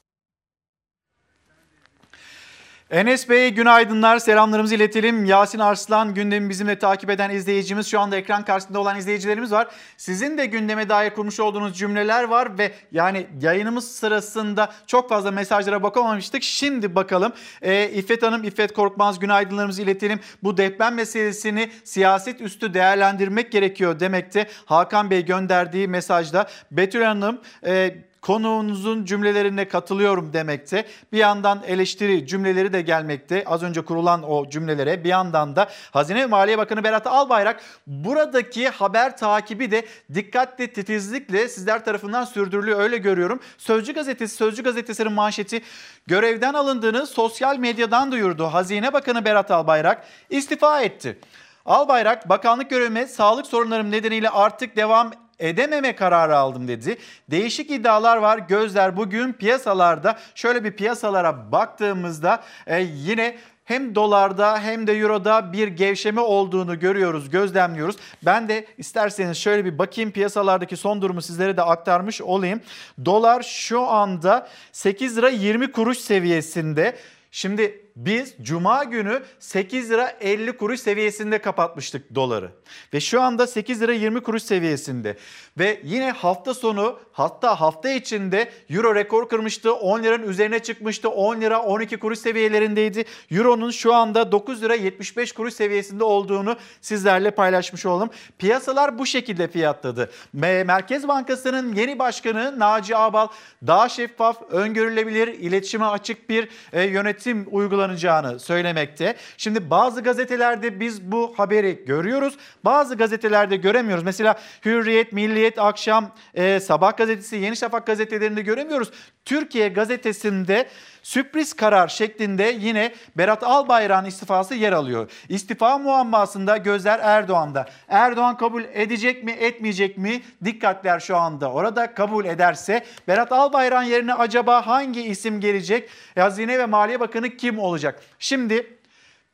[2.94, 5.26] Enes Bey günaydınlar, selamlarımızı iletelim.
[5.26, 9.68] Yasin Arslan gündemi bizimle takip eden izleyicimiz, şu anda ekran karşısında olan izleyicilerimiz var.
[9.98, 15.84] Sizin de gündeme dair kurmuş olduğunuz cümleler var ve yani yayınımız sırasında çok fazla mesajlara
[15.84, 16.44] bakamamıştık.
[16.44, 17.34] Şimdi bakalım.
[17.61, 20.20] Ee, İffet Hanım, İffet Korkmaz günaydınlarımızı iletelim.
[20.44, 24.48] Bu deprem meselesini siyaset üstü değerlendirmek gerekiyor demekte.
[24.65, 26.48] Hakan Bey gönderdiği mesajda.
[26.72, 27.41] Betül Hanım...
[27.65, 30.86] E, konuğunuzun cümlelerine katılıyorum demekte.
[31.12, 33.44] Bir yandan eleştiri cümleleri de gelmekte.
[33.45, 38.70] Az önce kurulan o cümlelere bir yandan da Hazine ve Maliye Bakanı Berat Albayrak buradaki
[38.70, 43.40] haber takibi de dikkatli titizlikle sizler tarafından sürdürülüyor öyle görüyorum.
[43.58, 45.62] Sözcü gazetesi Sözcü gazetesinin manşeti
[46.08, 48.45] görevden alındığını sosyal medyadan duyurdu.
[48.45, 51.20] Hazine Bakanı Berat Albayrak istifa etti.
[51.66, 56.98] Albayrak bakanlık görevime sağlık sorunlarım nedeniyle artık devam edememe kararı aldım dedi.
[57.32, 58.38] Değişik iddialar var.
[58.38, 65.68] Gözler bugün piyasalarda şöyle bir piyasalara baktığımızda e, yine hem dolarda hem de euroda bir
[65.68, 67.96] gevşeme olduğunu görüyoruz, gözlemliyoruz.
[68.26, 72.62] Ben de isterseniz şöyle bir bakayım piyasalardaki son durumu sizlere de aktarmış olayım.
[73.06, 76.96] Dolar şu anda 8 lira 20 kuruş seviyesinde.
[77.32, 82.52] Şimdi biz cuma günü 8 lira 50 kuruş seviyesinde kapatmıştık doları.
[82.94, 85.18] Ve şu anda 8 lira 20 kuruş seviyesinde.
[85.57, 89.74] Ve yine hafta sonu hatta hafta içinde euro rekor kırmıştı.
[89.74, 91.10] 10 liranın üzerine çıkmıştı.
[91.10, 93.06] 10 lira 12 kuruş seviyelerindeydi.
[93.32, 98.10] Euronun şu anda 9 lira 75 kuruş seviyesinde olduğunu sizlerle paylaşmış oldum.
[98.38, 100.11] Piyasalar bu şekilde fiyatladı.
[100.34, 103.28] Merkez Bankası'nın yeni başkanı Naci Abal
[103.68, 107.48] daha şeffaf, öngörülebilir, iletişime açık bir e, yönetim
[107.84, 109.16] uygulanacağını söylemekte.
[109.38, 112.38] Şimdi bazı gazetelerde biz bu haberi görüyoruz.
[112.66, 114.04] Bazı gazetelerde göremiyoruz.
[114.04, 114.36] Mesela
[114.66, 118.92] Hürriyet, Milliyet, Akşam, e, Sabah gazetesi, Yeni Şafak gazetelerinde göremiyoruz.
[119.26, 120.68] Türkiye gazetesinde
[121.04, 125.12] sürpriz karar şeklinde yine Berat Albayrak'ın istifası yer alıyor.
[125.30, 127.66] İstifa muammasında gözler Erdoğan'da.
[127.88, 130.22] Erdoğan kabul edecek mi etmeyecek mi?
[130.46, 135.90] Dikkatler şu anda orada kabul ederse Berat Albayrak'ın yerine acaba hangi isim gelecek?
[136.16, 138.02] Hazine ve Maliye Bakanı kim olacak?
[138.20, 138.78] Şimdi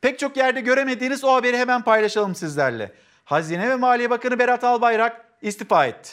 [0.00, 2.92] pek çok yerde göremediğiniz o haberi hemen paylaşalım sizlerle.
[3.24, 6.10] Hazine ve Maliye Bakanı Berat Albayrak istifa etti.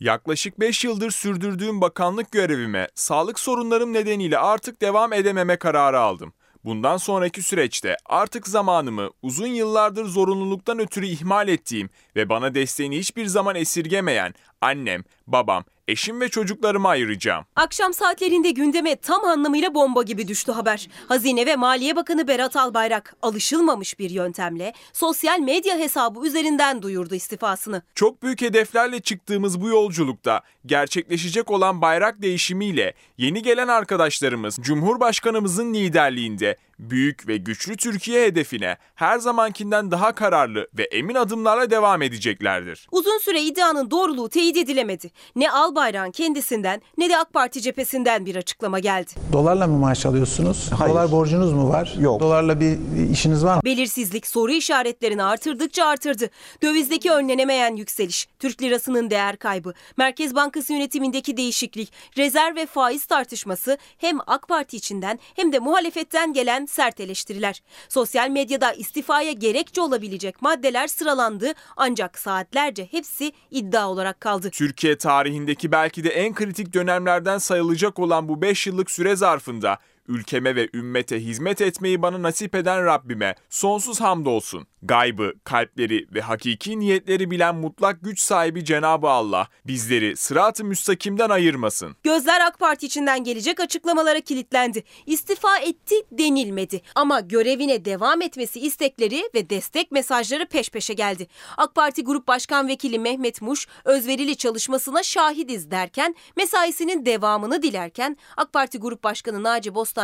[0.00, 6.32] Yaklaşık 5 yıldır sürdürdüğüm bakanlık görevime sağlık sorunlarım nedeniyle artık devam edememe kararı aldım.
[6.64, 13.26] Bundan sonraki süreçte artık zamanımı uzun yıllardır zorunluluktan ötürü ihmal ettiğim ve bana desteğini hiçbir
[13.26, 17.44] zaman esirgemeyen annem, babam, eşim ve çocuklarıma ayıracağım.
[17.56, 20.88] Akşam saatlerinde gündeme tam anlamıyla bomba gibi düştü haber.
[21.08, 27.82] Hazine ve Maliye Bakanı Berat Albayrak alışılmamış bir yöntemle sosyal medya hesabı üzerinden duyurdu istifasını.
[27.94, 36.56] Çok büyük hedeflerle çıktığımız bu yolculukta gerçekleşecek olan bayrak değişimiyle yeni gelen arkadaşlarımız Cumhurbaşkanımızın liderliğinde
[36.78, 42.88] büyük ve güçlü Türkiye hedefine her zamankinden daha kararlı ve emin adımlarla devam edeceklerdir.
[42.92, 45.10] Uzun süre iddianın doğruluğu teyit edilemedi.
[45.36, 49.10] Ne Albayrak'ın kendisinden ne de AK Parti cephesinden bir açıklama geldi.
[49.32, 50.70] Dolarla mı maaş alıyorsunuz?
[50.78, 50.92] Hayır.
[50.92, 51.94] Dolar borcunuz mu var?
[51.98, 52.20] Yok.
[52.20, 52.78] Dolarla bir
[53.10, 53.60] işiniz var mı?
[53.64, 56.30] Belirsizlik soru işaretlerini artırdıkça artırdı.
[56.62, 63.78] Dövizdeki önlenemeyen yükseliş, Türk lirasının değer kaybı, Merkez Bankası yönetimindeki değişiklik, rezerv ve faiz tartışması
[63.98, 67.62] hem AK Parti içinden hem de muhalefetten gelen sert eleştiriler.
[67.88, 74.50] Sosyal medyada istifaya gerekçe olabilecek maddeler sıralandı ancak saatlerce hepsi iddia olarak kaldı.
[74.50, 79.78] Türkiye tarihindeki belki de en kritik dönemlerden sayılacak olan bu 5 yıllık süre zarfında
[80.08, 84.66] Ülkeme ve ümmete hizmet etmeyi bana nasip eden Rabbime sonsuz hamdolsun.
[84.82, 91.96] Gaybı, kalpleri ve hakiki niyetleri bilen mutlak güç sahibi Cenabı Allah bizleri sırat-ı müstakimden ayırmasın.
[92.02, 94.84] Gözler AK Parti içinden gelecek açıklamalara kilitlendi.
[95.06, 101.26] İstifa etti denilmedi ama görevine devam etmesi istekleri ve destek mesajları peş peşe geldi.
[101.56, 108.52] AK Parti Grup Başkan Vekili Mehmet Muş özverili çalışmasına şahidiz derken mesaisinin devamını dilerken AK
[108.52, 109.95] Parti Grup Başkanı Naci Bostancı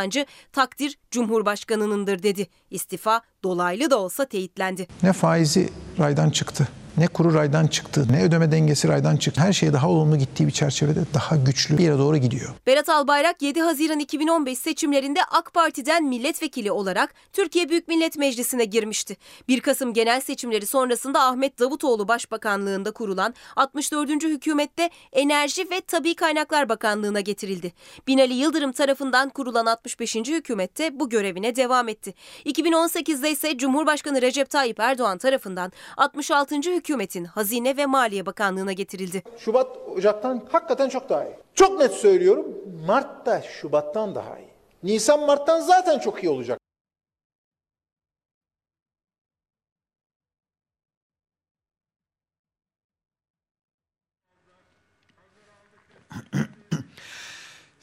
[0.51, 2.47] takdir Cumhurbaşkanınındır dedi.
[2.69, 4.87] İstifa dolaylı da olsa teyitlendi.
[5.03, 6.67] Ne faizi raydan çıktı,
[6.97, 9.41] ne kuru raydan çıktı, ne ödeme dengesi raydan çıktı.
[9.41, 12.53] Her şey daha olumlu gittiği bir çerçevede daha güçlü bir yere doğru gidiyor.
[12.67, 19.17] Berat Albayrak 7 Haziran 2015 seçimlerinde AK Parti'den milletvekili olarak Türkiye Büyük Millet Meclisi'ne girmişti.
[19.47, 24.23] 1 Kasım genel seçimleri sonrasında Ahmet Davutoğlu başbakanlığında kurulan 64.
[24.23, 27.73] hükümette Enerji ve Tabi Kaynaklar Bakanlığı'na getirildi.
[28.07, 30.15] Binali Yıldırım tarafından kurulan 65.
[30.15, 32.13] hükümette bu görevine devam etti.
[32.45, 36.82] 2018'de ise Cumhurbaşkanı Recep Tayyip Erdoğan tarafından 66.
[36.83, 39.23] hükümetin Hazine ve Maliye Bakanlığı'na getirildi.
[39.37, 41.35] Şubat Ocak'tan hakikaten çok daha iyi.
[41.55, 42.45] Çok net söylüyorum.
[42.87, 44.49] Mart da Şubat'tan daha iyi.
[44.83, 46.59] Nisan Mart'tan zaten çok iyi olacak.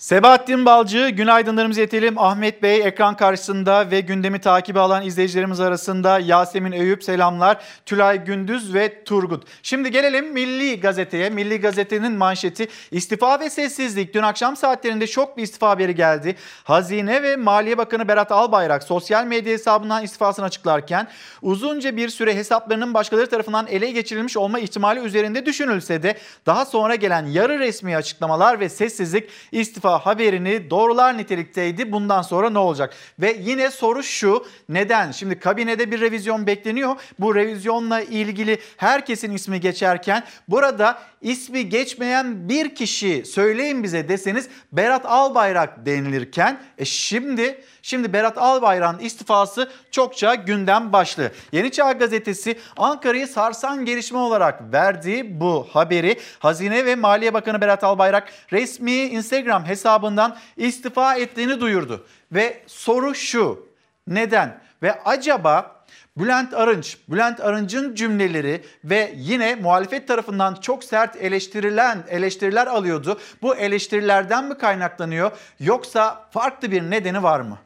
[0.01, 2.19] Sebahattin Balcı, günaydınlarımızı iletelim.
[2.19, 7.63] Ahmet Bey ekran karşısında ve gündemi takibi alan izleyicilerimiz arasında Yasemin Eyüp selamlar.
[7.87, 9.45] Tülay Gündüz ve Turgut.
[9.63, 11.31] Şimdi gelelim Milli Gazete'ye.
[11.31, 14.15] Milli Gazete'nin manşeti istifa ve sessizlik.
[14.15, 16.37] Dün akşam saatlerinde şok bir istifa haberi geldi.
[16.65, 21.09] Hazine ve Maliye Bakanı Berat Albayrak sosyal medya hesabından istifasını açıklarken
[21.43, 26.95] uzunca bir süre hesaplarının başkaları tarafından ele geçirilmiş olma ihtimali üzerinde düşünülse de daha sonra
[26.95, 31.93] gelen yarı resmi açıklamalar ve sessizlik istifa haberini doğrular nitelikteydi.
[31.93, 32.95] Bundan sonra ne olacak?
[33.19, 35.11] Ve yine soru şu neden?
[35.11, 36.97] Şimdi kabinede bir revizyon bekleniyor.
[37.19, 45.07] Bu revizyonla ilgili herkesin ismi geçerken burada ismi geçmeyen bir kişi söyleyin bize deseniz Berat
[45.07, 51.32] Albayrak denilirken e şimdi Şimdi Berat Albayrak'ın istifası çokça gündem başlığı.
[51.52, 57.85] Yeni Çağ Gazetesi Ankara'yı sarsan gelişme olarak verdiği bu haberi Hazine ve Maliye Bakanı Berat
[57.85, 62.07] Albayrak resmi Instagram hesabından istifa ettiğini duyurdu.
[62.32, 63.66] Ve soru şu
[64.07, 64.61] neden?
[64.82, 65.81] Ve acaba
[66.16, 73.19] Bülent Arınç, Bülent Arınç'ın cümleleri ve yine muhalefet tarafından çok sert eleştirilen eleştiriler alıyordu.
[73.43, 75.31] Bu eleştirilerden mi kaynaklanıyor
[75.61, 77.59] yoksa farklı bir nedeni var mı?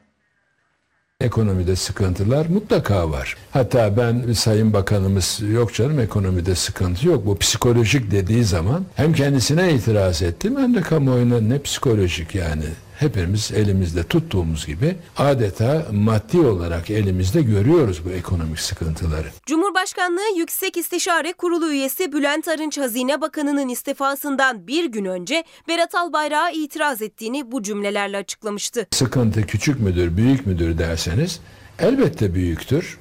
[1.20, 3.36] Ekonomide sıkıntılar mutlaka var.
[3.50, 7.26] Hatta ben Sayın Bakanımız yok canım ekonomide sıkıntı yok.
[7.26, 12.64] Bu psikolojik dediği zaman hem kendisine itiraz ettim hem de kamuoyuna ne psikolojik yani.
[12.98, 19.26] Hepimiz elimizde tuttuğumuz gibi adeta maddi olarak elimizde görüyoruz bu ekonomik sıkıntıları.
[19.46, 26.50] Cumhurbaşkanlığı Yüksek İstişare Kurulu üyesi Bülent Arınç Hazine Bakanı'nın istifasından bir gün önce Berat Albayrak'a
[26.50, 28.86] itiraz ettiğini bu cümlelerle açıklamıştı.
[28.90, 31.40] Sıkıntı küçük müdür, büyük müdür derseniz
[31.78, 32.98] elbette büyüktür.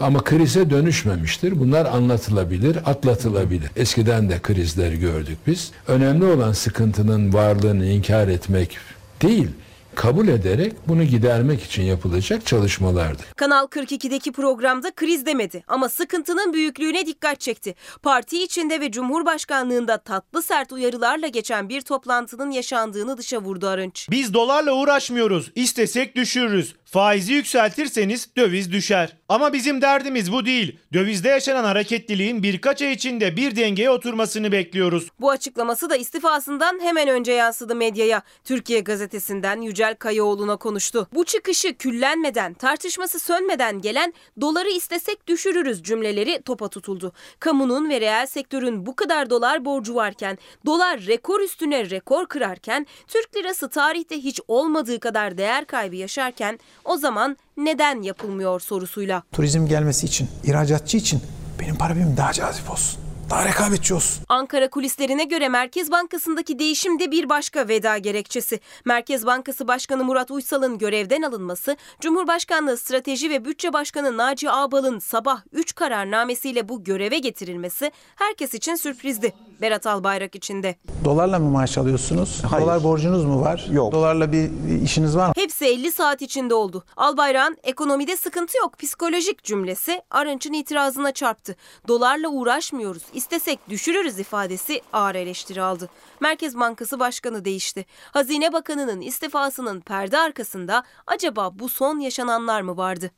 [0.00, 1.60] Ama krize dönüşmemiştir.
[1.60, 3.70] Bunlar anlatılabilir, atlatılabilir.
[3.76, 5.70] Eskiden de krizler gördük biz.
[5.88, 8.78] Önemli olan sıkıntının varlığını inkar etmek
[9.22, 9.48] değil,
[9.94, 13.26] kabul ederek bunu gidermek için yapılacak çalışmalardır.
[13.36, 17.74] Kanal 42'deki programda kriz demedi ama sıkıntının büyüklüğüne dikkat çekti.
[18.02, 24.08] Parti içinde ve Cumhurbaşkanlığında tatlı sert uyarılarla geçen bir toplantının yaşandığını dışa vurdu Arınç.
[24.10, 25.50] Biz dolarla uğraşmıyoruz.
[25.54, 26.74] İstesek düşürürüz.
[26.92, 29.16] Faizi yükseltirseniz döviz düşer.
[29.28, 30.78] Ama bizim derdimiz bu değil.
[30.92, 35.08] Dövizde yaşanan hareketliliğin birkaç ay içinde bir dengeye oturmasını bekliyoruz.
[35.20, 38.22] Bu açıklaması da istifasından hemen önce yansıdı medyaya.
[38.44, 41.08] Türkiye gazetesinden Yücel Kayaoğlu'na konuştu.
[41.14, 47.12] Bu çıkışı küllenmeden, tartışması sönmeden gelen doları istesek düşürürüz cümleleri topa tutuldu.
[47.40, 53.36] Kamunun ve reel sektörün bu kadar dolar borcu varken, dolar rekor üstüne rekor kırarken, Türk
[53.36, 59.22] lirası tarihte hiç olmadığı kadar değer kaybı yaşarken o zaman neden yapılmıyor sorusuyla.
[59.32, 61.22] Turizm gelmesi için, ihracatçı için
[61.60, 63.01] benim para birimim daha cazip olsun.
[63.32, 64.24] Daha rekabetçi olsun.
[64.28, 68.60] Ankara kulislerine göre Merkez Bankası'ndaki değişim de bir başka veda gerekçesi.
[68.84, 75.40] Merkez Bankası Başkanı Murat Uysal'ın görevden alınması, Cumhurbaşkanlığı Strateji ve Bütçe Başkanı Naci Ağbal'ın sabah
[75.52, 79.32] 3 kararnamesiyle bu göreve getirilmesi herkes için sürprizdi.
[79.60, 80.76] Berat Albayrak için de.
[81.04, 82.42] Dolarla mı maaş alıyorsunuz?
[82.50, 82.64] Hayır.
[82.64, 83.66] Dolar borcunuz mu var?
[83.72, 83.92] Yok.
[83.92, 84.50] Dolarla bir
[84.82, 85.32] işiniz var mı?
[85.36, 86.84] Hepsi 50 saat içinde oldu.
[86.96, 91.56] Albayrak'ın ekonomide sıkıntı yok psikolojik cümlesi Arınç'ın itirazına çarptı.
[91.88, 93.02] Dolarla uğraşmıyoruz.
[93.22, 95.88] İstesek düşürürüz ifadesi ağır eleştiri aldı.
[96.20, 97.86] Merkez Bankası Başkanı değişti.
[98.12, 103.10] Hazine Bakanı'nın istifasının perde arkasında acaba bu son yaşananlar mı vardı?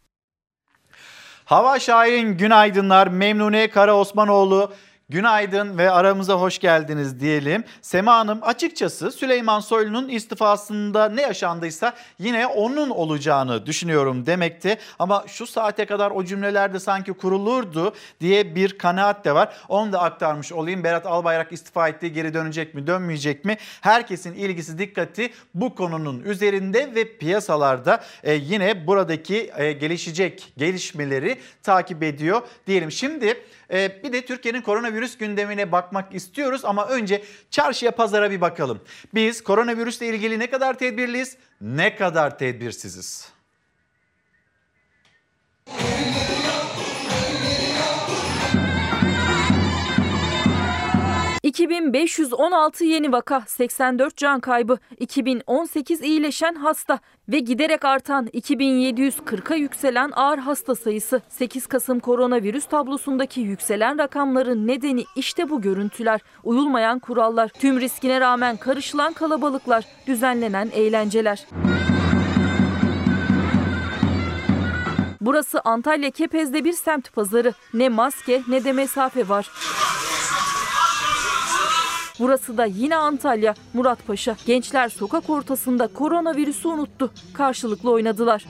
[1.44, 3.06] Hava Şahin günaydınlar.
[3.06, 4.72] Memnune Kara Osmanoğlu
[5.08, 7.64] Günaydın ve aramıza hoş geldiniz diyelim.
[7.82, 14.78] Sema Hanım açıkçası Süleyman Soylu'nun istifasında ne yaşandıysa yine onun olacağını düşünüyorum demekti.
[14.98, 19.54] Ama şu saate kadar o cümlelerde sanki kurulurdu diye bir kanaat de var.
[19.68, 20.84] Onu da aktarmış olayım.
[20.84, 23.56] Berat Albayrak istifa etti geri dönecek mi dönmeyecek mi?
[23.80, 32.02] Herkesin ilgisi dikkati bu konunun üzerinde ve piyasalarda e, yine buradaki e, gelişecek gelişmeleri takip
[32.02, 32.92] ediyor diyelim.
[32.92, 33.34] Şimdi
[33.74, 38.80] ee, bir de Türkiye'nin koronavirüs gündemine bakmak istiyoruz ama önce çarşıya pazara bir bakalım.
[39.14, 43.34] Biz koronavirüsle ilgili ne kadar tedbirliyiz, ne kadar tedbirsiziz?
[51.54, 56.98] 2516 yeni vaka, 84 can kaybı, 2018 iyileşen hasta
[57.28, 61.22] ve giderek artan 2740'a yükselen ağır hasta sayısı.
[61.28, 66.20] 8 Kasım koronavirüs tablosundaki yükselen rakamların nedeni işte bu görüntüler.
[66.44, 71.46] Uyulmayan kurallar, tüm riskine rağmen karışılan kalabalıklar, düzenlenen eğlenceler.
[75.20, 77.52] Burası Antalya Kepez'de bir semt pazarı.
[77.74, 79.50] Ne maske ne de mesafe var.
[82.18, 84.36] Burası da yine Antalya, Muratpaşa.
[84.46, 87.10] Gençler sokak ortasında koronavirüsü unuttu.
[87.32, 88.44] Karşılıklı oynadılar.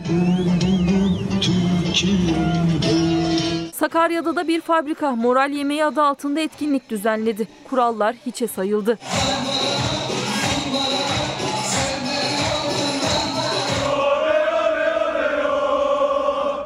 [3.75, 7.49] Sakarya'da da bir fabrika moral yemeği adı altında etkinlik düzenledi.
[7.71, 8.99] Kurallar hiçe sayıldı.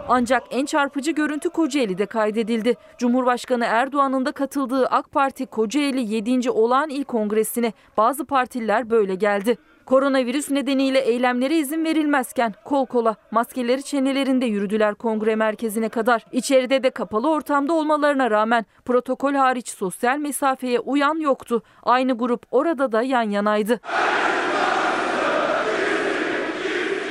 [0.09, 2.74] Ancak en çarpıcı görüntü Kocaeli'de kaydedildi.
[2.98, 6.51] Cumhurbaşkanı Erdoğan'ın da katıldığı AK Parti Kocaeli 7.
[6.51, 9.59] Olağan İl Kongresi'ne bazı partililer böyle geldi.
[9.86, 16.24] Koronavirüs nedeniyle eylemlere izin verilmezken kol kola maskeleri çenelerinde yürüdüler kongre merkezine kadar.
[16.32, 21.62] İçeride de kapalı ortamda olmalarına rağmen protokol hariç sosyal mesafeye uyan yoktu.
[21.82, 23.80] Aynı grup orada da yan yanaydı.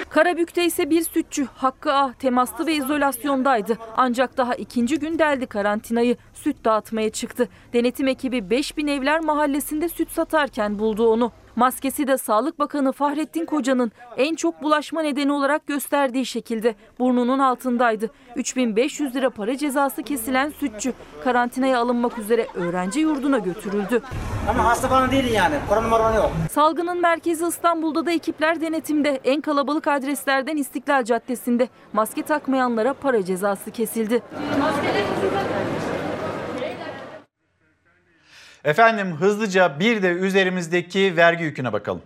[0.09, 3.77] Karabük'te ise bir sütçü Hakkı Ah temaslı ve izolasyondaydı.
[3.97, 6.17] Ancak daha ikinci gün deldi karantinayı.
[6.37, 7.49] Süt dağıtmaya çıktı.
[7.73, 11.31] Denetim ekibi 5000 Evler Mahallesi'nde süt satarken buldu onu.
[11.55, 18.09] Maskesi de Sağlık Bakanı Fahrettin Koca'nın en çok bulaşma nedeni olarak gösterdiği şekilde burnunun altındaydı.
[18.35, 20.93] 3500 lira para cezası kesilen sütçü
[21.23, 24.01] karantinaya alınmak üzere öğrenci yurduna götürüldü.
[24.49, 25.55] Ama hasta falan değil yani.
[25.69, 26.31] Korona yok.
[26.51, 29.19] Salgının merkezi İstanbul'da da ekipler denetimde.
[29.23, 34.23] En kalabalık adreslerden İstiklal Caddesi'nde maske takmayanlara para cezası kesildi.
[38.67, 42.01] Efendim hızlıca bir de üzerimizdeki vergi yüküne bakalım.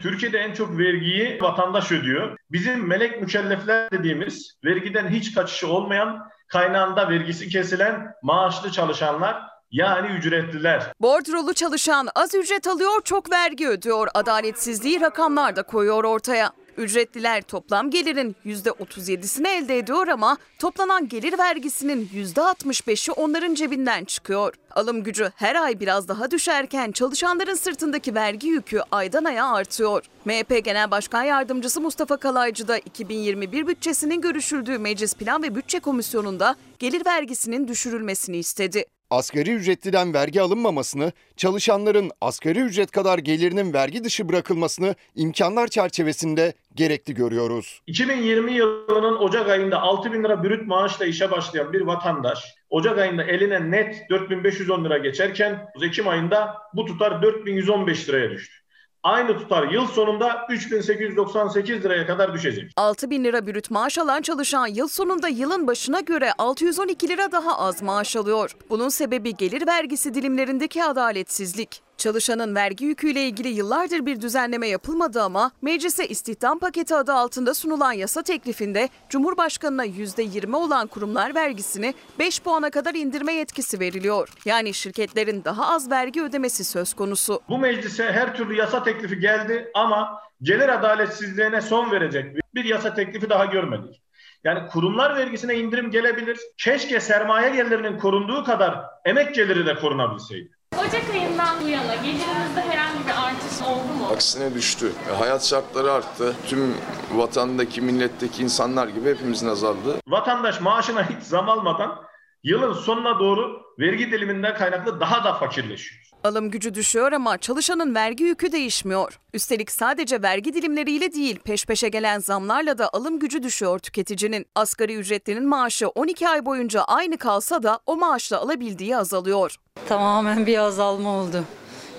[0.00, 2.36] Türkiye'de en çok vergiyi vatandaş ödüyor.
[2.52, 10.82] Bizim melek mükellefler dediğimiz vergiden hiç kaçışı olmayan kaynağında vergisi kesilen maaşlı çalışanlar yani ücretliler.
[11.00, 14.08] Bordrolu çalışan az ücret alıyor çok vergi ödüyor.
[14.14, 16.50] Adaletsizliği rakamlar da koyuyor ortaya.
[16.76, 24.54] Ücretliler toplam gelirin %37'sini elde ediyor ama toplanan gelir vergisinin %65'i onların cebinden çıkıyor.
[24.70, 30.04] Alım gücü her ay biraz daha düşerken çalışanların sırtındaki vergi yükü aydan aya artıyor.
[30.24, 36.56] MHP Genel Başkan Yardımcısı Mustafa Kalaycı da 2021 bütçesinin görüşüldüğü Meclis Plan ve Bütçe Komisyonu'nda
[36.78, 38.84] gelir vergisinin düşürülmesini istedi.
[39.14, 47.14] Asgari ücretliden vergi alınmamasını, çalışanların asgari ücret kadar gelirinin vergi dışı bırakılmasını imkanlar çerçevesinde gerekli
[47.14, 47.80] görüyoruz.
[47.86, 53.22] 2020 yılının Ocak ayında 6 bin lira brüt maaşla işe başlayan bir vatandaş Ocak ayında
[53.22, 58.63] eline net 4510 lira geçerken Ekim ayında bu tutar 4115 liraya düştü.
[59.04, 62.72] Aynı tutar yıl sonunda 3898 liraya kadar düşecek.
[62.76, 67.58] 6 bin lira brüt maaş alan çalışan yıl sonunda yılın başına göre 612 lira daha
[67.58, 68.56] az maaş alıyor.
[68.70, 71.83] Bunun sebebi gelir vergisi dilimlerindeki adaletsizlik.
[71.98, 77.92] Çalışanın vergi yüküyle ilgili yıllardır bir düzenleme yapılmadı ama meclise istihdam paketi adı altında sunulan
[77.92, 84.28] yasa teklifinde Cumhurbaşkanına %20 olan kurumlar vergisini 5 puana kadar indirme yetkisi veriliyor.
[84.44, 87.40] Yani şirketlerin daha az vergi ödemesi söz konusu.
[87.48, 93.30] Bu meclise her türlü yasa teklifi geldi ama gelir adaletsizliğine son verecek bir yasa teklifi
[93.30, 94.00] daha görmedik.
[94.44, 96.38] Yani kurumlar vergisine indirim gelebilir.
[96.58, 100.50] Keşke sermaye gelirinin korunduğu kadar emek geliri de korunabilseydi.
[100.80, 104.08] Ocak ayından bu yana gelirinizde herhangi bir artış oldu mu?
[104.12, 104.92] Aksine düştü.
[105.10, 106.36] E, hayat şartları arttı.
[106.46, 106.74] Tüm
[107.14, 109.96] vatandaki, milletteki insanlar gibi hepimizin azaldı.
[110.08, 112.04] Vatandaş maaşına hiç zam almadan
[112.44, 116.03] Yılın sonuna doğru vergi diliminden kaynaklı daha da fakirleşiyoruz.
[116.24, 119.20] Alım gücü düşüyor ama çalışanın vergi yükü değişmiyor.
[119.34, 124.46] Üstelik sadece vergi dilimleriyle değil peş peşe gelen zamlarla da alım gücü düşüyor tüketicinin.
[124.54, 129.56] Asgari ücretlinin maaşı 12 ay boyunca aynı kalsa da o maaşla alabildiği azalıyor.
[129.88, 131.44] Tamamen bir azalma oldu.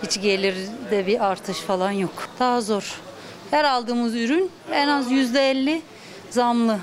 [0.04, 2.30] Hiç gelirde bir artış falan yok.
[2.40, 2.96] Daha zor.
[3.52, 5.82] Her aldığımız ürün en az %50
[6.30, 6.80] zamlı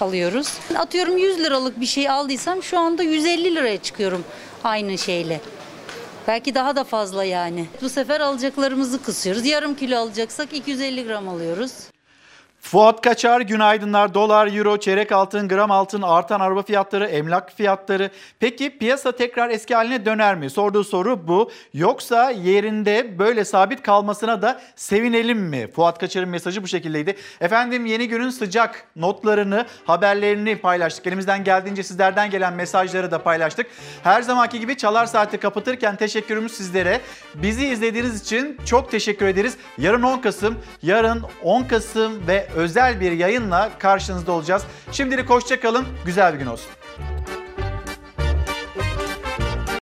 [0.00, 0.54] alıyoruz.
[0.78, 4.24] Atıyorum 100 liralık bir şey aldıysam şu anda 150 liraya çıkıyorum
[4.64, 5.40] aynı şeyle.
[6.28, 7.66] Belki daha da fazla yani.
[7.82, 9.46] Bu sefer alacaklarımızı kısıyoruz.
[9.46, 11.72] Yarım kilo alacaksak 250 gram alıyoruz.
[12.60, 14.14] Fuat Kaçar, günaydınlar.
[14.14, 18.10] Dolar, euro, çeyrek altın, gram altın, artan araba fiyatları, emlak fiyatları.
[18.40, 20.50] Peki piyasa tekrar eski haline döner mi?
[20.50, 21.50] Sorduğu soru bu.
[21.74, 25.70] Yoksa yerinde böyle sabit kalmasına da sevinelim mi?
[25.76, 27.16] Fuat Kaçar'ın mesajı bu şekildeydi.
[27.40, 31.06] Efendim yeni günün sıcak notlarını, haberlerini paylaştık.
[31.06, 33.66] Elimizden geldiğince sizlerden gelen mesajları da paylaştık.
[34.02, 37.00] Her zamanki gibi Çalar Saati kapatırken teşekkürümüz sizlere.
[37.34, 39.56] Bizi izlediğiniz için çok teşekkür ederiz.
[39.78, 44.62] Yarın 10 Kasım, yarın 10 Kasım ve özel bir yayınla karşınızda olacağız.
[44.92, 46.70] Şimdilik hoşçakalın, güzel bir gün olsun.